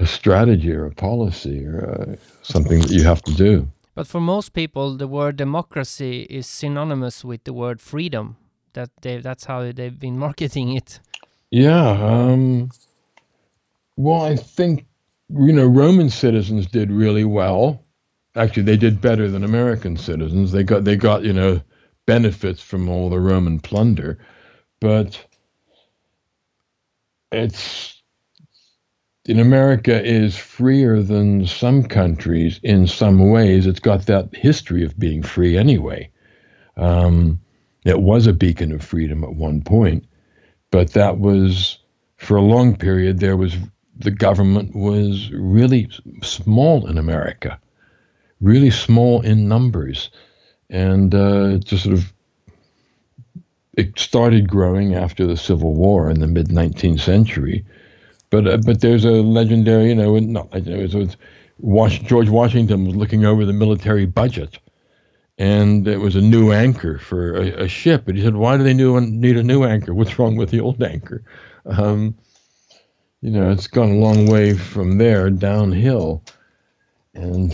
a 0.00 0.06
strategy 0.06 0.72
or 0.72 0.86
a 0.86 0.94
policy 0.94 1.64
or 1.64 1.76
uh, 1.88 2.16
something 2.42 2.80
that 2.80 2.90
you 2.90 3.04
have 3.04 3.22
to 3.22 3.34
do. 3.34 3.68
But 3.94 4.06
for 4.06 4.20
most 4.20 4.52
people, 4.52 4.96
the 4.96 5.06
word 5.06 5.36
democracy 5.36 6.22
is 6.30 6.46
synonymous 6.46 7.24
with 7.24 7.44
the 7.44 7.52
word 7.52 7.80
freedom. 7.80 8.36
That 8.72 8.90
they, 9.02 9.18
that's 9.18 9.44
how 9.44 9.70
they've 9.72 9.98
been 9.98 10.18
marketing 10.26 10.76
it. 10.76 11.00
Yeah. 11.50 11.90
Um, 11.90 12.70
well, 13.96 14.22
I 14.22 14.36
think 14.36 14.86
you 15.28 15.52
know 15.52 15.66
Roman 15.66 16.10
citizens 16.10 16.66
did 16.66 16.90
really 16.90 17.24
well. 17.24 17.84
Actually, 18.34 18.62
they 18.64 18.76
did 18.76 19.00
better 19.00 19.28
than 19.28 19.44
American 19.44 19.96
citizens. 19.96 20.52
They 20.52 20.64
got 20.64 20.84
they 20.84 20.96
got 20.96 21.22
you 21.24 21.32
know 21.32 21.60
benefits 22.06 22.62
from 22.62 22.88
all 22.88 23.10
the 23.10 23.20
Roman 23.20 23.60
plunder 23.60 24.18
but 24.80 25.26
it's 27.30 27.99
in 29.26 29.38
America 29.38 30.02
is 30.02 30.36
freer 30.36 31.02
than 31.02 31.46
some 31.46 31.82
countries 31.82 32.58
in 32.62 32.86
some 32.86 33.30
ways. 33.30 33.66
It's 33.66 33.80
got 33.80 34.06
that 34.06 34.34
history 34.34 34.84
of 34.84 34.98
being 34.98 35.22
free 35.22 35.56
anyway. 35.56 36.10
Um, 36.76 37.40
it 37.84 38.00
was 38.00 38.26
a 38.26 38.32
beacon 38.32 38.72
of 38.72 38.82
freedom 38.82 39.24
at 39.24 39.34
one 39.34 39.62
point, 39.62 40.04
but 40.70 40.92
that 40.92 41.18
was 41.18 41.78
for 42.16 42.36
a 42.36 42.42
long 42.42 42.76
period. 42.76 43.20
There 43.20 43.36
was 43.36 43.56
the 43.96 44.10
government 44.10 44.74
was 44.74 45.30
really 45.32 45.90
small 46.22 46.86
in 46.86 46.96
America, 46.96 47.58
really 48.40 48.70
small 48.70 49.20
in 49.20 49.48
numbers, 49.48 50.10
and 50.70 51.14
uh, 51.14 51.58
just 51.58 51.84
sort 51.84 51.94
of 51.94 52.12
it 53.74 53.98
started 53.98 54.48
growing 54.48 54.94
after 54.94 55.26
the 55.26 55.36
Civil 55.36 55.74
War 55.74 56.10
in 56.10 56.20
the 56.20 56.26
mid 56.26 56.48
19th 56.48 57.00
century. 57.00 57.64
But 58.30 58.46
uh, 58.46 58.56
but 58.58 58.80
there's 58.80 59.04
a 59.04 59.10
legendary, 59.10 59.88
you 59.88 59.94
know, 59.94 60.18
not 60.18 60.54
it 60.54 60.94
was, 60.94 61.16
was 61.58 61.98
George 61.98 62.28
Washington 62.28 62.86
was 62.86 62.96
looking 62.96 63.24
over 63.24 63.44
the 63.44 63.52
military 63.52 64.06
budget, 64.06 64.58
and 65.36 65.86
it 65.86 65.98
was 65.98 66.14
a 66.14 66.20
new 66.20 66.52
anchor 66.52 66.98
for 66.98 67.34
a, 67.36 67.64
a 67.64 67.68
ship. 67.68 68.06
And 68.06 68.16
he 68.16 68.22
said, 68.24 68.36
"Why 68.36 68.56
do 68.56 68.62
they 68.62 68.74
need 68.74 69.36
a 69.36 69.42
new 69.42 69.64
anchor? 69.64 69.94
What's 69.94 70.18
wrong 70.18 70.36
with 70.36 70.50
the 70.50 70.60
old 70.60 70.82
anchor?" 70.82 71.24
Um, 71.66 72.14
you 73.20 73.30
know, 73.32 73.50
it's 73.50 73.66
gone 73.66 73.90
a 73.90 73.98
long 73.98 74.26
way 74.26 74.54
from 74.54 74.98
there 74.98 75.28
downhill, 75.28 76.22
and 77.14 77.52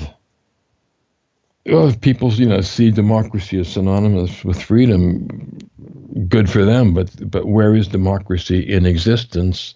well, 1.64 1.88
if 1.88 2.00
people, 2.00 2.32
you 2.34 2.46
know, 2.46 2.60
see 2.60 2.90
democracy 2.90 3.58
as 3.58 3.68
synonymous 3.68 4.44
with 4.44 4.62
freedom, 4.62 5.58
good 6.28 6.48
for 6.48 6.64
them. 6.64 6.94
But 6.94 7.30
but 7.30 7.46
where 7.46 7.74
is 7.74 7.88
democracy 7.88 8.60
in 8.60 8.86
existence? 8.86 9.74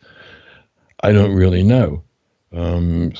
I 1.02 1.12
don't 1.12 1.34
really 1.34 1.62
know. 1.62 2.04
Um, 2.52 3.12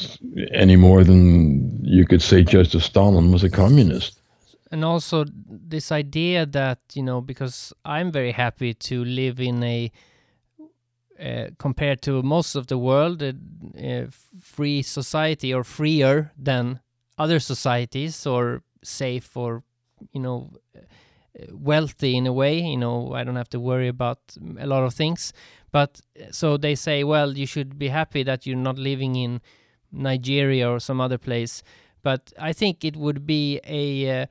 any 0.53 0.77
more 0.77 1.05
than 1.05 1.85
you 1.85 2.05
could 2.05 2.21
say 2.21 2.43
Joseph 2.43 2.83
Stalin 2.83 3.31
was 3.31 3.45
a 3.45 3.51
communist. 3.51 4.21
And 4.73 4.85
also 4.85 5.25
this 5.49 5.93
idea 5.93 6.47
that 6.47 6.79
you 6.95 7.03
know, 7.03 7.21
because 7.21 7.73
I'm 7.85 8.11
very 8.13 8.33
happy 8.33 8.75
to 8.75 9.05
live 9.05 9.41
in 9.41 9.63
a 9.63 9.93
uh, 11.21 11.51
compared 11.59 12.01
to 12.03 12.23
most 12.23 12.55
of 12.55 12.69
the 12.69 12.79
world, 12.79 13.23
a, 13.23 13.35
a 13.77 14.09
free 14.41 14.83
society 14.83 15.53
or 15.53 15.65
freer 15.65 16.33
than 16.39 16.81
other 17.19 17.39
societies 17.39 18.27
or 18.27 18.63
safe 18.83 19.37
or 19.37 19.63
you 20.13 20.21
know 20.21 20.51
wealthy 21.53 22.17
in 22.17 22.27
a 22.27 22.33
way 22.33 22.59
you 22.59 22.77
know 22.77 23.13
i 23.15 23.23
don't 23.23 23.37
have 23.37 23.49
to 23.49 23.61
worry 23.61 23.89
about 23.89 24.19
a 24.59 24.67
lot 24.67 24.83
of 24.83 24.93
things 24.95 25.33
but 25.73 26.01
so 26.31 26.57
they 26.57 26.75
say 26.75 27.05
well 27.05 27.37
you 27.37 27.47
should 27.47 27.79
be 27.79 27.89
happy 27.89 28.23
that 28.23 28.47
you're 28.47 28.57
not 28.57 28.79
living 28.79 29.17
in 29.17 29.41
nigeria 29.93 30.69
or 30.69 30.79
some 30.81 31.01
other 31.01 31.19
place. 31.19 31.63
But 32.03 32.33
i 32.39 32.53
think 32.53 32.85
it 32.85 32.97
would 32.97 33.27
be 33.27 33.61
a 33.65 34.23
uh, 34.23 34.27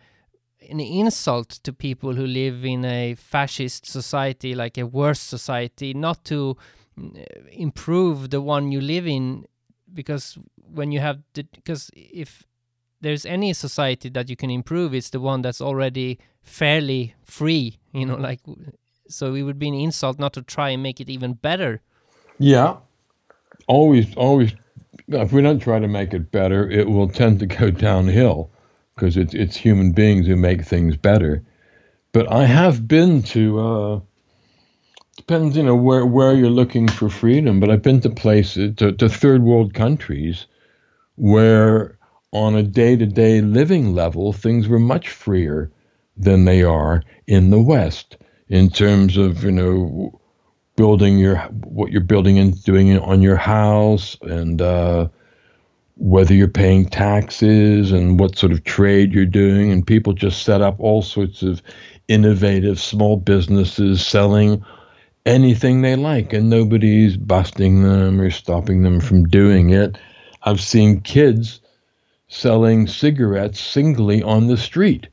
an 0.67 0.79
insult 0.79 1.49
to 1.63 1.71
people 1.73 2.13
who 2.13 2.25
live 2.25 2.65
in 2.65 2.83
a 2.85 3.15
fascist 3.15 3.85
society, 3.85 4.53
like 4.55 4.77
a 4.77 4.85
worse 4.85 5.19
society, 5.19 5.93
not 5.93 6.23
to 6.25 6.57
mm, 6.99 7.25
improve 7.51 8.29
the 8.29 8.41
one 8.41 8.71
you 8.71 8.81
live 8.81 9.07
in, 9.07 9.45
because 9.93 10.37
when 10.57 10.91
you 10.91 10.99
have 10.99 11.19
the, 11.33 11.43
because 11.43 11.89
if 11.93 12.43
there's 13.01 13.25
any 13.25 13.53
society 13.53 14.09
that 14.09 14.29
you 14.29 14.35
can 14.35 14.49
improve, 14.49 14.93
it's 14.93 15.09
the 15.11 15.19
one 15.19 15.41
that's 15.41 15.61
already 15.61 16.19
fairly 16.41 17.15
free, 17.23 17.79
you 17.93 18.05
know, 18.05 18.15
like, 18.15 18.41
so 19.09 19.33
it 19.33 19.43
would 19.43 19.59
be 19.59 19.67
an 19.67 19.73
insult 19.73 20.19
not 20.19 20.33
to 20.33 20.41
try 20.41 20.69
and 20.69 20.83
make 20.83 21.01
it 21.01 21.09
even 21.09 21.33
better. 21.33 21.81
Yeah. 22.37 22.77
Always, 23.67 24.15
always, 24.15 24.53
if 25.07 25.33
we 25.33 25.41
don't 25.41 25.59
try 25.59 25.79
to 25.79 25.87
make 25.87 26.13
it 26.13 26.31
better, 26.31 26.69
it 26.69 26.87
will 26.87 27.09
tend 27.09 27.39
to 27.39 27.45
go 27.45 27.71
downhill 27.87 28.49
because 28.95 29.17
it's 29.17 29.33
it's 29.33 29.55
human 29.55 29.91
beings 29.91 30.27
who 30.27 30.35
make 30.35 30.63
things 30.63 30.95
better. 30.95 31.43
But 32.11 32.31
I 32.31 32.45
have 32.45 32.87
been 32.87 33.21
to 33.23 33.59
uh, 33.59 33.99
depends 35.17 35.57
you 35.57 35.63
know 35.63 35.75
where 35.75 36.05
where 36.05 36.33
you're 36.33 36.49
looking 36.49 36.87
for 36.87 37.09
freedom. 37.09 37.59
But 37.59 37.69
I've 37.69 37.81
been 37.81 38.01
to 38.01 38.09
places 38.09 38.75
to, 38.77 38.91
to 38.93 39.09
third 39.09 39.43
world 39.43 39.73
countries 39.73 40.45
where 41.15 41.97
on 42.31 42.55
a 42.55 42.63
day 42.63 42.95
to 42.95 43.05
day 43.05 43.41
living 43.41 43.93
level 43.93 44.33
things 44.33 44.67
were 44.67 44.79
much 44.79 45.09
freer 45.09 45.71
than 46.15 46.45
they 46.45 46.63
are 46.63 47.03
in 47.27 47.49
the 47.49 47.61
West 47.61 48.17
in 48.49 48.69
terms 48.69 49.17
of 49.17 49.43
you 49.43 49.51
know 49.51 50.19
building 50.75 51.17
your 51.17 51.37
what 51.37 51.91
you're 51.91 52.01
building 52.01 52.39
and 52.39 52.61
doing 52.63 52.97
on 52.99 53.21
your 53.21 53.35
house 53.35 54.17
and 54.21 54.61
uh, 54.61 55.07
whether 55.99 56.33
you're 56.33 56.47
paying 56.47 56.85
taxes 56.85 57.91
and 57.91 58.19
what 58.19 58.37
sort 58.37 58.53
of 58.53 58.63
trade 58.63 59.13
you're 59.13 59.25
doing. 59.25 59.71
And 59.71 59.85
people 59.85 60.13
just 60.13 60.43
set 60.43 60.61
up 60.61 60.79
all 60.79 61.01
sorts 61.01 61.43
of 61.43 61.61
innovative 62.07 62.79
small 62.79 63.17
businesses 63.17 64.05
selling 64.05 64.63
anything 65.25 65.81
they 65.81 65.95
like, 65.95 66.31
and 66.33 66.49
nobody's 66.49 67.17
busting 67.17 67.83
them 67.83 68.19
or 68.19 68.31
stopping 68.31 68.83
them 68.83 69.01
from 69.01 69.27
doing 69.27 69.71
it. 69.71 69.97
I've 70.41 70.61
seen 70.61 71.01
kids 71.01 71.59
selling 72.29 72.87
cigarettes 72.87 73.59
singly 73.59 74.23
on 74.23 74.47
the 74.47 74.57
street 74.57 75.09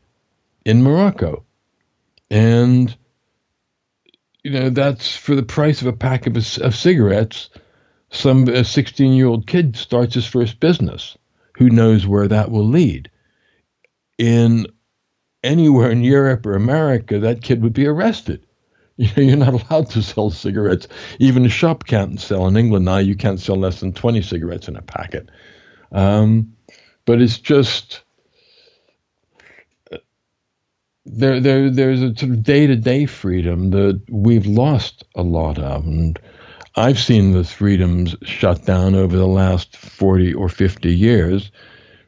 in 0.64 0.82
Morocco. 0.82 1.44
And, 2.30 2.96
you 4.46 4.52
know, 4.52 4.70
that's 4.70 5.16
for 5.16 5.34
the 5.34 5.42
price 5.42 5.80
of 5.80 5.88
a 5.88 5.92
pack 5.92 6.28
of, 6.28 6.36
of 6.36 6.76
cigarettes 6.76 7.50
some 8.10 8.46
16 8.64 9.12
year 9.12 9.26
old 9.26 9.48
kid 9.48 9.76
starts 9.76 10.14
his 10.14 10.24
first 10.24 10.60
business. 10.60 11.18
Who 11.56 11.68
knows 11.68 12.06
where 12.06 12.28
that 12.28 12.52
will 12.52 12.66
lead? 12.66 13.10
In 14.18 14.68
anywhere 15.42 15.90
in 15.90 16.04
Europe 16.04 16.46
or 16.46 16.54
America, 16.54 17.18
that 17.18 17.42
kid 17.42 17.60
would 17.62 17.72
be 17.72 17.86
arrested. 17.86 18.42
You 18.98 19.08
know, 19.14 19.22
you're 19.22 19.36
not 19.36 19.52
allowed 19.52 19.90
to 19.90 20.02
sell 20.02 20.30
cigarettes. 20.30 20.88
Even 21.18 21.44
a 21.44 21.50
shop 21.50 21.84
can't 21.84 22.18
sell. 22.18 22.46
In 22.46 22.56
England 22.56 22.86
now, 22.86 22.96
you 22.96 23.14
can't 23.14 23.38
sell 23.38 23.56
less 23.56 23.80
than 23.80 23.92
20 23.92 24.22
cigarettes 24.22 24.68
in 24.68 24.76
a 24.76 24.80
packet. 24.80 25.28
Um, 25.92 26.54
but 27.04 27.20
it's 27.20 27.38
just 27.38 28.04
there, 31.06 31.40
there, 31.40 31.70
there's 31.70 32.02
a 32.02 32.08
sort 32.16 32.32
of 32.32 32.42
day-to-day 32.42 33.06
freedom 33.06 33.70
that 33.70 34.00
we've 34.10 34.46
lost 34.46 35.04
a 35.14 35.22
lot 35.22 35.58
of, 35.58 35.86
and 35.86 36.18
I've 36.74 36.98
seen 36.98 37.32
the 37.32 37.44
freedoms 37.44 38.16
shut 38.22 38.66
down 38.66 38.94
over 38.94 39.16
the 39.16 39.26
last 39.26 39.76
40 39.76 40.34
or 40.34 40.48
50 40.48 40.94
years 40.94 41.50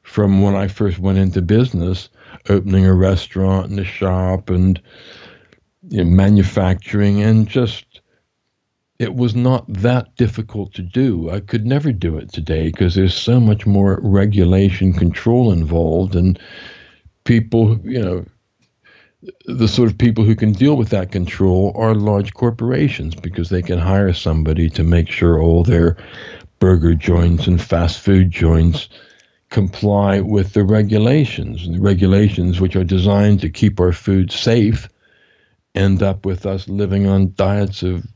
from 0.03 0.43
when 0.43 0.55
I 0.55 0.69
first 0.69 0.99
went 0.99 1.19
into 1.19 1.41
business, 1.41 2.09
opening 2.49 2.87
a 2.87 2.95
restaurant 2.95 3.71
and 3.71 3.79
a 3.79 3.85
shop 3.85 4.51
and 4.51 4.81
you 5.89 5.99
know, 5.99 6.11
manufacturing, 6.11 7.23
and 7.23 7.47
just 7.47 8.01
it 8.99 9.15
was 9.15 9.37
not 9.37 9.65
that 9.73 10.17
difficult 10.17 10.75
to 10.75 10.83
do. 10.83 11.31
I 11.31 11.41
could 11.41 11.65
never 11.65 11.93
do 11.93 12.19
it 12.19 12.33
today 12.33 12.67
because 12.67 12.95
there's 12.95 13.15
so 13.15 13.39
much 13.39 13.65
more 13.65 14.01
regulation 14.03 14.93
control 14.93 15.53
involved, 15.53 16.17
and 16.17 16.39
people, 17.25 17.79
you 17.85 18.03
know, 18.03 18.25
the 19.47 19.69
sort 19.69 19.91
of 19.91 19.99
people 19.99 20.25
who 20.25 20.37
can 20.37 20.53
deal 20.53 20.77
with 20.77 20.91
that 20.91 21.11
control 21.11 21.73
are 21.75 21.95
large 21.95 22.35
corporations 22.35 23.15
because 23.15 23.49
they 23.49 23.63
can 23.63 23.79
hire 23.79 24.13
somebody 24.13 24.71
to 24.71 24.85
make 24.85 25.11
sure 25.11 25.41
all 25.41 25.65
their 25.65 25.97
burger 26.61 26.95
joints 26.95 27.47
and 27.47 27.61
fast 27.61 27.99
food 28.01 28.31
joints 28.31 28.89
comply 29.51 30.21
with 30.21 30.53
the 30.53 30.63
regulations. 30.63 31.67
And 31.67 31.75
the 31.75 31.81
regulations, 31.81 32.61
which 32.61 32.77
are 32.77 32.85
designed 32.85 33.41
to 33.41 33.49
keep 33.49 33.81
our 33.81 33.93
food 33.93 34.31
safe, 34.31 34.89
end 35.75 36.03
up 36.03 36.25
with 36.25 36.47
us 36.47 36.69
living 36.69 37.07
on 37.07 37.33
diets 37.35 37.83
of 37.83 38.07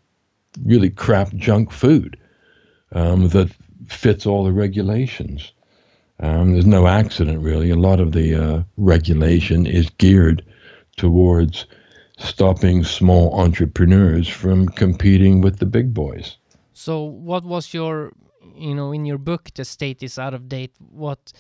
really 0.64 0.90
crap 0.90 1.34
junk 1.34 1.72
food 1.72 2.16
um, 2.92 3.28
that 3.28 3.50
fits 3.88 4.26
all 4.26 4.44
the 4.44 4.52
regulations. 4.52 5.52
Um, 6.20 6.52
there's 6.52 6.66
no 6.66 6.86
accident, 6.86 7.40
really. 7.40 7.70
A 7.70 7.76
lot 7.76 7.98
of 7.98 8.12
the 8.12 8.34
uh, 8.34 8.62
regulation 8.76 9.66
is 9.66 9.90
geared 9.90 10.44
towards 10.96 11.66
stopping 12.18 12.84
small 12.84 13.38
entrepreneurs 13.40 14.28
from 14.28 14.68
competing 14.68 15.40
with 15.40 15.58
the 15.58 15.66
big 15.66 15.92
boys. 15.92 16.36
So, 16.72 17.02
what 17.02 17.44
was 17.44 17.74
your, 17.74 18.12
you 18.54 18.74
know, 18.74 18.92
in 18.92 19.04
your 19.04 19.18
book, 19.18 19.50
"The 19.54 19.64
State 19.64 20.02
is 20.02 20.18
Out 20.18 20.34
of 20.34 20.48
Date"? 20.48 20.74
What, 20.78 21.32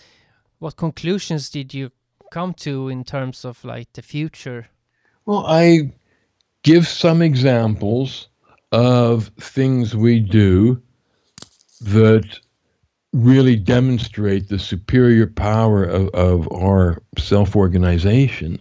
what 0.58 0.76
conclusions 0.76 1.50
did 1.50 1.74
you 1.74 1.90
come 2.32 2.54
to 2.54 2.88
in 2.88 3.04
terms 3.04 3.44
of 3.44 3.64
like 3.64 3.92
the 3.92 4.02
future? 4.02 4.68
Well, 5.26 5.44
I 5.46 5.92
give 6.62 6.88
some 6.88 7.22
examples 7.22 8.28
of 8.72 9.30
things 9.38 9.94
we 9.94 10.18
do 10.18 10.82
that 11.80 12.40
really 13.12 13.56
demonstrate 13.56 14.48
the 14.48 14.58
superior 14.58 15.26
power 15.26 15.84
of, 15.84 16.08
of 16.08 16.50
our 16.52 17.02
self 17.18 17.54
organization 17.54 18.58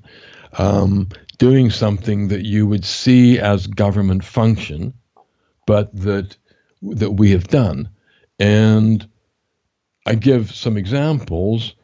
um, 0.58 1.10
doing 1.38 1.70
something 1.70 2.28
that 2.30 2.46
you 2.46 2.68
would 2.68 2.86
see 2.86 3.40
as 3.40 3.68
government 3.68 4.24
function, 4.24 4.94
but 5.66 5.96
that 5.96 6.38
that 6.82 7.12
we 7.12 7.32
have 7.32 7.48
done. 7.48 7.90
And 8.40 9.08
I 10.06 10.16
give 10.16 10.52
some 10.52 10.78
examples, 10.78 11.76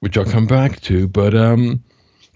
which 0.00 0.16
I'll 0.16 0.24
come 0.24 0.46
back 0.46 0.80
to, 0.82 1.08
but 1.08 1.34
um, 1.34 1.82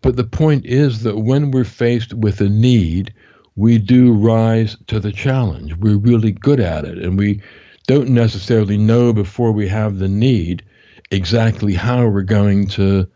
but 0.03 0.17
the 0.17 0.25
point 0.25 0.67
is 0.67 1.03
that 1.03 1.19
when 1.19 1.51
we're 1.51 1.65
faced 1.65 2.15
with 2.15 2.41
a 2.41 2.49
need, 2.49 3.15
we 3.57 3.79
do 3.79 4.13
rise 4.13 4.77
to 4.87 4.99
the 4.99 5.13
challenge. 5.13 5.77
We're 5.77 5.99
really 5.99 6.33
good 6.33 6.61
at 6.61 6.85
it, 6.85 6.99
and 6.99 7.19
we 7.19 7.43
don't 7.87 8.11
necessarily 8.11 8.79
know 8.79 9.13
before 9.13 9.53
we 9.53 9.69
have 9.69 9.99
the 9.99 10.09
need 10.09 10.65
exactly 11.11 11.75
how 11.75 12.07
we're 12.07 12.23
going 12.23 12.69
to 12.69 13.09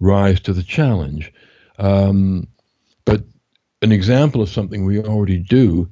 rise 0.00 0.40
to 0.40 0.52
the 0.52 0.62
challenge. 0.62 1.32
Um, 1.78 2.48
but 3.04 3.22
an 3.82 3.92
example 3.92 4.42
of 4.42 4.48
something 4.48 4.84
we 4.84 5.00
already 5.00 5.38
do, 5.38 5.90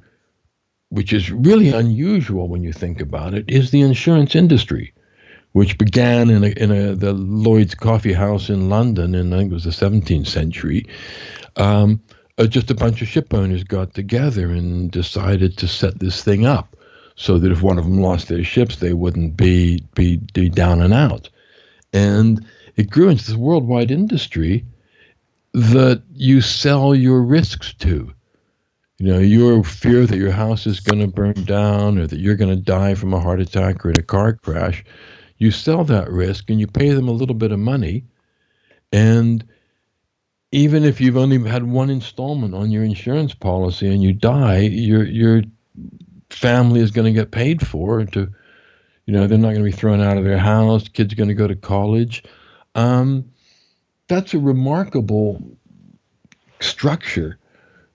which 0.91 1.13
is 1.13 1.31
really 1.31 1.71
unusual 1.71 2.49
when 2.49 2.63
you 2.63 2.73
think 2.73 3.01
about 3.01 3.35
it, 3.35 3.45
is 3.49 3.71
the 3.71 3.81
insurance 3.81 4.35
industry, 4.35 4.93
which 5.53 5.79
began 5.79 6.31
in, 6.31 6.45
a, 6.45 6.49
in 6.49 6.71
a, 6.71 6.95
the 6.95 7.13
Lloyd's 7.13 7.75
Coffee 7.75 8.13
House 8.13 8.49
in 8.49 8.69
London 8.69 9.15
in 9.15 9.33
I 9.33 9.39
think 9.39 9.53
it 9.53 9.55
was 9.55 9.65
the 9.65 9.71
17th 9.71 10.27
century. 10.27 10.87
Um, 11.57 12.03
uh, 12.39 12.47
just 12.47 12.71
a 12.71 12.75
bunch 12.75 13.03
of 13.03 13.09
ship 13.09 13.35
owners 13.35 13.63
got 13.63 13.95
together 13.95 14.51
and 14.51 14.91
decided 14.91 15.59
to 15.59 15.69
set 15.69 15.99
this 15.99 16.25
thing 16.25 16.47
up 16.47 16.77
so 17.15 17.39
that 17.39 17.53
if 17.53 17.63
one 17.63 17.79
of 17.79 17.85
them 17.85 18.01
lost 18.01 18.29
their 18.29 18.43
ships, 18.43 18.77
they 18.77 18.95
wouldn't 18.95 19.37
be 19.37 19.85
be, 19.95 20.17
be 20.33 20.49
down 20.49 20.81
and 20.81 20.95
out. 20.95 21.29
And 21.93 22.45
it 22.77 22.89
grew 22.89 23.11
into 23.11 23.25
this 23.25 23.37
worldwide 23.37 23.91
industry 23.91 24.65
that 25.55 26.03
you 26.13 26.41
sell 26.41 26.95
your 26.95 27.23
risks 27.23 27.75
to. 27.75 28.13
You 28.99 29.07
know, 29.07 29.19
your 29.19 29.65
fear 29.65 30.07
that 30.07 30.17
your 30.17 30.31
house 30.31 30.67
is 30.67 30.81
going 30.81 31.01
to 31.01 31.09
burn 31.09 31.45
down 31.45 31.99
or 31.99 32.07
that 32.07 32.21
you're 32.21 32.37
going 32.37 32.55
to 32.55 32.63
die 32.63 32.95
from 32.95 33.13
a 33.13 33.21
heart 33.21 33.41
attack 33.41 33.85
or 33.85 33.91
in 33.91 33.99
a 33.99 34.03
car 34.03 34.35
crash, 34.35 34.85
you 35.39 35.51
sell 35.51 35.85
that 35.85 36.11
risk 36.11 36.49
and 36.51 36.61
you 36.61 36.67
pay 36.67 36.91
them 36.91 37.09
a 37.09 37.13
little 37.13 37.35
bit 37.35 37.51
of 37.51 37.59
money. 37.59 38.05
And 38.93 39.45
even 40.53 40.85
if 40.85 41.01
you've 41.01 41.17
only 41.17 41.43
had 41.49 41.65
one 41.65 41.91
installment 41.91 42.55
on 42.55 42.71
your 42.71 42.85
insurance 42.85 43.35
policy 43.35 43.89
and 43.89 44.03
you 44.03 44.13
die, 44.13 44.61
your 44.61 45.05
your 45.05 45.43
family 46.31 46.81
is 46.81 46.91
going 46.91 47.13
to 47.13 47.19
get 47.19 47.31
paid 47.31 47.67
for 47.67 48.05
to 48.05 48.29
you 49.07 49.13
know 49.13 49.27
they're 49.27 49.39
not 49.39 49.53
going 49.53 49.65
to 49.65 49.71
be 49.71 49.77
thrown 49.77 50.01
out 50.01 50.17
of 50.17 50.25
their 50.25 50.39
house 50.39 50.89
kids 50.89 51.15
going 51.15 51.29
to 51.29 51.35
go 51.35 51.47
to 51.47 51.55
college 51.55 52.25
um, 52.75 53.31
that's 54.13 54.35
a 54.35 54.39
remarkable 54.39 55.43
structure 56.61 57.39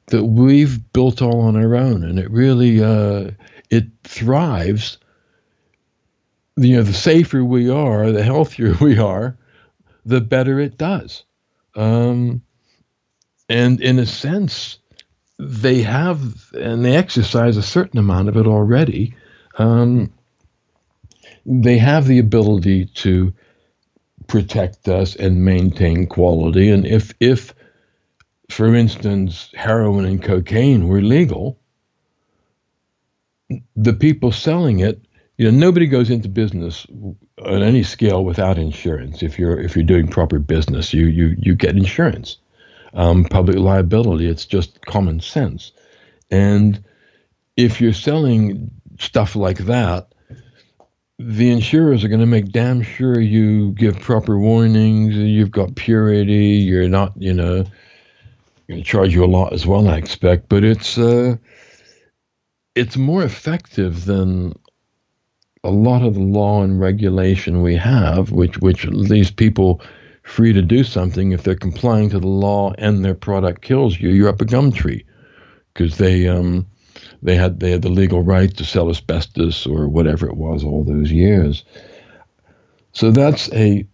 that 0.07 0.23
we've 0.23 0.91
built 0.91 1.21
all 1.21 1.41
on 1.41 1.55
our 1.55 1.75
own, 1.75 2.03
and 2.03 2.17
it 2.17 2.31
really 2.31 2.83
uh, 2.83 3.31
it 3.69 3.85
thrives. 4.03 4.97
You 6.55 6.77
know, 6.77 6.81
the 6.81 6.93
safer 6.93 7.45
we 7.45 7.69
are, 7.69 8.11
the 8.11 8.23
healthier 8.23 8.73
we 8.81 8.97
are, 8.97 9.37
the 10.05 10.19
better 10.19 10.59
it 10.59 10.75
does. 10.75 11.23
Um, 11.75 12.41
and 13.47 13.79
in 13.79 13.99
a 13.99 14.07
sense, 14.07 14.79
they 15.37 15.83
have 15.83 16.51
and 16.53 16.83
they 16.83 16.97
exercise 16.97 17.57
a 17.57 17.63
certain 17.63 17.99
amount 17.99 18.29
of 18.29 18.37
it 18.37 18.47
already. 18.47 19.13
Um, 19.59 20.11
they 21.45 21.77
have 21.77 22.07
the 22.07 22.17
ability 22.17 22.85
to 22.85 23.33
protect 24.27 24.87
us 24.87 25.15
and 25.15 25.43
maintain 25.43 26.07
quality. 26.07 26.69
And 26.69 26.85
if 26.85 27.13
if 27.19 27.53
for 28.49 28.73
instance, 28.73 29.51
heroin 29.55 30.05
and 30.05 30.23
cocaine 30.23 30.87
were 30.87 31.01
legal, 31.01 31.59
the 33.75 33.93
people 33.93 34.31
selling 34.31 34.79
it, 34.79 35.01
you 35.37 35.49
know, 35.49 35.57
nobody 35.57 35.85
goes 35.85 36.09
into 36.09 36.29
business 36.29 36.87
on 37.45 37.61
any 37.61 37.83
scale 37.83 38.23
without 38.23 38.57
insurance. 38.57 39.21
If 39.21 39.37
you're 39.37 39.59
if 39.59 39.75
you're 39.75 39.85
doing 39.85 40.07
proper 40.07 40.39
business, 40.39 40.93
you 40.93 41.05
you 41.05 41.35
you 41.37 41.55
get 41.55 41.75
insurance. 41.75 42.37
Um, 42.93 43.25
public 43.25 43.57
liability, 43.57 44.27
it's 44.27 44.45
just 44.45 44.83
common 44.85 45.19
sense. 45.19 45.71
And 46.31 46.83
if 47.55 47.79
you're 47.79 47.93
selling 47.93 48.71
stuff 48.99 49.35
like 49.35 49.59
that, 49.59 50.13
the 51.19 51.49
insurers 51.49 52.03
are 52.03 52.09
going 52.09 52.19
to 52.19 52.27
make 52.27 52.51
damn 52.51 52.81
sure 52.81 53.19
you 53.19 53.71
give 53.71 53.99
proper 53.99 54.37
warnings. 54.37 55.15
You've 55.15 55.51
got 55.51 55.75
purity. 55.75 56.57
You're 56.57 56.89
not, 56.89 57.13
you 57.17 57.33
know, 57.33 57.63
going 58.67 58.81
to 58.81 58.83
charge 58.83 59.13
you 59.13 59.23
a 59.23 59.25
lot 59.25 59.53
as 59.53 59.65
well, 59.65 59.87
I 59.87 59.97
expect. 59.97 60.49
But 60.49 60.63
it's 60.63 60.97
uh, 60.97 61.37
it's 62.75 62.97
more 62.97 63.23
effective 63.23 64.05
than 64.05 64.53
a 65.63 65.71
lot 65.71 66.03
of 66.03 66.13
the 66.13 66.21
law 66.21 66.61
and 66.61 66.79
regulation 66.79 67.63
we 67.63 67.75
have, 67.75 68.31
which 68.31 68.59
which 68.59 68.85
leaves 68.85 69.31
people 69.31 69.81
free 70.21 70.53
to 70.53 70.61
do 70.61 70.83
something 70.83 71.31
if 71.31 71.43
they're 71.43 71.55
complying 71.55 72.09
to 72.09 72.19
the 72.19 72.27
law 72.27 72.73
and 72.77 73.03
their 73.03 73.15
product 73.15 73.61
kills 73.61 73.99
you. 73.99 74.09
You're 74.09 74.29
up 74.29 74.41
a 74.41 74.45
gum 74.45 74.71
tree 74.71 75.05
because 75.73 75.97
they 75.97 76.27
um, 76.27 76.67
they 77.21 77.35
had 77.35 77.59
they 77.59 77.71
had 77.71 77.81
the 77.81 77.89
legal 77.89 78.23
right 78.23 78.55
to 78.57 78.65
sell 78.65 78.89
asbestos 78.89 79.65
or 79.65 79.87
whatever 79.87 80.27
it 80.27 80.37
was 80.37 80.63
all 80.63 80.83
those 80.83 81.11
years. 81.11 81.63
So 82.93 83.11
that's 83.11 83.51
a 83.53 83.85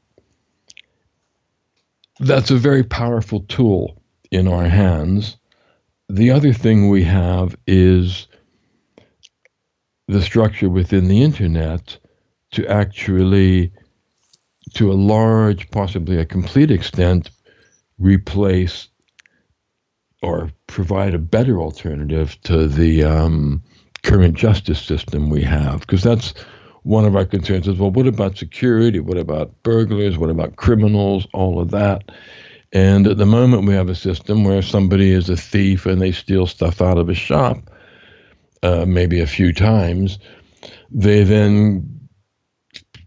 that's 2.19 2.51
a 2.51 2.57
very 2.57 2.83
powerful 2.83 3.41
tool 3.41 4.01
in 4.31 4.47
our 4.47 4.67
hands. 4.67 5.37
The 6.09 6.31
other 6.31 6.53
thing 6.53 6.89
we 6.89 7.03
have 7.03 7.55
is 7.65 8.27
the 10.07 10.21
structure 10.21 10.69
within 10.69 11.07
the 11.07 11.23
internet 11.23 11.97
to 12.51 12.67
actually, 12.67 13.71
to 14.73 14.91
a 14.91 14.93
large, 14.93 15.69
possibly 15.71 16.17
a 16.17 16.25
complete 16.25 16.71
extent, 16.71 17.31
replace 17.97 18.89
or 20.23 20.49
provide 20.67 21.13
a 21.13 21.19
better 21.19 21.59
alternative 21.59 22.39
to 22.43 22.67
the 22.67 23.03
um, 23.03 23.61
current 24.03 24.35
justice 24.35 24.81
system 24.81 25.29
we 25.29 25.43
have. 25.43 25.81
Because 25.81 26.01
that's 26.01 26.33
one 26.83 27.05
of 27.05 27.15
our 27.15 27.25
concerns 27.25 27.67
is 27.67 27.77
well, 27.77 27.91
what 27.91 28.07
about 28.07 28.37
security? 28.37 28.99
What 28.99 29.17
about 29.17 29.51
burglars? 29.63 30.17
What 30.17 30.29
about 30.29 30.55
criminals? 30.55 31.27
All 31.33 31.59
of 31.59 31.71
that. 31.71 32.09
And 32.71 33.05
at 33.05 33.17
the 33.17 33.25
moment, 33.25 33.67
we 33.67 33.73
have 33.73 33.89
a 33.89 33.95
system 33.95 34.45
where 34.45 34.61
somebody 34.61 35.11
is 35.11 35.29
a 35.29 35.37
thief 35.37 35.85
and 35.85 36.01
they 36.01 36.11
steal 36.11 36.47
stuff 36.47 36.81
out 36.81 36.97
of 36.97 37.09
a 37.09 37.13
shop, 37.13 37.69
uh, 38.63 38.85
maybe 38.87 39.19
a 39.19 39.27
few 39.27 39.53
times. 39.53 40.17
They 40.89 41.23
then 41.23 42.09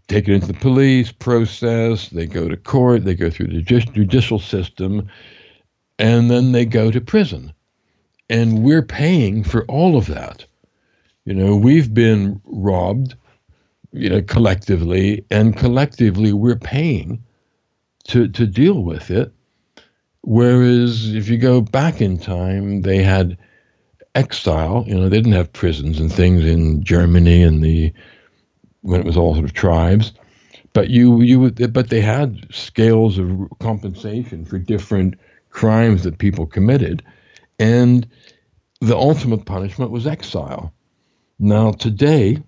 take 0.07 0.29
it 0.29 0.35
into 0.35 0.47
the 0.47 0.53
police 0.53 1.11
process, 1.11 2.09
they 2.09 2.27
go 2.27 2.47
to 2.47 2.55
court, 2.55 3.03
they 3.03 3.15
go 3.15 3.29
through 3.29 3.47
the 3.47 3.61
judicial 3.61 4.39
system, 4.39 5.09
and 5.99 6.29
then 6.29 6.51
they 6.51 6.65
go 6.65 6.91
to 6.91 7.01
prison. 7.01 7.53
And 8.29 8.63
we're 8.63 8.83
paying 8.83 9.43
for 9.43 9.63
all 9.65 9.97
of 9.97 10.07
that. 10.07 10.45
You 11.25 11.33
know, 11.33 11.55
we've 11.55 11.93
been 11.93 12.41
robbed, 12.45 13.15
you 13.91 14.09
know, 14.09 14.21
collectively, 14.21 15.25
and 15.31 15.55
collectively 15.55 16.33
we're 16.33 16.55
paying 16.57 17.23
to, 18.05 18.27
to 18.29 18.45
deal 18.45 18.83
with 18.83 19.11
it. 19.11 19.31
Whereas 20.21 21.13
if 21.13 21.29
you 21.29 21.37
go 21.37 21.61
back 21.61 22.01
in 22.01 22.17
time, 22.17 22.81
they 22.81 23.01
had 23.01 23.37
exile. 24.15 24.83
You 24.87 24.95
know, 24.95 25.09
they 25.09 25.17
didn't 25.17 25.33
have 25.33 25.53
prisons 25.53 25.99
and 25.99 26.11
things 26.11 26.43
in 26.43 26.83
Germany 26.83 27.43
and 27.43 27.63
the 27.63 27.93
when 28.81 28.99
it 28.99 29.05
was 29.05 29.17
all 29.17 29.33
sort 29.33 29.45
of 29.45 29.53
tribes. 29.53 30.13
But 30.73 30.89
you 30.89 31.21
you 31.21 31.49
but 31.49 31.89
they 31.89 32.01
had 32.01 32.45
scales 32.53 33.17
of 33.17 33.29
compensation 33.59 34.45
for 34.45 34.59
different 34.59 35.15
crimes 35.57 36.03
that 36.03 36.19
people 36.19 36.45
committed, 36.45 37.01
and 37.57 38.07
the 38.79 38.95
ultimate 38.95 39.43
punishment 39.45 39.89
was 39.89 40.05
exile. 40.05 40.71
Now 41.39 41.71
today, 41.71 42.43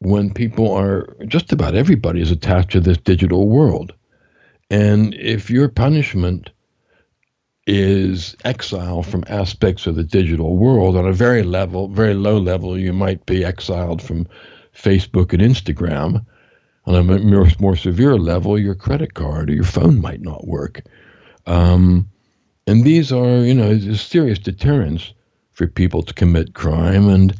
when 0.00 0.34
people 0.34 0.70
are 0.70 1.16
just 1.26 1.50
about 1.50 1.74
everybody 1.74 2.20
is 2.20 2.30
attached 2.30 2.72
to 2.72 2.80
this 2.80 2.98
digital 2.98 3.48
world 3.48 3.94
and 4.70 5.14
if 5.14 5.50
your 5.50 5.68
punishment 5.68 6.50
is 7.66 8.36
exile 8.44 9.02
from 9.02 9.24
aspects 9.26 9.86
of 9.86 9.96
the 9.96 10.04
digital 10.04 10.56
world 10.56 10.94
on 10.94 11.06
a 11.06 11.12
very 11.12 11.42
level, 11.42 11.88
very 11.88 12.14
low 12.14 12.38
level, 12.38 12.78
you 12.78 12.92
might 12.92 13.24
be 13.24 13.46
exiled 13.46 14.02
from 14.02 14.26
Facebook 14.74 15.32
and 15.32 15.42
Instagram. 15.42 16.24
On 16.86 16.94
a 16.94 17.02
more, 17.02 17.46
more 17.60 17.76
severe 17.76 18.16
level, 18.16 18.58
your 18.58 18.74
credit 18.74 19.14
card 19.14 19.50
or 19.50 19.54
your 19.54 19.64
phone 19.64 20.00
might 20.00 20.20
not 20.20 20.46
work. 20.46 20.82
Um, 21.46 22.08
and 22.66 22.84
these 22.84 23.12
are, 23.12 23.38
you 23.38 23.54
know, 23.54 23.78
serious 23.94 24.38
deterrents 24.38 25.12
for 25.52 25.66
people 25.66 26.02
to 26.02 26.14
commit 26.14 26.54
crime. 26.54 27.08
And, 27.08 27.34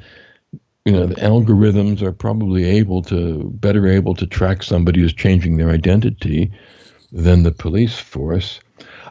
you 0.84 0.92
know, 0.92 1.06
the 1.06 1.14
algorithms 1.16 2.02
are 2.02 2.12
probably 2.12 2.64
able 2.64 3.02
to, 3.02 3.44
better 3.54 3.86
able 3.86 4.14
to 4.14 4.26
track 4.26 4.62
somebody 4.62 5.00
who's 5.00 5.14
changing 5.14 5.56
their 5.56 5.70
identity 5.70 6.50
than 7.12 7.42
the 7.42 7.52
police 7.52 7.98
force. 7.98 8.60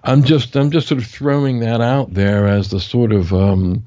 I'm 0.03 0.23
just 0.23 0.55
I'm 0.55 0.71
just 0.71 0.87
sort 0.87 1.01
of 1.01 1.07
throwing 1.07 1.59
that 1.59 1.81
out 1.81 2.13
there 2.13 2.47
as 2.47 2.69
the 2.69 2.79
sort 2.79 3.11
of 3.11 3.33
um, 3.33 3.85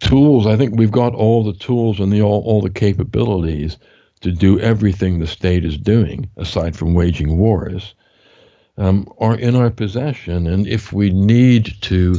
tools. 0.00 0.46
I 0.46 0.56
think 0.56 0.76
we've 0.76 0.90
got 0.90 1.14
all 1.14 1.42
the 1.44 1.58
tools 1.58 2.00
and 2.00 2.12
the 2.12 2.22
all, 2.22 2.42
all 2.44 2.60
the 2.60 2.70
capabilities 2.70 3.76
to 4.20 4.32
do 4.32 4.58
everything 4.60 5.18
the 5.18 5.26
state 5.26 5.64
is 5.64 5.76
doing, 5.78 6.28
aside 6.36 6.76
from 6.76 6.94
waging 6.94 7.38
wars, 7.38 7.94
um, 8.78 9.12
are 9.18 9.36
in 9.36 9.56
our 9.56 9.70
possession. 9.70 10.46
And 10.46 10.66
if 10.66 10.92
we 10.92 11.10
need 11.10 11.74
to 11.82 12.16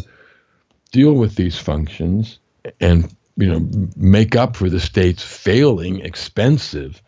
deal 0.91 1.13
with 1.13 1.35
these 1.35 1.57
functions 1.57 2.39
and 2.79 3.13
you 3.37 3.47
know 3.47 3.67
make 3.95 4.35
up 4.35 4.55
for 4.55 4.69
the 4.69 4.79
state's 4.79 5.23
failing, 5.23 6.01
expensive, 6.01 7.01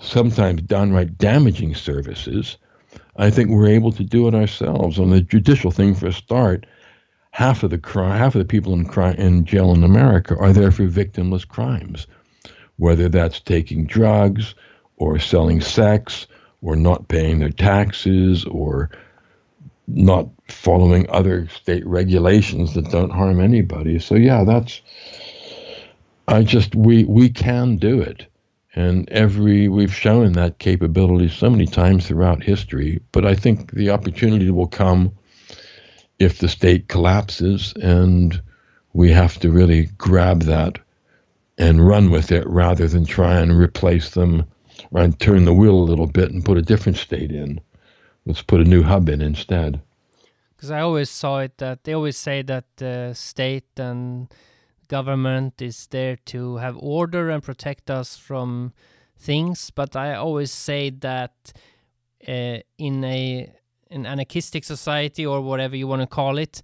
sometimes 0.00 0.62
downright 0.62 1.18
damaging 1.18 1.74
services, 1.74 2.56
I 3.16 3.30
think 3.30 3.50
we're 3.50 3.68
able 3.68 3.92
to 3.92 4.04
do 4.04 4.28
it 4.28 4.34
ourselves. 4.34 4.98
On 4.98 5.10
the 5.10 5.20
judicial 5.20 5.72
thing, 5.72 5.94
for 5.94 6.06
a 6.06 6.12
start, 6.12 6.66
half 7.32 7.64
of 7.64 7.70
the 7.70 7.80
half 7.94 8.34
of 8.34 8.38
the 8.38 8.44
people 8.44 8.72
in 8.72 8.88
in 9.18 9.44
jail 9.44 9.74
in 9.74 9.82
America 9.82 10.36
are 10.38 10.52
there 10.52 10.70
for 10.70 10.84
victimless 10.84 11.46
crimes, 11.46 12.06
whether 12.76 13.08
that's 13.08 13.40
taking 13.40 13.86
drugs 13.86 14.54
or 14.96 15.18
selling 15.18 15.60
sex 15.60 16.28
or 16.62 16.76
not 16.76 17.08
paying 17.08 17.38
their 17.38 17.50
taxes 17.50 18.44
or 18.44 18.90
not 19.88 20.28
following 20.48 21.08
other 21.10 21.48
state 21.48 21.86
regulations 21.86 22.74
that 22.74 22.90
don't 22.90 23.10
harm 23.10 23.40
anybody. 23.40 23.98
So 23.98 24.14
yeah, 24.14 24.44
that's 24.44 24.80
I 26.28 26.42
just 26.42 26.74
we 26.74 27.04
we 27.04 27.28
can 27.28 27.76
do 27.76 28.00
it. 28.00 28.26
And 28.74 29.08
every 29.10 29.68
we've 29.68 29.94
shown 29.94 30.32
that 30.32 30.58
capability 30.58 31.28
so 31.28 31.48
many 31.48 31.66
times 31.66 32.06
throughout 32.06 32.42
history, 32.42 33.00
but 33.12 33.24
I 33.24 33.34
think 33.34 33.72
the 33.72 33.90
opportunity 33.90 34.50
will 34.50 34.66
come 34.66 35.12
if 36.18 36.38
the 36.38 36.48
state 36.48 36.88
collapses 36.88 37.72
and 37.80 38.40
we 38.92 39.12
have 39.12 39.38
to 39.40 39.50
really 39.50 39.86
grab 39.98 40.42
that 40.42 40.78
and 41.58 41.86
run 41.86 42.10
with 42.10 42.32
it 42.32 42.46
rather 42.46 42.88
than 42.88 43.04
try 43.04 43.38
and 43.40 43.52
replace 43.52 44.10
them 44.10 44.44
or 44.96 45.08
turn 45.08 45.44
the 45.44 45.52
wheel 45.52 45.74
a 45.74 45.88
little 45.90 46.06
bit 46.06 46.30
and 46.30 46.44
put 46.44 46.58
a 46.58 46.62
different 46.62 46.98
state 46.98 47.30
in. 47.30 47.60
Let's 48.24 48.42
put 48.42 48.60
a 48.60 48.64
new 48.64 48.82
hub 48.82 49.08
in 49.08 49.20
instead. 49.20 49.80
Because 50.56 50.70
I 50.70 50.80
always 50.80 51.10
saw 51.10 51.40
it 51.40 51.58
that 51.58 51.84
they 51.84 51.92
always 51.92 52.16
say 52.16 52.42
that 52.42 52.64
the 52.76 53.12
state 53.14 53.78
and 53.78 54.28
government 54.88 55.60
is 55.60 55.86
there 55.88 56.16
to 56.26 56.56
have 56.56 56.76
order 56.78 57.30
and 57.30 57.42
protect 57.42 57.90
us 57.90 58.16
from 58.16 58.72
things 59.18 59.70
but 59.70 59.96
i 59.96 60.14
always 60.14 60.52
say 60.52 60.90
that 60.90 61.52
uh, 62.28 62.58
in 62.78 63.04
a 63.04 63.52
an 63.90 64.04
anarchistic 64.06 64.64
society 64.64 65.24
or 65.24 65.40
whatever 65.40 65.76
you 65.76 65.86
want 65.86 66.02
to 66.02 66.06
call 66.06 66.38
it 66.38 66.62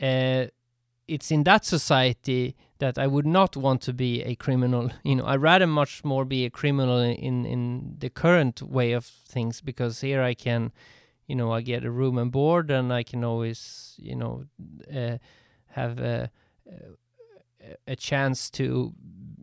uh, 0.00 0.46
it's 1.06 1.30
in 1.30 1.42
that 1.44 1.64
society 1.64 2.54
that 2.78 2.98
i 2.98 3.06
would 3.06 3.26
not 3.26 3.56
want 3.56 3.80
to 3.82 3.92
be 3.92 4.22
a 4.22 4.34
criminal 4.34 4.90
you 5.02 5.16
know 5.16 5.26
i'd 5.26 5.42
rather 5.42 5.66
much 5.66 6.04
more 6.04 6.24
be 6.24 6.44
a 6.44 6.50
criminal 6.50 6.98
in 7.00 7.44
in 7.44 7.96
the 7.98 8.10
current 8.10 8.62
way 8.62 8.92
of 8.92 9.04
things 9.04 9.60
because 9.60 10.00
here 10.00 10.22
i 10.22 10.34
can 10.34 10.72
you 11.28 11.36
know 11.36 11.52
I 11.52 11.60
get 11.60 11.84
a 11.84 11.90
room 11.90 12.18
and 12.18 12.32
board, 12.32 12.70
and 12.70 12.92
I 12.92 13.04
can 13.04 13.22
always 13.22 13.94
you 13.98 14.16
know 14.16 14.44
uh, 14.92 15.18
have 15.68 15.98
a, 16.00 16.30
a 17.86 17.94
chance 17.94 18.50
to 18.52 18.94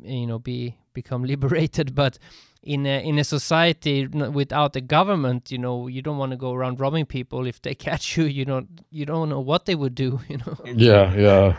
you 0.02 0.28
know 0.28 0.40
be 0.40 0.78
become 0.94 1.24
liberated, 1.34 1.96
but 1.96 2.18
in 2.64 2.88
a, 2.88 3.08
in 3.08 3.20
a 3.20 3.24
society 3.24 4.08
without 4.08 4.76
a 4.76 4.82
government, 4.82 5.52
you 5.52 5.60
know, 5.60 5.86
you 5.86 6.02
don't 6.02 6.18
want 6.18 6.32
to 6.32 6.36
go 6.36 6.52
around 6.52 6.80
robbing 6.80 7.06
people. 7.06 7.46
If 7.46 7.62
they 7.62 7.76
catch 7.88 8.18
you, 8.18 8.26
you 8.26 8.44
don't 8.44 8.82
you 8.90 9.06
don't 9.06 9.30
know 9.30 9.40
what 9.40 9.66
they 9.66 9.76
would 9.76 9.96
do. 9.96 10.20
You 10.28 10.38
know. 10.40 10.58
Yeah, 10.66 11.16
yeah. 11.16 11.58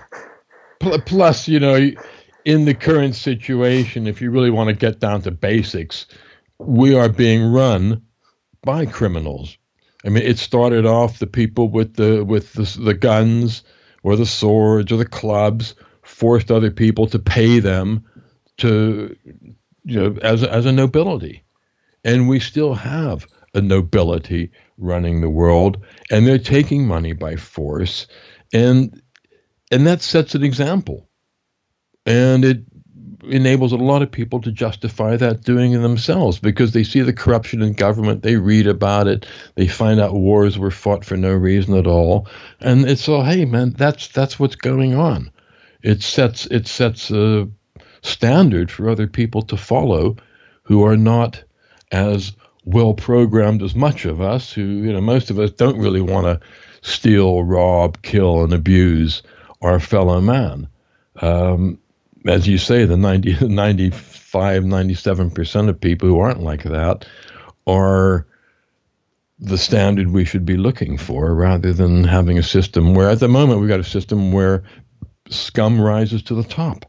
Plus, 0.81 1.49
you 1.49 1.59
know, 1.59 1.91
in 2.45 2.65
the 2.65 2.75
current 2.75 3.15
situation, 3.15 4.07
if 4.07 4.21
you 4.21 4.31
really 4.31 4.51
want 4.51 4.69
to 4.69 4.75
get 4.75 5.01
down 5.01 5.23
to 5.23 5.31
basics, 5.31 6.07
we 6.59 6.95
are 6.95 7.09
being 7.09 7.53
run 7.53 8.03
by 8.63 8.87
criminals. 8.87 9.57
I 10.05 10.11
mean, 10.11 10.23
it 10.23 10.39
started 10.39 10.87
off 10.87 11.19
the 11.19 11.27
people 11.27 11.69
with 11.69 11.97
the 11.97 12.25
with 12.25 12.53
the, 12.53 12.81
the 12.81 12.95
guns 12.95 13.65
or 14.03 14.17
the 14.17 14.27
swords 14.27 14.93
or 14.93 14.97
the 14.97 15.07
clubs 15.07 15.75
forced 16.03 16.51
other 16.51 16.71
people 16.71 17.09
to 17.09 17.19
pay 17.19 17.59
them 17.59 18.05
to 18.59 19.17
you 19.85 20.01
know, 20.01 20.17
as 20.23 20.45
as 20.45 20.67
a 20.67 20.73
nobility, 20.73 21.43
and 22.05 22.29
we 22.29 22.39
still 22.39 22.75
have 22.75 23.27
a 23.55 23.61
nobility 23.61 24.51
running 24.79 25.21
the 25.21 25.31
world, 25.31 25.85
and 26.11 26.27
they're 26.27 26.39
taking 26.39 26.87
money 26.87 27.13
by 27.13 27.37
force, 27.37 28.07
and 28.53 29.03
and 29.71 29.87
that 29.87 30.03
sets 30.03 30.35
an 30.35 30.45
example, 30.45 31.09
and 32.05 32.45
it 32.45 32.63
enables 33.29 33.73
a 33.73 33.77
lot 33.77 34.03
of 34.03 34.11
people 34.11 34.41
to 34.41 34.53
justify 34.53 35.17
that 35.17 35.43
doing 35.43 35.73
it 35.73 35.79
themselves 35.79 36.39
because 36.39 36.73
they 36.73 36.85
see 36.85 37.01
the 37.01 37.13
corruption 37.13 37.63
in 37.63 37.73
government, 37.73 38.23
they 38.23 38.37
read 38.37 38.67
about 38.67 39.09
it, 39.09 39.27
they 39.57 39.67
find 39.67 39.99
out 39.99 40.15
wars 40.15 40.59
were 40.59 40.71
fought 40.71 41.05
for 41.05 41.17
no 41.17 41.33
reason 41.33 41.75
at 41.75 41.87
all, 41.87 42.29
and 42.61 42.89
it's 42.89 43.09
all, 43.09 43.25
hey 43.25 43.45
man, 43.45 43.71
that's 43.71 44.09
that's 44.09 44.39
what's 44.39 44.57
going 44.57 44.95
on. 44.95 45.31
It 45.83 46.03
sets 46.03 46.47
it 46.47 46.67
sets 46.67 47.11
a 47.11 47.49
standard 48.03 48.71
for 48.71 48.89
other 48.89 49.07
people 49.07 49.43
to 49.43 49.57
follow 49.57 50.17
who 50.63 50.85
are 50.85 50.97
not 50.97 51.43
as 51.93 52.33
well 52.65 52.95
programmed 52.95 53.63
as 53.63 53.75
much 53.75 54.05
of 54.05 54.21
us 54.21 54.53
who 54.53 54.63
you 54.63 54.93
know 54.93 55.01
most 55.01 55.31
of 55.31 55.39
us 55.39 55.51
don't 55.53 55.79
really 55.79 56.01
want 56.01 56.27
to 56.27 56.41
steal 56.83 57.45
rob 57.45 58.03
kill 58.03 58.43
and 58.43 58.53
abuse 58.53 59.23
our 59.63 59.81
fellow 59.81 60.21
man 60.21 60.69
um, 61.21 61.79
as 62.27 62.47
you 62.47 62.59
say 62.59 62.85
the 62.85 62.97
90 62.97 63.47
95 63.49 64.65
97% 64.65 65.69
of 65.69 65.81
people 65.81 66.09
who 66.09 66.19
aren't 66.19 66.43
like 66.43 66.65
that 66.65 67.07
are 67.67 68.27
the 69.39 69.59
standard 69.59 70.09
we 70.09 70.25
should 70.25 70.47
be 70.47 70.57
looking 70.57 70.97
for 70.97 71.35
rather 71.35 71.73
than 71.73 72.05
having 72.05 72.39
a 72.39 72.43
system 72.43 72.95
where 72.95 73.11
at 73.11 73.21
the 73.21 73.29
moment 73.29 73.61
we've 73.61 73.69
got 73.69 73.81
a 73.81 73.85
system 73.85 74.33
where 74.33 74.63
scum 75.29 75.81
rises 75.81 76.23
to 76.23 76.35
the 76.35 76.45
top 76.45 76.87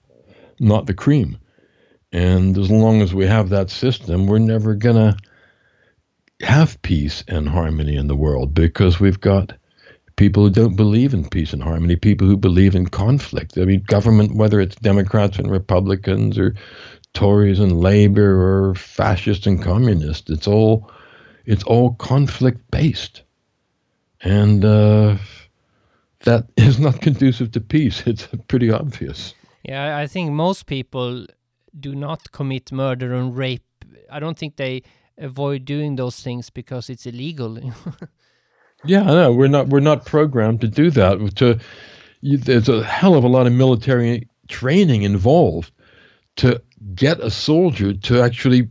not 0.60 0.86
the 0.86 0.94
cream. 0.94 1.38
And 2.12 2.58
as 2.58 2.72
long 2.72 3.02
as 3.02 3.14
we 3.14 3.26
have 3.26 3.50
that 3.50 3.70
system, 3.70 4.28
we're 4.28 4.40
never 4.40 4.76
going 4.76 4.96
to 4.96 6.46
have 6.46 6.82
peace 6.82 7.24
and 7.28 7.48
harmony 7.48 7.96
in 7.96 8.08
the 8.08 8.16
world 8.16 8.54
because 8.54 9.00
we've 9.00 9.20
got 9.20 9.54
people 10.18 10.44
who 10.44 10.50
don't 10.50 10.76
believe 10.76 11.14
in 11.14 11.30
peace 11.30 11.54
and 11.54 11.64
harmony, 11.64 11.96
people 11.96 12.28
who 12.28 12.36
believe 12.36 12.76
in 12.76 12.88
conflict. 12.88 13.58
I 13.58 13.66
mean, 13.66 13.84
government, 13.88 14.36
whether 14.36 14.60
it's 14.60 14.76
Democrats 14.76 15.38
and 15.40 15.50
Republicans 15.50 16.38
or 16.38 16.56
Tories 17.14 17.60
and 17.60 17.80
Labor 17.80 18.42
or 18.42 18.76
fascists 18.76 19.48
and 19.48 19.64
communists, 19.64 20.30
it's 20.30 20.48
all 20.48 20.92
it's 21.46 21.64
all 21.64 21.94
conflict 21.94 22.60
based, 22.72 23.24
and 24.22 24.66
uh, 24.66 25.16
that 26.26 26.48
is 26.58 26.80
not 26.80 27.00
conducive 27.00 27.52
to 27.52 27.62
peace. 27.62 28.04
It's 28.06 28.28
pretty 28.48 28.70
obvious. 28.70 29.34
Yeah, 29.64 29.98
I 29.98 30.08
think 30.08 30.32
most 30.32 30.66
people 30.66 31.26
do 31.80 31.96
not 31.96 32.32
commit 32.32 32.72
murder 32.72 33.14
and 33.14 33.36
rape. 33.36 33.64
I 34.12 34.20
don't 34.20 34.38
think 34.38 34.56
they 34.56 34.84
avoid 35.18 35.66
doing 35.66 35.96
those 35.96 36.20
things 36.22 36.50
because 36.50 36.90
it's 36.90 37.06
illegal. 37.06 37.58
yeah, 38.86 39.04
no, 39.04 39.32
we're 39.32 39.48
not 39.48 39.68
we're 39.68 39.80
not 39.80 40.06
programmed 40.06 40.62
to 40.62 40.68
do 40.68 40.90
that. 40.92 41.36
To 41.38 41.60
you, 42.22 42.38
there's 42.38 42.70
a 42.70 42.84
hell 42.84 43.16
of 43.16 43.24
a 43.24 43.28
lot 43.28 43.48
of 43.48 43.54
military 43.54 44.28
training 44.48 45.04
involved 45.04 45.72
to 46.38 46.62
get 46.94 47.20
a 47.20 47.32
soldier 47.32 47.94
to 47.94 48.22
actually 48.22 48.70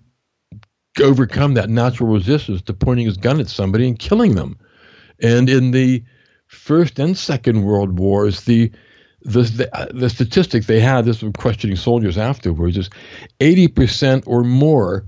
overcome 1.01 1.55
that 1.55 1.69
natural 1.69 2.09
resistance 2.09 2.63
to 2.63 2.73
pointing 2.73 3.07
his 3.07 3.17
gun 3.17 3.41
at 3.41 3.49
somebody 3.49 3.87
and 3.87 3.99
killing 3.99 4.35
them. 4.35 4.59
And 5.21 5.49
in 5.51 5.73
the 5.73 6.03
First 6.47 6.99
and 6.99 7.17
Second 7.17 7.65
World 7.65 7.99
Wars, 7.99 8.45
the 8.45 8.71
the, 9.23 9.43
the, 9.43 9.77
uh, 9.77 9.87
the 9.93 10.09
statistic 10.09 10.67
they 10.67 10.79
had, 10.79 11.05
this 11.05 11.21
was 11.21 11.33
questioning 11.37 11.75
soldiers 11.75 12.17
afterwards, 12.17 12.77
is 12.77 12.91
80% 13.41 14.23
or 14.25 14.45
more 14.45 15.05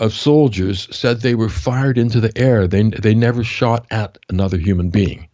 of 0.00 0.12
soldiers 0.12 0.88
said 0.94 1.20
they 1.20 1.34
were 1.34 1.48
fired 1.48 1.98
into 1.98 2.20
the 2.20 2.36
air. 2.36 2.66
They, 2.66 2.82
they 2.82 3.14
never 3.14 3.42
shot 3.42 3.86
at 3.90 4.18
another 4.28 4.56
human 4.56 4.90
being. 4.90 5.28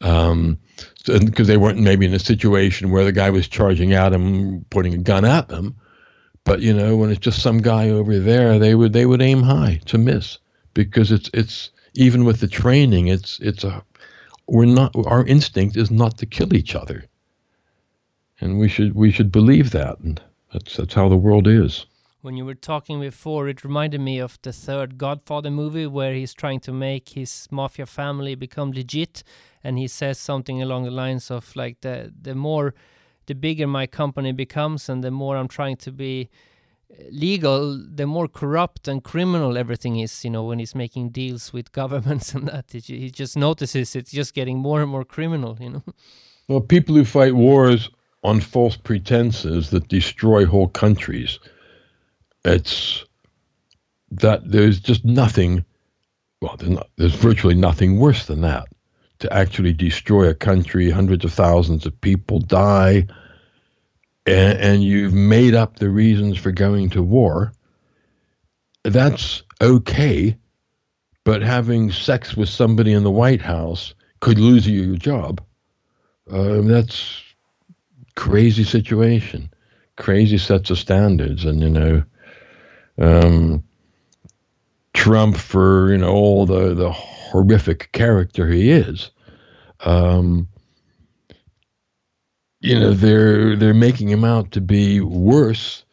Um, 0.00 0.58
because 1.04 1.46
they 1.46 1.56
weren't 1.56 1.78
maybe 1.78 2.06
in 2.06 2.14
a 2.14 2.18
situation 2.18 2.90
where 2.90 3.04
the 3.04 3.12
guy 3.12 3.30
was 3.30 3.46
charging 3.48 3.92
at 3.92 4.10
them, 4.10 4.64
pointing 4.70 4.94
a 4.94 4.98
gun 4.98 5.24
at 5.24 5.48
them. 5.48 5.76
But 6.44 6.60
you 6.60 6.74
know, 6.74 6.96
when 6.96 7.10
it's 7.10 7.20
just 7.20 7.40
some 7.40 7.58
guy 7.58 7.90
over 7.90 8.18
there, 8.18 8.58
they 8.58 8.74
would 8.74 8.92
they 8.92 9.06
would 9.06 9.22
aim 9.22 9.42
high 9.42 9.80
to 9.86 9.98
miss 9.98 10.38
because 10.74 11.12
it's 11.12 11.30
it's 11.32 11.70
even 11.94 12.24
with 12.24 12.40
the 12.40 12.48
training, 12.48 13.06
it's 13.06 13.38
it's 13.38 13.62
a 13.62 13.84
we're 14.48 14.64
not 14.64 14.92
our 15.06 15.24
instinct 15.24 15.76
is 15.76 15.92
not 15.92 16.18
to 16.18 16.26
kill 16.26 16.52
each 16.52 16.74
other 16.74 17.04
and 18.42 18.58
we 18.58 18.68
should 18.68 18.94
we 18.94 19.10
should 19.10 19.30
believe 19.30 19.70
that, 19.70 19.98
and 20.00 20.20
that's 20.52 20.76
that's 20.76 20.94
how 20.94 21.08
the 21.08 21.16
world 21.16 21.46
is. 21.46 21.86
When 22.22 22.36
you 22.36 22.44
were 22.44 22.54
talking 22.54 23.00
before, 23.00 23.48
it 23.48 23.64
reminded 23.64 24.00
me 24.00 24.20
of 24.20 24.38
the 24.42 24.52
third 24.52 24.96
Godfather 24.96 25.50
movie, 25.50 25.88
where 25.88 26.14
he's 26.14 26.32
trying 26.32 26.60
to 26.60 26.72
make 26.72 27.08
his 27.08 27.48
mafia 27.50 27.84
family 27.84 28.36
become 28.36 28.70
legit, 28.70 29.24
and 29.64 29.76
he 29.76 29.88
says 29.88 30.20
something 30.20 30.62
along 30.62 30.84
the 30.84 30.92
lines 30.92 31.32
of 31.32 31.56
like 31.56 31.80
the 31.80 32.12
the 32.22 32.36
more 32.36 32.74
the 33.26 33.34
bigger 33.34 33.66
my 33.66 33.88
company 33.88 34.30
becomes, 34.30 34.88
and 34.88 35.02
the 35.02 35.10
more 35.10 35.36
I'm 35.36 35.48
trying 35.48 35.78
to 35.78 35.90
be 35.90 36.30
eh, 36.96 37.08
legal, 37.10 37.84
the 37.92 38.06
more 38.06 38.28
corrupt 38.28 38.86
and 38.86 39.02
criminal 39.02 39.58
everything 39.58 39.98
is. 39.98 40.24
You 40.24 40.30
know, 40.30 40.44
when 40.44 40.60
he's 40.60 40.76
making 40.76 41.10
deals 41.10 41.52
with 41.52 41.72
governments 41.80 42.34
and 42.34 42.46
that, 42.46 42.66
he 42.70 43.10
just 43.10 43.36
notices 43.36 43.96
it's 43.96 44.12
just 44.12 44.32
getting 44.32 44.58
more 44.58 44.80
and 44.80 44.90
more 44.92 45.04
criminal. 45.04 45.58
You 45.60 45.70
know. 45.70 45.82
Well, 46.46 46.60
people 46.60 46.94
who 46.94 47.04
fight 47.04 47.34
wars 47.34 47.90
on 48.22 48.38
false 48.40 48.76
pretenses 48.76 49.70
that 49.70 49.88
destroy 49.88 50.46
whole 50.46 50.68
countries. 50.68 51.40
It's 52.44 53.04
that 54.10 54.50
there's 54.50 54.80
just 54.80 55.04
nothing, 55.04 55.64
well, 56.40 56.56
there's, 56.56 56.70
not, 56.70 56.88
there's 56.96 57.14
virtually 57.14 57.54
nothing 57.54 57.98
worse 57.98 58.26
than 58.26 58.40
that. 58.42 58.66
To 59.20 59.32
actually 59.32 59.72
destroy 59.72 60.28
a 60.28 60.34
country, 60.34 60.90
hundreds 60.90 61.24
of 61.24 61.32
thousands 61.32 61.86
of 61.86 62.00
people 62.00 62.40
die, 62.40 63.06
and, 64.26 64.58
and 64.58 64.82
you've 64.82 65.14
made 65.14 65.54
up 65.54 65.76
the 65.76 65.88
reasons 65.88 66.36
for 66.36 66.50
going 66.50 66.90
to 66.90 67.02
war. 67.02 67.52
That's 68.82 69.44
okay, 69.60 70.36
but 71.22 71.40
having 71.40 71.92
sex 71.92 72.36
with 72.36 72.48
somebody 72.48 72.92
in 72.92 73.04
the 73.04 73.12
White 73.12 73.42
House 73.42 73.94
could 74.18 74.40
lose 74.40 74.66
you 74.66 74.82
your 74.82 74.96
job. 74.96 75.40
Uh, 76.28 76.62
that's 76.62 77.22
crazy 78.16 78.64
situation, 78.64 79.52
crazy 79.96 80.38
sets 80.38 80.70
of 80.70 80.78
standards, 80.78 81.44
and 81.44 81.60
you 81.60 81.70
know, 81.70 82.02
um, 82.98 83.62
Trump 84.94 85.36
for 85.36 85.90
you 85.90 85.98
know 85.98 86.12
all 86.12 86.46
the 86.46 86.74
the 86.74 86.90
horrific 86.90 87.92
character 87.92 88.48
he 88.48 88.70
is. 88.70 89.10
Um, 89.80 90.48
you 92.60 92.78
know 92.78 92.92
they're 92.92 93.56
they're 93.56 93.74
making 93.74 94.08
him 94.08 94.24
out 94.24 94.52
to 94.52 94.60
be 94.60 95.00
worse 95.00 95.84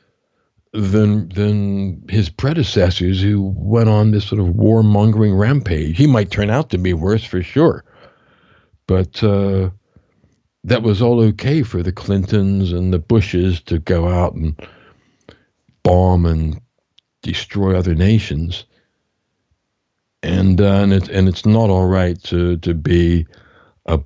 than 0.73 1.29
than 1.29 2.03
his 2.09 2.29
predecessors 2.29 3.21
who 3.21 3.53
went 3.57 3.89
on 3.89 4.11
this 4.11 4.25
sort 4.25 4.39
of 4.41 4.47
warmongering 4.49 5.37
rampage. 5.37 5.97
He 5.97 6.07
might 6.07 6.29
turn 6.29 6.49
out 6.49 6.69
to 6.69 6.77
be 6.77 6.93
worse 6.93 7.23
for 7.23 7.41
sure, 7.41 7.83
but 8.85 9.23
uh, 9.23 9.71
that 10.63 10.83
was 10.83 11.01
all 11.01 11.19
okay 11.21 11.63
for 11.63 11.81
the 11.81 11.91
Clintons 11.91 12.71
and 12.71 12.93
the 12.93 12.99
Bushes 12.99 13.61
to 13.61 13.79
go 13.79 14.07
out 14.07 14.35
and 14.35 14.59
bomb 15.81 16.27
and 16.27 16.61
destroy 17.21 17.77
other 17.77 17.95
nations. 17.95 18.65
And 20.21 20.59
uh, 20.59 20.81
and 20.83 20.93
it's 20.93 21.09
and 21.09 21.29
it's 21.29 21.45
not 21.45 21.69
all 21.69 21.87
right 21.87 22.21
to 22.23 22.57
to 22.57 22.73
be 22.73 23.25
a 23.85 23.99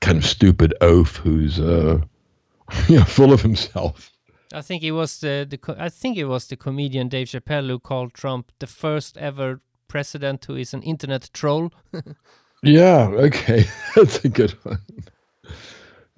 kind 0.00 0.18
of 0.18 0.26
stupid 0.26 0.74
oaf 0.80 1.16
who's 1.16 1.60
uh, 1.60 1.98
you 2.88 2.98
know 2.98 3.04
full 3.04 3.32
of 3.32 3.42
himself. 3.42 4.10
I 4.52 4.62
think 4.62 4.82
it 4.82 4.92
was 4.92 5.18
the, 5.18 5.46
the 5.48 5.76
I 5.78 5.88
think 5.88 6.16
it 6.16 6.24
was 6.24 6.46
the 6.46 6.56
comedian 6.56 7.08
Dave 7.08 7.28
Chappelle 7.28 7.68
who 7.68 7.78
called 7.78 8.14
Trump 8.14 8.52
the 8.58 8.66
first 8.66 9.16
ever 9.18 9.60
president 9.88 10.44
who 10.44 10.56
is 10.56 10.74
an 10.74 10.82
internet 10.82 11.30
troll. 11.32 11.72
yeah, 12.62 13.08
okay, 13.12 13.64
that's 13.94 14.24
a 14.24 14.28
good 14.28 14.52
one. 14.64 14.80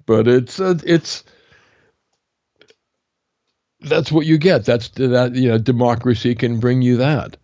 But 0.05 0.27
it's 0.27 0.59
uh, 0.59 0.79
it's 0.85 1.23
that's 3.81 4.11
what 4.11 4.25
you 4.25 4.37
get. 4.37 4.65
That's 4.65 4.89
that 4.89 5.35
you 5.35 5.49
know 5.49 5.57
democracy 5.57 6.35
can 6.35 6.59
bring 6.59 6.81
you 6.81 6.97
that. 6.97 7.37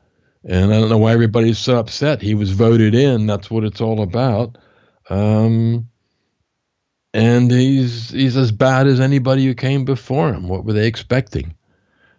And 0.43 0.73
I 0.73 0.79
don't 0.79 0.89
know 0.89 0.97
why 0.97 1.13
everybody's 1.13 1.57
so 1.57 1.77
upset. 1.77 2.21
He 2.21 2.35
was 2.35 2.51
voted 2.51 2.93
in. 2.93 3.25
That's 3.25 3.49
what 3.49 3.63
it's 3.63 3.81
all 3.81 4.01
about. 4.01 4.57
Um, 5.09 5.89
and 7.13 7.49
he's 7.49 8.11
he's 8.11 8.37
as 8.37 8.51
bad 8.51 8.87
as 8.87 8.99
anybody 8.99 9.45
who 9.45 9.55
came 9.55 9.85
before 9.85 10.33
him. 10.33 10.47
What 10.47 10.65
were 10.65 10.73
they 10.73 10.87
expecting? 10.87 11.55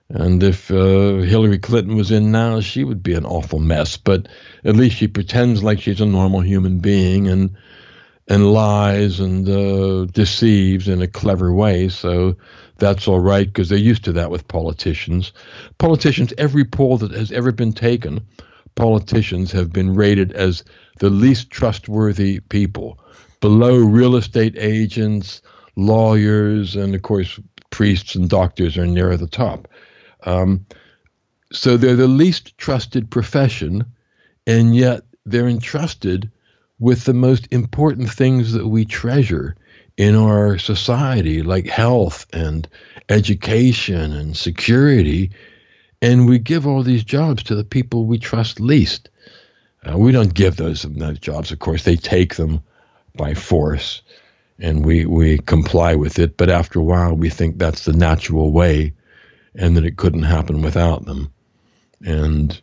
And 0.09 0.43
if 0.43 0.71
uh, 0.71 1.19
Hillary 1.19 1.59
Clinton 1.59 1.97
was 1.97 2.13
in 2.13 2.31
now, 2.31 2.61
she 2.61 2.85
would 2.85 3.03
be 3.03 3.15
an 3.15 3.27
awful 3.27 3.59
mess. 3.59 3.97
But 3.97 4.29
at 4.65 4.77
least 4.77 4.97
she 4.97 5.09
pretends 5.09 5.65
like 5.65 5.81
she's 5.81 6.01
a 6.01 6.07
normal 6.07 6.41
human 6.41 6.79
being 6.79 7.29
and 7.29 7.57
and 8.29 8.53
lies 8.53 9.21
and 9.21 9.49
uh, 9.49 10.05
deceives 10.07 10.89
in 10.89 11.03
a 11.03 11.07
clever 11.07 11.53
way. 11.53 11.89
So 11.89 12.37
that's 12.79 13.09
all 13.09 13.21
right 13.21 13.47
because 13.47 13.69
they're 13.69 13.79
used 13.79 14.05
to 14.05 14.13
that 14.13 14.31
with 14.31 14.49
politicians. 14.49 15.33
Politicians, 15.79 16.33
every 16.39 16.65
poll 16.65 16.99
that 16.99 17.13
has 17.13 17.33
ever 17.33 17.53
been 17.53 17.73
taken, 17.73 18.21
politicians 18.75 19.51
have 19.53 19.73
been 19.73 19.95
rated 19.95 20.33
as 20.33 20.63
the 20.99 21.11
least 21.11 21.51
trustworthy 21.51 22.41
people, 22.41 22.99
below 23.41 23.77
real 23.77 24.17
estate 24.17 24.55
agents, 24.59 25.43
lawyers, 25.77 26.77
and 26.77 26.95
of 26.95 27.03
course, 27.03 27.39
priests 27.71 28.15
and 28.15 28.29
doctors 28.29 28.77
are 28.77 28.87
near 28.87 29.17
the 29.17 29.27
top. 29.27 29.69
Um, 30.25 30.65
so 31.53 31.77
they're 31.77 31.97
the 31.97 32.09
least 32.09 32.57
trusted 32.59 33.11
profession, 33.11 33.85
and 34.47 34.75
yet 34.75 35.03
they're 35.25 35.49
entrusted 35.49 36.31
with 36.79 37.05
the 37.05 37.15
most 37.15 37.49
important 37.51 38.11
things 38.11 38.53
that 38.53 38.69
we 38.69 38.85
treasure 38.85 39.57
in 39.97 40.15
our 40.15 40.59
society, 40.59 41.43
like 41.43 41.67
health 41.67 42.27
and 42.33 42.69
education 43.09 44.13
and 44.13 44.37
security. 44.37 45.31
And 46.03 46.27
we 46.27 46.39
give 46.39 46.67
all 46.67 46.83
these 46.83 47.05
jobs 47.05 47.43
to 47.45 47.55
the 47.55 47.65
people 47.65 48.05
we 48.05 48.19
trust 48.19 48.61
least. 48.61 49.09
Uh, 49.85 49.97
we 49.97 50.13
don't 50.13 50.35
give 50.35 50.57
those, 50.57 50.83
those 50.83 51.19
jobs, 51.19 51.53
of 51.53 51.59
course, 51.59 51.85
they 51.85 51.97
take 51.97 52.35
them 52.35 52.63
by 53.15 53.35
force 53.35 54.03
and 54.59 54.85
we, 54.85 55.07
we 55.07 55.39
comply 55.39 55.95
with 55.95 56.19
it. 56.19 56.37
But 56.37 56.51
after 56.51 56.81
a 56.81 56.85
while, 56.85 57.15
we 57.15 57.31
think 57.31 57.59
that's 57.59 57.85
the 57.85 57.93
natural 57.93 58.53
way 58.53 58.93
and 59.55 59.77
that 59.77 59.85
it 59.85 59.97
couldn't 59.97 60.25
happen 60.25 60.61
without 60.63 61.05
them. 61.07 61.33
And 62.05 62.61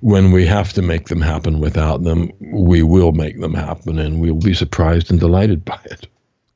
when 0.00 0.32
we 0.32 0.46
have 0.46 0.72
to 0.74 0.82
make 0.82 1.08
them 1.08 1.20
happen 1.20 1.60
without 1.60 2.02
them, 2.02 2.30
we 2.40 2.82
will 2.82 3.12
make 3.12 3.40
them 3.40 3.54
happen 3.54 3.98
and 3.98 4.20
we'll 4.20 4.34
be 4.34 4.54
surprised 4.54 5.10
and 5.10 5.18
delighted 5.18 5.64
by 5.64 5.80
it. 5.84 6.06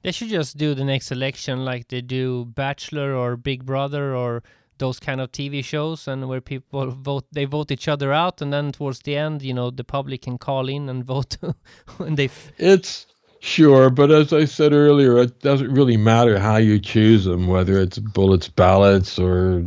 They 0.05 0.13
should 0.13 0.29
just 0.29 0.57
do 0.57 0.75
the 0.75 0.85
next 0.85 1.11
election 1.11 1.65
like 1.65 1.89
they 1.89 2.01
do 2.01 2.45
Bachelor 2.45 3.15
or 3.17 3.37
Big 3.37 3.65
Brother 3.67 4.15
or 4.15 4.45
those 4.79 5.01
kind 5.01 5.21
of 5.21 5.33
TV 5.33 5.65
shows 5.65 6.07
and 6.07 6.29
where 6.29 6.41
people 6.41 6.91
vote 7.09 7.27
they 7.33 7.47
vote 7.47 7.73
each 7.73 7.89
other 7.89 8.13
out 8.13 8.41
and 8.41 8.53
then 8.53 8.71
towards 8.71 9.01
the 9.01 9.17
end 9.17 9.43
you 9.43 9.55
know 9.55 9.71
the 9.71 9.85
public 9.85 10.23
can 10.23 10.39
call 10.39 10.69
in 10.69 10.89
and 10.89 11.05
vote 11.15 11.37
when 11.97 12.15
they 12.15 12.29
it's 12.59 13.07
sure 13.41 13.91
but 13.91 14.11
as 14.11 14.33
i 14.33 14.45
said 14.45 14.73
earlier 14.73 15.19
it 15.19 15.41
doesn't 15.41 15.73
really 15.73 15.99
matter 15.99 16.39
how 16.39 16.57
you 16.57 16.79
choose 16.81 17.25
them 17.25 17.47
whether 17.47 17.79
it's 17.79 17.99
bullets 17.99 18.49
ballots 18.49 19.19
or 19.19 19.65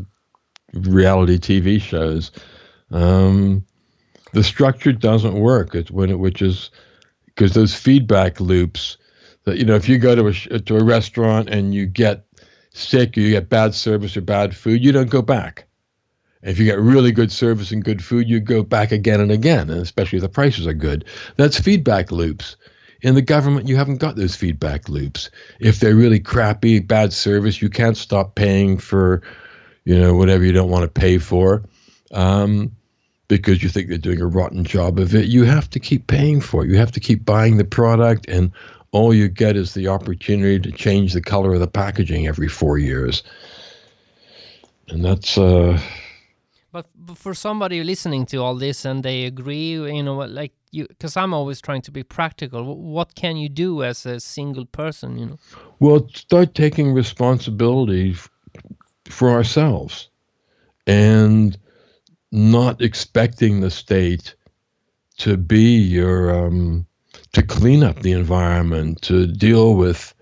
reality 0.73 1.37
tv 1.37 1.81
shows. 1.81 2.31
Um, 2.91 3.65
the 4.33 4.43
structure 4.43 4.91
doesn't 4.91 5.35
work. 5.35 5.75
It's 5.75 5.91
when 5.91 6.09
it 6.09 6.19
which 6.19 6.41
is 6.41 6.69
because 7.25 7.53
those 7.53 7.73
feedback 7.73 8.39
loops 8.39 8.97
that 9.47 9.57
you 9.57 9.65
know 9.65 9.75
if 9.75 9.87
you 9.87 9.97
go 9.97 10.13
to 10.13 10.27
a 10.27 10.59
to 10.59 10.75
a 10.75 10.83
restaurant 10.83 11.49
and 11.49 11.73
you 11.73 11.85
get 11.85 12.25
sick 12.73 13.17
or 13.17 13.21
you 13.21 13.31
get 13.31 13.49
bad 13.49 13.73
service 13.73 14.15
or 14.17 14.21
bad 14.21 14.55
food, 14.55 14.83
you 14.83 14.91
don't 14.91 15.09
go 15.09 15.21
back. 15.21 15.67
If 16.43 16.59
you 16.59 16.65
get 16.65 16.79
really 16.79 17.11
good 17.11 17.31
service 17.31 17.71
and 17.71 17.83
good 17.83 18.03
food, 18.03 18.29
you 18.29 18.39
go 18.39 18.61
back 18.61 18.91
again 18.91 19.21
and 19.21 19.31
again, 19.31 19.69
and 19.69 19.81
especially 19.81 20.17
if 20.17 20.21
the 20.21 20.29
prices 20.29 20.67
are 20.67 20.73
good. 20.73 21.05
That's 21.37 21.59
feedback 21.59 22.11
loops. 22.11 22.57
In 23.01 23.15
the 23.15 23.21
government, 23.21 23.67
you 23.67 23.75
haven't 23.75 23.97
got 23.97 24.15
those 24.15 24.35
feedback 24.35 24.89
loops. 24.89 25.29
If 25.59 25.79
they're 25.79 25.95
really 25.95 26.19
crappy, 26.19 26.79
bad 26.79 27.13
service, 27.13 27.61
you 27.61 27.69
can't 27.69 27.97
stop 27.97 28.35
paying 28.35 28.77
for, 28.77 29.21
you 29.85 29.97
know, 29.97 30.13
whatever 30.15 30.43
you 30.43 30.51
don't 30.51 30.69
want 30.69 30.83
to 30.83 31.01
pay 31.01 31.17
for, 31.19 31.63
um, 32.11 32.75
because 33.27 33.61
you 33.61 33.69
think 33.69 33.87
they're 33.87 33.97
doing 33.97 34.21
a 34.21 34.27
rotten 34.27 34.63
job 34.63 34.99
of 34.99 35.15
it. 35.15 35.27
You 35.27 35.43
have 35.43 35.69
to 35.71 35.79
keep 35.79 36.07
paying 36.07 36.41
for 36.41 36.63
it. 36.63 36.69
You 36.69 36.77
have 36.77 36.91
to 36.93 36.99
keep 36.99 37.25
buying 37.25 37.57
the 37.57 37.65
product 37.65 38.27
and 38.27 38.51
all 38.91 39.13
you 39.13 39.27
get 39.27 39.55
is 39.55 39.73
the 39.73 39.87
opportunity 39.87 40.59
to 40.59 40.71
change 40.71 41.13
the 41.13 41.21
color 41.21 41.53
of 41.53 41.59
the 41.59 41.67
packaging 41.67 42.27
every 42.27 42.47
four 42.47 42.77
years. 42.77 43.23
And 44.87 45.03
that's. 45.03 45.37
Uh, 45.37 45.79
but 46.71 46.87
for 47.15 47.33
somebody 47.33 47.83
listening 47.83 48.25
to 48.27 48.37
all 48.37 48.55
this 48.55 48.85
and 48.85 49.03
they 49.03 49.25
agree, 49.25 49.71
you 49.71 50.03
know, 50.03 50.17
like 50.17 50.53
you, 50.71 50.85
because 50.87 51.17
I'm 51.17 51.33
always 51.33 51.61
trying 51.61 51.81
to 51.83 51.91
be 51.91 52.03
practical. 52.03 52.75
What 52.75 53.15
can 53.15 53.37
you 53.37 53.49
do 53.49 53.83
as 53.83 54.05
a 54.05 54.19
single 54.19 54.65
person, 54.65 55.17
you 55.17 55.25
know? 55.25 55.39
Well, 55.79 56.07
start 56.13 56.55
taking 56.55 56.93
responsibility 56.93 58.15
for 59.09 59.29
ourselves 59.29 60.09
and 60.85 61.57
not 62.31 62.81
expecting 62.81 63.61
the 63.61 63.71
state 63.71 64.35
to 65.17 65.37
be 65.37 65.77
your 65.77 66.47
um, 66.47 66.85
to 67.33 67.43
clean 67.43 67.83
up 67.83 67.99
the 67.99 68.11
environment, 68.11 69.01
to 69.03 69.27
deal 69.27 69.75
with 69.75 70.13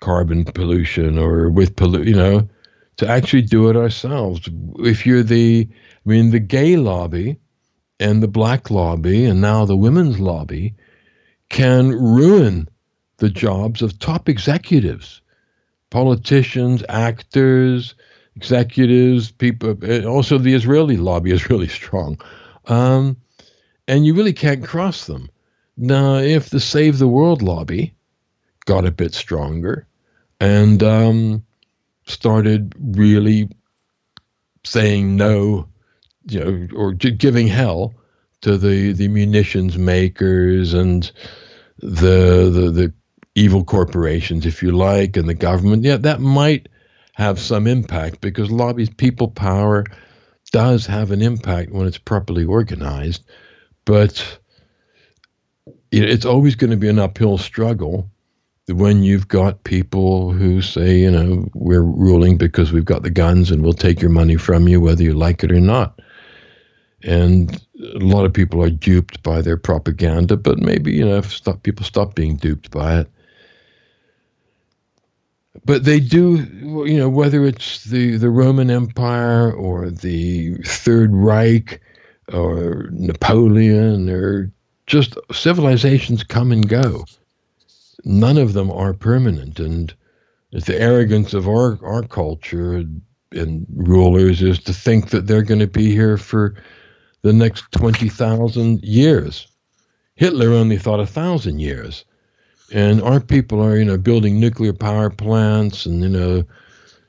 carbon 0.00 0.44
pollution 0.44 1.18
or 1.18 1.50
with 1.50 1.76
pollution, 1.76 2.08
you 2.08 2.16
know, 2.16 2.48
to 2.96 3.08
actually 3.08 3.42
do 3.42 3.68
it 3.68 3.76
ourselves. 3.76 4.48
If 4.78 5.06
you're 5.06 5.22
the, 5.22 5.68
I 5.70 6.08
mean, 6.08 6.30
the 6.30 6.38
gay 6.38 6.76
lobby 6.76 7.38
and 7.98 8.22
the 8.22 8.28
black 8.28 8.70
lobby 8.70 9.24
and 9.24 9.40
now 9.40 9.64
the 9.64 9.76
women's 9.76 10.20
lobby 10.20 10.74
can 11.48 11.90
ruin 11.90 12.68
the 13.18 13.30
jobs 13.30 13.82
of 13.82 13.98
top 13.98 14.28
executives, 14.28 15.22
politicians, 15.90 16.82
actors, 16.88 17.94
executives, 18.34 19.30
people. 19.30 19.76
Also, 20.06 20.38
the 20.38 20.54
Israeli 20.54 20.96
lobby 20.96 21.30
is 21.30 21.48
really 21.48 21.68
strong. 21.80 22.20
Um, 22.66 23.16
and 23.88 24.04
you 24.04 24.14
really 24.14 24.32
can't 24.32 24.64
cross 24.64 25.06
them. 25.06 25.30
Now, 25.76 26.16
if 26.16 26.50
the 26.50 26.60
Save 26.60 26.98
the 26.98 27.08
World 27.08 27.42
lobby 27.42 27.94
got 28.64 28.86
a 28.86 28.90
bit 28.90 29.14
stronger 29.14 29.86
and 30.40 30.82
um, 30.82 31.44
started 32.06 32.74
really 32.78 33.48
saying 34.64 35.16
no, 35.16 35.68
you 36.28 36.40
know, 36.40 36.68
or 36.74 36.92
giving 36.92 37.46
hell 37.46 37.94
to 38.40 38.56
the, 38.56 38.92
the 38.92 39.08
munitions 39.08 39.76
makers 39.78 40.74
and 40.74 41.10
the, 41.78 42.50
the 42.50 42.70
the 42.70 42.92
evil 43.34 43.64
corporations, 43.64 44.46
if 44.46 44.62
you 44.62 44.72
like, 44.72 45.16
and 45.16 45.28
the 45.28 45.34
government, 45.34 45.84
yeah, 45.84 45.98
that 45.98 46.20
might 46.20 46.68
have 47.12 47.38
some 47.38 47.66
impact 47.66 48.20
because 48.20 48.50
lobbies, 48.50 48.90
people 48.90 49.28
power 49.28 49.84
does 50.52 50.86
have 50.86 51.10
an 51.10 51.22
impact 51.22 51.70
when 51.70 51.86
it's 51.86 51.98
properly 51.98 52.44
organized, 52.44 53.22
but 53.84 54.38
it's 55.90 56.24
always 56.24 56.54
going 56.54 56.70
to 56.70 56.76
be 56.76 56.88
an 56.88 56.98
uphill 56.98 57.38
struggle 57.38 58.10
when 58.68 59.02
you've 59.02 59.28
got 59.28 59.62
people 59.64 60.32
who 60.32 60.60
say, 60.60 60.98
you 60.98 61.10
know, 61.10 61.48
we're 61.54 61.82
ruling 61.82 62.36
because 62.36 62.72
we've 62.72 62.84
got 62.84 63.02
the 63.02 63.10
guns 63.10 63.50
and 63.50 63.62
we'll 63.62 63.72
take 63.72 64.00
your 64.00 64.10
money 64.10 64.36
from 64.36 64.66
you 64.66 64.80
whether 64.80 65.02
you 65.02 65.14
like 65.14 65.44
it 65.44 65.52
or 65.52 65.60
not. 65.60 66.00
And 67.04 67.54
a 67.94 67.98
lot 67.98 68.24
of 68.24 68.32
people 68.32 68.62
are 68.62 68.70
duped 68.70 69.22
by 69.22 69.40
their 69.40 69.56
propaganda, 69.56 70.36
but 70.36 70.58
maybe, 70.58 70.92
you 70.92 71.04
know, 71.04 71.18
if 71.18 71.30
stop, 71.30 71.62
people 71.62 71.84
stop 71.84 72.14
being 72.14 72.36
duped 72.36 72.70
by 72.70 73.00
it. 73.00 73.10
But 75.64 75.84
they 75.84 76.00
do, 76.00 76.36
you 76.86 76.98
know, 76.98 77.08
whether 77.08 77.44
it's 77.44 77.84
the, 77.84 78.16
the 78.16 78.30
Roman 78.30 78.70
Empire 78.70 79.52
or 79.52 79.90
the 79.90 80.54
Third 80.64 81.14
Reich 81.14 81.80
or 82.32 82.88
Napoleon 82.90 84.10
or 84.10 84.50
just 84.86 85.18
civilizations 85.32 86.22
come 86.22 86.52
and 86.52 86.68
go. 86.68 87.04
None 88.04 88.38
of 88.38 88.52
them 88.52 88.70
are 88.70 88.92
permanent. 88.92 89.58
And 89.58 89.92
the 90.52 90.80
arrogance 90.80 91.34
of 91.34 91.48
our, 91.48 91.78
our 91.84 92.02
culture 92.02 92.84
and 93.32 93.66
rulers 93.74 94.42
is 94.42 94.58
to 94.60 94.72
think 94.72 95.10
that 95.10 95.26
they're 95.26 95.42
going 95.42 95.60
to 95.60 95.66
be 95.66 95.90
here 95.90 96.16
for 96.16 96.54
the 97.22 97.32
next 97.32 97.64
20,000 97.72 98.82
years. 98.82 99.48
Hitler 100.14 100.50
only 100.50 100.78
thought 100.78 101.00
a 101.00 101.06
thousand 101.06 101.58
years. 101.58 102.04
And 102.72 103.02
our 103.02 103.20
people 103.20 103.62
are, 103.62 103.76
you 103.76 103.84
know, 103.84 103.98
building 103.98 104.40
nuclear 104.40 104.72
power 104.72 105.10
plants 105.10 105.86
and, 105.86 106.00
you 106.02 106.08
know, 106.08 106.44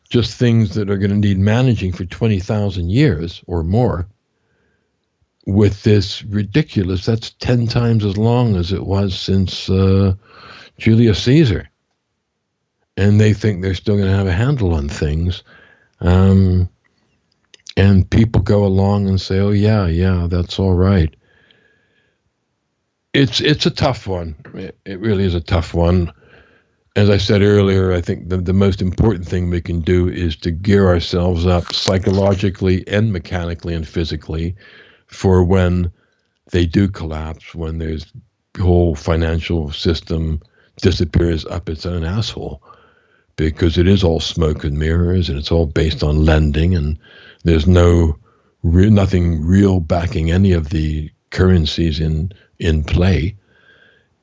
just 0.09 0.37
things 0.37 0.73
that 0.75 0.89
are 0.89 0.97
going 0.97 1.11
to 1.11 1.17
need 1.17 1.37
managing 1.37 1.91
for 1.91 2.05
20,000 2.05 2.89
years 2.89 3.43
or 3.47 3.63
more 3.63 4.07
with 5.47 5.83
this 5.83 6.23
ridiculous, 6.25 7.05
that's 7.05 7.31
10 7.31 7.67
times 7.67 8.03
as 8.03 8.17
long 8.17 8.57
as 8.57 8.73
it 8.73 8.85
was 8.85 9.17
since 9.17 9.69
uh, 9.69 10.13
Julius 10.77 11.23
Caesar. 11.23 11.69
And 12.97 13.19
they 13.19 13.33
think 13.33 13.61
they're 13.61 13.73
still 13.73 13.95
going 13.95 14.09
to 14.09 14.15
have 14.15 14.27
a 14.27 14.33
handle 14.33 14.73
on 14.73 14.89
things. 14.89 15.43
Um, 16.01 16.69
and 17.77 18.09
people 18.09 18.41
go 18.41 18.65
along 18.65 19.07
and 19.07 19.21
say, 19.21 19.39
oh, 19.39 19.51
yeah, 19.51 19.87
yeah, 19.87 20.27
that's 20.29 20.59
all 20.59 20.73
right. 20.73 21.15
It's, 23.13 23.39
it's 23.39 23.65
a 23.65 23.71
tough 23.71 24.05
one. 24.05 24.35
It, 24.53 24.77
it 24.85 24.99
really 24.99 25.23
is 25.23 25.33
a 25.33 25.41
tough 25.41 25.73
one 25.73 26.11
as 26.97 27.11
I 27.11 27.17
said 27.17 27.43
earlier, 27.43 27.93
I 27.93 28.01
think 28.01 28.29
the, 28.29 28.37
the 28.37 28.53
most 28.53 28.81
important 28.81 29.27
thing 29.27 29.51
we 29.51 29.61
can 29.61 29.81
do 29.81 30.09
is 30.09 30.35
to 30.37 30.49
gear 30.49 30.87
ourselves 30.87 31.45
up 31.45 31.71
psychologically 31.71 32.87
and 32.87 33.13
mechanically 33.13 33.75
and 33.75 33.87
physically 33.87 34.55
for 35.07 35.43
when 35.43 35.91
they 36.51 36.65
do 36.65 36.87
collapse, 36.87 37.53
when 37.55 37.77
there's 37.77 38.05
whole 38.59 38.95
financial 38.95 39.71
system 39.71 40.41
disappears 40.81 41.45
up 41.45 41.69
its 41.69 41.85
own 41.85 42.03
asshole. 42.03 42.61
Because 43.35 43.77
it 43.77 43.87
is 43.87 44.03
all 44.03 44.19
smoke 44.19 44.63
and 44.63 44.79
mirrors 44.79 45.29
and 45.29 45.37
it's 45.37 45.51
all 45.51 45.67
based 45.67 46.03
on 46.03 46.25
lending 46.25 46.75
and 46.75 46.97
there's 47.43 47.67
no 47.67 48.17
re- 48.63 48.89
nothing 48.89 49.45
real 49.45 49.79
backing 49.79 50.31
any 50.31 50.53
of 50.53 50.69
the 50.69 51.11
currencies 51.29 51.99
in 51.99 52.31
in 52.57 52.83
play 52.83 53.35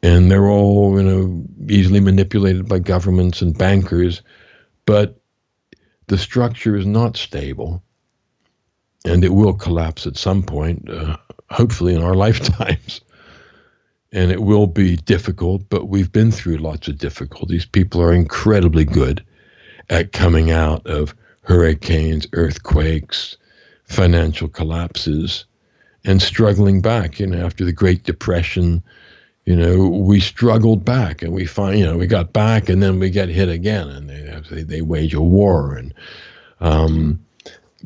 and 0.03 0.31
they're 0.31 0.49
all 0.49 1.01
you 1.01 1.05
know 1.05 1.45
easily 1.69 2.01
manipulated 2.01 2.69
by 2.69 2.81
governments 2.81 3.41
and 3.41 3.57
bankers 3.57 4.23
but 4.85 5.21
the 6.09 6.19
structure 6.19 6.77
is 6.77 6.87
not 6.87 7.17
stable 7.17 7.84
and 9.05 9.25
it 9.25 9.33
will 9.33 9.53
collapse 9.53 10.07
at 10.07 10.17
some 10.17 10.43
point 10.43 10.89
uh, 10.91 11.17
hopefully 11.51 11.95
in 11.95 12.03
our 12.03 12.15
lifetimes 12.27 13.01
and 14.13 14.31
it 14.31 14.43
will 14.43 14.67
be 14.67 14.97
difficult 14.97 15.63
but 15.69 15.89
we've 15.89 16.13
been 16.13 16.31
through 16.31 16.57
lots 16.57 16.89
of 16.89 16.99
difficulties 16.99 17.65
people 17.65 18.01
are 18.01 18.13
incredibly 18.13 18.85
good 18.85 19.25
at 19.91 20.13
coming 20.13 20.51
out 20.51 20.87
of 20.87 21.15
hurricanes 21.43 22.27
earthquakes 22.33 23.37
financial 23.85 24.49
collapses 24.49 25.45
and 26.05 26.23
struggling 26.23 26.81
back 26.81 27.19
you 27.19 27.27
know 27.27 27.45
after 27.45 27.65
the 27.65 27.73
great 27.73 28.03
depression 28.05 28.83
you 29.45 29.57
know, 29.57 29.89
we 29.89 30.21
struggled 30.21 30.85
back 30.85 31.23
and 31.23 31.33
we 31.33 31.45
find, 31.45 31.79
you 31.79 31.85
know, 31.85 31.99
we 31.99 32.07
got 32.07 32.33
back 32.33 32.69
and 32.69 32.83
then 32.83 32.99
we 32.99 33.11
get 33.11 33.29
hit 33.29 33.49
again 33.49 33.89
and 33.89 34.09
they, 34.49 34.63
they 34.63 34.81
wage 34.81 35.13
a 35.13 35.21
war. 35.21 35.75
And, 35.75 35.93
um, 36.61 37.24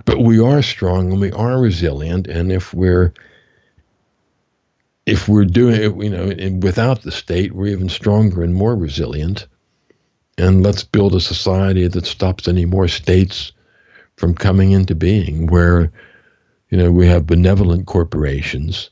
but 0.05 0.21
we 0.21 0.41
are 0.41 0.63
strong 0.63 1.13
and 1.13 1.21
we 1.21 1.33
are 1.33 1.61
resilient. 1.61 2.27
And 2.27 2.53
if 2.53 2.73
we're, 2.75 3.13
if 5.07 5.29
we're 5.29 5.45
doing 5.45 5.75
it, 5.75 5.97
you 5.97 6.11
know, 6.11 6.59
without 6.61 7.03
the 7.03 7.13
state, 7.13 7.53
we're 7.53 7.69
even 7.69 7.89
stronger 7.89 8.43
and 8.43 8.55
more 8.55 8.77
resilient. 8.77 9.47
And 10.37 10.63
let's 10.63 10.85
build 10.85 11.15
a 11.15 11.21
society 11.21 11.89
that 11.89 12.07
stops 12.07 12.47
any 12.47 12.65
more 12.65 12.89
states 12.89 13.53
from 14.17 14.35
coming 14.35 14.73
into 14.73 14.95
being 14.95 15.47
where, 15.47 15.91
you 16.71 16.79
know, 16.79 16.93
we 16.93 17.07
have 17.07 17.27
benevolent 17.27 17.87
corporations 17.87 18.91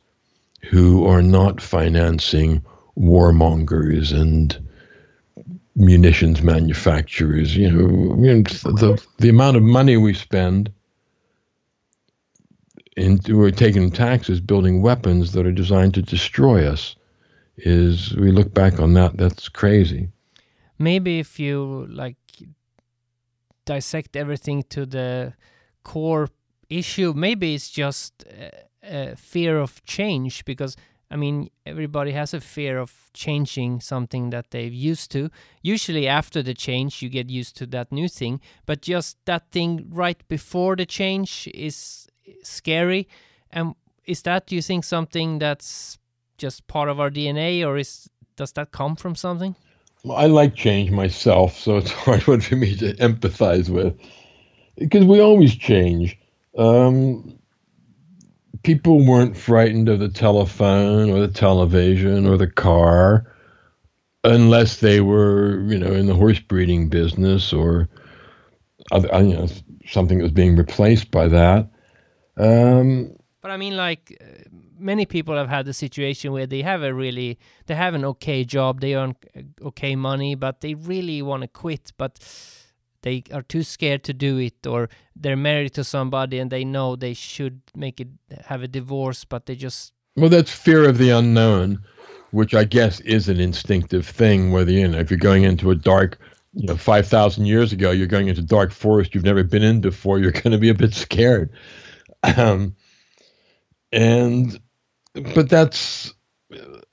who 0.63 1.07
are 1.07 1.23
not 1.23 1.61
financing 1.61 2.65
warmongers 2.99 4.13
and 4.13 4.59
munitions 5.77 6.43
manufacturers. 6.43 7.57
You 7.57 7.71
know, 7.71 8.17
the 8.63 9.01
the 9.19 9.29
amount 9.29 9.57
of 9.57 9.63
money 9.63 9.97
we 9.97 10.15
spend 10.15 10.73
into 12.97 13.37
we're 13.37 13.51
taking 13.51 13.91
taxes 13.91 14.41
building 14.41 14.81
weapons 14.81 15.33
that 15.33 15.47
are 15.47 15.53
designed 15.53 15.95
to 15.95 16.03
destroy 16.03 16.67
us 16.67 16.97
is 17.59 18.15
we 18.17 18.31
look 18.31 18.53
back 18.53 18.81
on 18.81 18.95
that 18.95 19.17
that's 19.17 19.49
crazy 19.49 20.09
maybe 20.79 21.19
if 21.19 21.39
you 21.39 21.87
like 21.91 22.17
dissect 23.65 24.17
everything 24.17 24.63
to 24.63 24.87
the 24.87 25.33
core 25.83 26.29
issue 26.69 27.13
maybe 27.15 27.55
it's 27.55 27.71
just 27.71 28.25
uh, 28.27 28.49
a 28.83 29.17
fear 29.17 29.59
of 29.59 29.85
change 29.85 30.45
because 30.45 30.77
I 31.11 31.17
mean 31.17 31.51
everybody 31.65 32.13
has 32.13 32.35
a 32.35 32.41
fear 32.41 32.79
of 32.79 32.93
changing 33.13 33.81
something 33.81 34.31
that 34.31 34.51
they've 34.51 34.73
used 34.73 35.11
to. 35.13 35.31
Usually 35.63 36.09
after 36.09 36.43
the 36.43 36.55
change 36.55 37.03
you 37.03 37.09
get 37.09 37.31
used 37.31 37.57
to 37.59 37.67
that 37.67 37.93
new 37.93 38.09
thing, 38.09 38.41
but 38.67 38.83
just 38.83 39.17
that 39.25 39.51
thing 39.51 39.87
right 39.89 40.27
before 40.29 40.77
the 40.77 40.87
change 40.87 41.49
is 41.55 42.09
scary. 42.43 43.09
And 43.51 43.75
is 44.05 44.23
that 44.23 44.47
do 44.47 44.55
you 44.55 44.63
think 44.63 44.85
something 44.85 45.39
that's 45.39 45.99
just 46.39 46.67
part 46.67 46.89
of 46.89 47.01
our 47.01 47.11
DNA 47.11 47.67
or 47.67 47.77
is 47.79 48.09
does 48.37 48.53
that 48.53 48.71
come 48.71 48.97
from 48.97 49.15
something? 49.15 49.57
Well, 50.05 50.19
I 50.19 50.27
like 50.27 50.55
change 50.55 50.91
myself, 50.91 51.59
so 51.59 51.79
it's 51.79 51.91
hard 52.05 52.27
one 52.27 52.41
for 52.41 52.57
me 52.57 52.77
to 52.77 52.95
empathize 52.95 53.69
with 53.69 53.99
because 54.77 55.05
we 55.05 55.21
always 55.21 55.55
change. 55.55 56.19
Um, 56.57 57.39
people 58.63 59.07
weren't 59.07 59.37
frightened 59.37 59.89
of 59.89 60.01
the 60.01 60.09
telephone 60.09 61.11
or 61.11 61.21
the 61.21 61.33
television 61.33 62.27
or 62.27 62.37
the 62.37 62.51
car 62.51 63.33
unless 64.25 64.81
they 64.81 65.01
were, 65.01 65.63
you 65.69 65.79
know, 65.79 65.93
in 65.93 66.07
the 66.07 66.15
horse 66.15 66.41
breeding 66.41 66.89
business 66.89 67.53
or 67.53 67.89
other, 68.91 69.09
you 69.23 69.35
know, 69.35 69.49
something 69.87 70.19
that 70.19 70.25
was 70.25 70.33
being 70.33 70.57
replaced 70.57 71.11
by 71.11 71.29
that. 71.29 71.69
Um, 72.37 73.17
but 73.41 73.51
I 73.51 73.57
mean, 73.57 73.77
like 73.77 74.17
uh, 74.21 74.25
many 74.79 75.07
people 75.07 75.37
have 75.37 75.49
had 75.49 75.67
the 75.67 75.73
situation 75.73 76.33
where 76.33 76.47
they 76.47 76.63
have 76.63 76.83
a 76.83 76.93
really, 76.93 77.39
they 77.67 77.75
have 77.75 77.95
an 77.95 78.05
okay 78.05 78.45
job, 78.45 78.81
they 78.81 78.95
earn 78.95 79.15
uh, 79.37 79.67
okay 79.69 79.97
money, 79.97 80.35
but 80.35 80.61
they 80.61 80.75
really 80.75 81.23
want 81.23 81.43
to 81.43 81.49
quit, 81.49 81.93
but 81.97 82.19
they 83.07 83.23
are 83.33 83.43
too 83.43 83.63
scared 83.63 84.03
to 84.03 84.13
do 84.13 84.37
it 84.39 84.67
or 84.67 84.89
they're 85.15 85.37
married 85.37 85.73
to 85.75 85.85
somebody 85.85 86.41
and 86.41 86.51
they 86.51 86.65
know 86.65 86.97
they 86.97 87.15
should 87.15 87.61
make 87.77 88.01
it 88.01 88.09
have 88.47 88.65
a 88.65 88.69
divorce 88.69 89.25
but 89.25 89.47
they 89.47 89.55
just 89.55 89.93
well 90.17 90.29
that's 90.29 90.51
fear 90.51 90.89
of 90.89 90.99
the 90.99 91.11
unknown 91.11 91.79
which 92.33 92.53
i 92.53 92.65
guess 92.65 92.99
is 93.01 93.29
an 93.29 93.39
instinctive 93.39 94.05
thing 94.05 94.51
whether 94.51 94.73
you 94.73 94.89
know 94.89 94.99
if 94.99 95.09
you're 95.09 95.19
going 95.19 95.45
into 95.45 95.71
a 95.71 95.77
dark 95.77 96.19
you 96.55 96.67
know 96.67 96.77
5000 96.77 97.47
years 97.47 97.73
ago 97.73 97.93
you're 97.93 98.09
going 98.09 98.27
into 98.27 98.43
dark 98.43 98.73
forest 98.73 99.15
you've 99.15 99.25
never 99.25 99.45
been 99.45 99.63
in 99.63 99.81
before 99.81 100.19
you're 100.19 100.33
going 100.33 100.51
to 100.51 100.59
be 100.59 100.69
a 100.71 100.75
bit 100.75 100.93
scared 100.93 101.49
um, 102.37 102.75
and 103.93 104.61
but 105.35 105.49
that's 105.49 106.13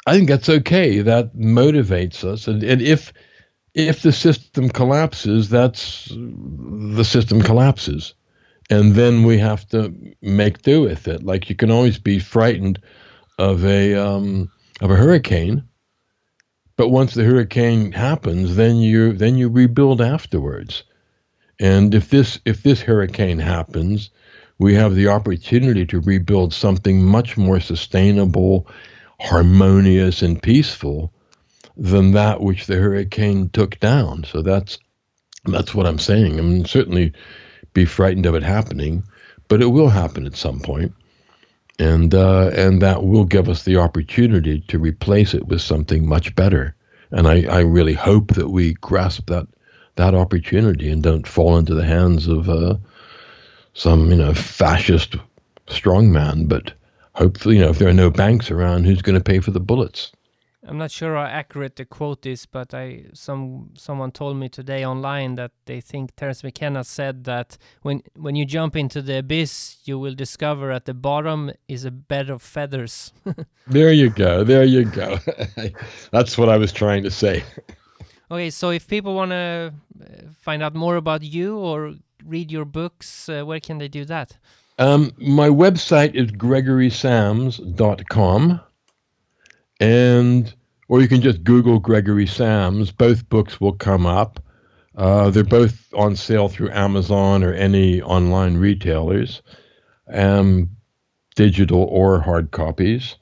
i 0.06 0.16
think 0.16 0.28
that's 0.30 0.50
okay 0.50 1.00
that 1.02 1.36
motivates 1.36 2.24
us 2.24 2.48
and, 2.48 2.64
and 2.64 2.82
if 2.82 3.14
if 3.74 4.04
the 4.04 4.12
system 4.12 4.70
collapses, 4.70 5.50
that's 5.50 6.12
the 6.12 7.04
system 7.04 7.42
collapses. 7.42 8.14
And 8.70 8.94
then 8.94 9.24
we 9.24 9.38
have 9.40 9.68
to 9.70 9.94
make 10.22 10.62
do 10.62 10.82
with 10.82 11.08
it. 11.08 11.24
Like 11.24 11.50
you 11.50 11.56
can 11.56 11.72
always 11.72 12.00
be 12.00 12.20
frightened 12.20 12.80
of 13.38 13.66
a 13.66 13.96
um, 13.96 14.52
of 14.82 14.92
a 14.92 14.96
hurricane, 14.96 15.64
but 16.76 16.90
once 16.90 17.14
the 17.14 17.24
hurricane 17.24 17.92
happens, 17.92 18.56
then 18.56 18.78
you 18.78 19.14
then 19.14 19.38
you 19.38 19.50
rebuild 19.50 20.02
afterwards. 20.02 20.84
And 21.60 21.94
if 21.94 22.10
this 22.10 22.40
if 22.46 22.64
this 22.64 22.82
hurricane 22.82 23.40
happens, 23.40 24.12
we 24.64 24.76
have 24.76 24.96
the 24.96 25.10
opportunity 25.10 25.86
to 25.86 26.00
rebuild 26.00 26.54
something 26.54 27.04
much 27.04 27.36
more 27.36 27.60
sustainable, 27.60 28.66
harmonious, 29.20 30.22
and 30.22 30.42
peaceful 30.42 31.12
than 31.76 32.14
that 32.14 32.40
which 32.40 32.66
the 32.66 32.78
hurricane 32.78 33.50
took 33.50 33.78
down. 33.82 34.24
So 34.24 34.42
that's 34.42 34.80
that's 35.44 35.76
what 35.76 35.86
I'm 35.86 36.00
saying. 36.00 36.40
I 36.40 36.42
mean, 36.44 36.64
certainly 36.64 37.12
be 37.74 37.84
frightened 37.84 38.26
of 38.26 38.36
it 38.36 38.44
happening, 38.44 39.04
but 39.50 39.62
it 39.62 39.66
will 39.66 39.90
happen 39.90 40.26
at 40.26 40.38
some 40.38 40.62
point, 40.62 40.94
and 41.78 42.16
uh, 42.16 42.52
and 42.56 42.82
that 42.82 43.04
will 43.04 43.26
give 43.26 43.50
us 43.50 43.64
the 43.64 43.76
opportunity 43.76 44.62
to 44.70 44.80
replace 44.80 45.34
it 45.34 45.46
with 45.46 45.62
something 45.62 46.08
much 46.08 46.34
better. 46.36 46.74
And 47.12 47.28
I, 47.28 47.44
I 47.50 47.60
really 47.60 47.96
hope 47.96 48.36
that 48.36 48.48
we 48.48 48.76
grasp 48.76 49.28
that 49.28 49.48
that 49.96 50.16
opportunity 50.16 50.90
and 50.90 51.04
don't 51.04 51.28
fall 51.28 51.58
into 51.58 51.76
the 51.76 51.86
hands 51.86 52.30
of 52.30 52.50
uh, 52.50 52.78
some 53.74 54.10
you 54.12 54.18
know 54.18 54.34
fascist 54.34 55.16
strongman. 55.68 56.48
But 56.48 56.74
hopefully, 57.14 57.58
you 57.58 57.62
know, 57.62 57.70
if 57.70 57.80
there 57.80 57.90
are 57.90 57.94
no 57.94 58.10
banks 58.10 58.52
around, 58.52 58.86
who's 58.86 59.02
going 59.02 59.18
to 59.18 59.24
pay 59.24 59.40
for 59.40 59.52
the 59.52 59.60
bullets? 59.60 60.12
I'm 60.66 60.78
not 60.78 60.92
sure 60.92 61.16
how 61.16 61.24
accurate 61.24 61.76
the 61.76 61.84
quote 61.84 62.26
is, 62.26 62.46
but 62.46 62.74
I 62.74 63.06
some 63.14 63.72
someone 63.74 64.12
told 64.12 64.38
me 64.38 64.48
today 64.48 64.86
online 64.86 65.36
that 65.36 65.52
they 65.66 65.82
think 65.82 66.16
Terence 66.16 66.42
McKenna 66.42 66.86
said 66.86 67.26
that 67.26 67.58
when 67.82 68.02
when 68.16 68.36
you 68.36 68.46
jump 68.46 68.76
into 68.76 69.02
the 69.02 69.20
abyss, 69.20 69.78
you 69.84 70.00
will 70.00 70.16
discover 70.16 70.72
at 70.72 70.86
the 70.86 70.94
bottom 70.94 71.52
is 71.68 71.84
a 71.84 71.92
bed 71.92 72.30
of 72.30 72.42
feathers. 72.42 73.12
there 73.68 73.92
you 73.92 74.10
go. 74.10 74.46
There 74.46 74.64
you 74.64 74.86
go. 74.86 75.20
That's 76.12 76.38
what 76.38 76.48
I 76.48 76.58
was 76.58 76.72
trying 76.72 77.04
to 77.04 77.12
say. 77.12 77.44
Okay, 78.32 78.50
so 78.50 78.70
if 78.70 78.88
people 78.88 79.16
want 79.16 79.32
to 79.32 79.74
uh, 80.02 80.06
find 80.40 80.64
out 80.64 80.74
more 80.74 80.96
about 80.96 81.24
you 81.24 81.58
or 81.58 81.94
read 82.26 82.52
your 82.52 82.66
books, 82.66 83.30
uh, 83.30 83.44
where 83.44 83.60
can 83.60 83.78
they 83.78 83.88
do 83.88 84.06
that? 84.06 84.38
Um, 84.80 85.12
my 85.18 85.50
website 85.50 86.16
is 86.16 86.32
gregorysams.com, 86.32 88.62
and 89.80 90.54
or 90.88 91.02
you 91.02 91.08
can 91.08 91.22
just 91.22 91.44
Google 91.44 91.80
Gregory 91.80 92.28
Sams. 92.28 92.92
Both 92.92 93.30
books 93.30 93.62
will 93.62 93.74
come 93.74 94.06
up. 94.06 94.40
Uh, 94.96 95.30
they're 95.30 95.44
both 95.44 95.94
on 95.94 96.16
sale 96.16 96.50
through 96.50 96.72
Amazon 96.72 97.44
or 97.44 97.54
any 97.54 98.02
online 98.02 98.58
retailers, 98.58 99.42
um, 100.12 100.70
digital 101.36 101.84
or 101.84 102.20
hard 102.20 102.52
copies. 102.52 103.16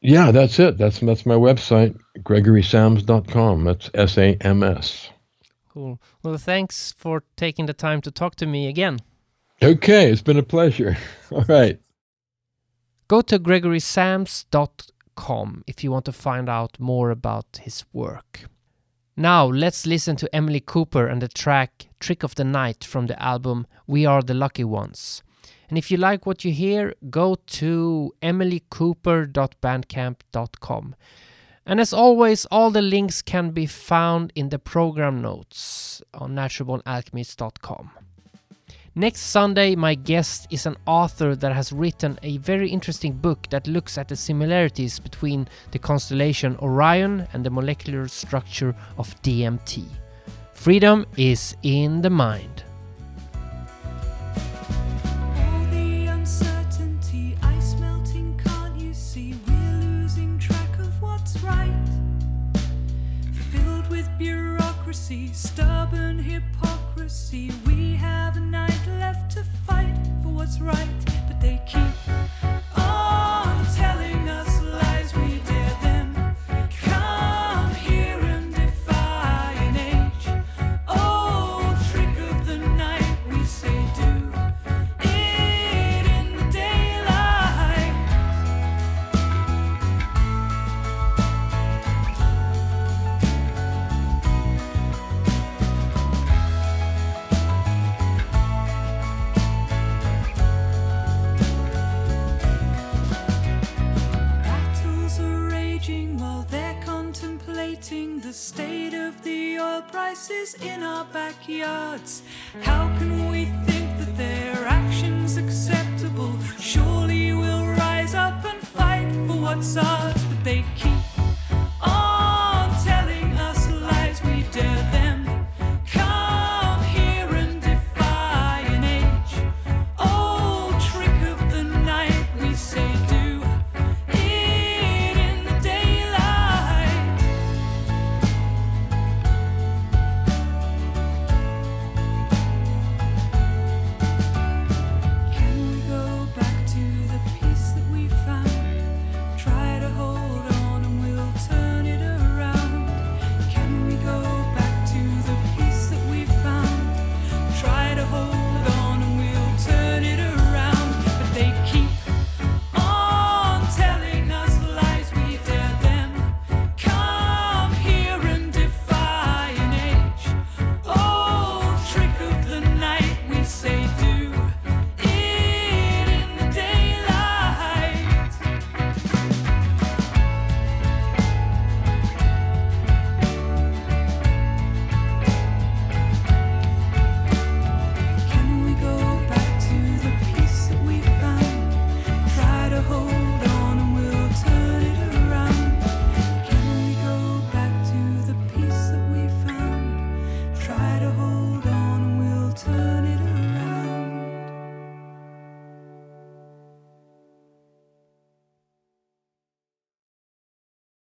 Yeah, 0.00 0.30
that's 0.30 0.60
it. 0.60 0.78
That's 0.78 1.00
that's 1.00 1.26
my 1.26 1.34
website, 1.34 1.98
gregorysams.com. 2.18 3.64
That's 3.64 3.90
S 3.94 4.16
A 4.16 4.36
M 4.40 4.62
S. 4.62 5.10
Cool. 5.78 6.02
Well, 6.24 6.38
thanks 6.38 6.92
for 6.98 7.22
taking 7.36 7.66
the 7.66 7.72
time 7.72 8.00
to 8.00 8.10
talk 8.10 8.34
to 8.36 8.46
me 8.46 8.66
again. 8.66 8.98
Okay, 9.62 10.10
it's 10.10 10.22
been 10.22 10.36
a 10.36 10.42
pleasure. 10.42 10.96
All 11.30 11.44
right. 11.48 11.78
Go 13.06 13.20
to 13.20 13.38
gregorysams.com 13.38 15.62
if 15.68 15.84
you 15.84 15.92
want 15.92 16.04
to 16.06 16.12
find 16.12 16.48
out 16.48 16.80
more 16.80 17.10
about 17.10 17.60
his 17.62 17.84
work. 17.92 18.46
Now, 19.16 19.46
let's 19.46 19.86
listen 19.86 20.16
to 20.16 20.34
Emily 20.34 20.58
Cooper 20.58 21.06
and 21.06 21.22
the 21.22 21.28
track 21.28 21.86
Trick 22.00 22.24
of 22.24 22.34
the 22.34 22.42
Night 22.42 22.82
from 22.82 23.06
the 23.06 23.22
album 23.22 23.68
We 23.86 24.04
Are 24.04 24.22
the 24.22 24.34
Lucky 24.34 24.64
Ones. 24.64 25.22
And 25.68 25.78
if 25.78 25.92
you 25.92 25.96
like 25.96 26.26
what 26.26 26.44
you 26.44 26.50
hear, 26.50 26.92
go 27.08 27.36
to 27.36 28.12
emilycooper.bandcamp.com. 28.20 30.96
And 31.68 31.80
as 31.80 31.92
always, 31.92 32.46
all 32.46 32.70
the 32.70 32.80
links 32.80 33.20
can 33.20 33.50
be 33.50 33.66
found 33.66 34.32
in 34.34 34.48
the 34.48 34.58
program 34.58 35.20
notes 35.20 36.02
on 36.14 36.34
naturalbornalchemist.com. 36.34 37.90
Next 38.94 39.20
Sunday, 39.20 39.76
my 39.76 39.94
guest 39.94 40.46
is 40.50 40.64
an 40.64 40.76
author 40.86 41.36
that 41.36 41.52
has 41.52 41.70
written 41.70 42.18
a 42.22 42.38
very 42.38 42.70
interesting 42.70 43.12
book 43.12 43.46
that 43.50 43.66
looks 43.66 43.98
at 43.98 44.08
the 44.08 44.16
similarities 44.16 44.98
between 44.98 45.46
the 45.70 45.78
constellation 45.78 46.56
Orion 46.56 47.28
and 47.34 47.44
the 47.44 47.50
molecular 47.50 48.08
structure 48.08 48.74
of 48.96 49.14
DMT. 49.20 49.84
Freedom 50.54 51.04
is 51.18 51.54
in 51.62 52.00
the 52.00 52.10
mind. 52.10 52.64
Hypocrisy. 67.30 67.50
We 67.66 67.94
have 67.96 68.36
a 68.36 68.40
night 68.40 68.86
left 68.98 69.32
to 69.32 69.44
fight 69.66 69.94
for 70.22 70.28
what's 70.28 70.60
right, 70.60 70.97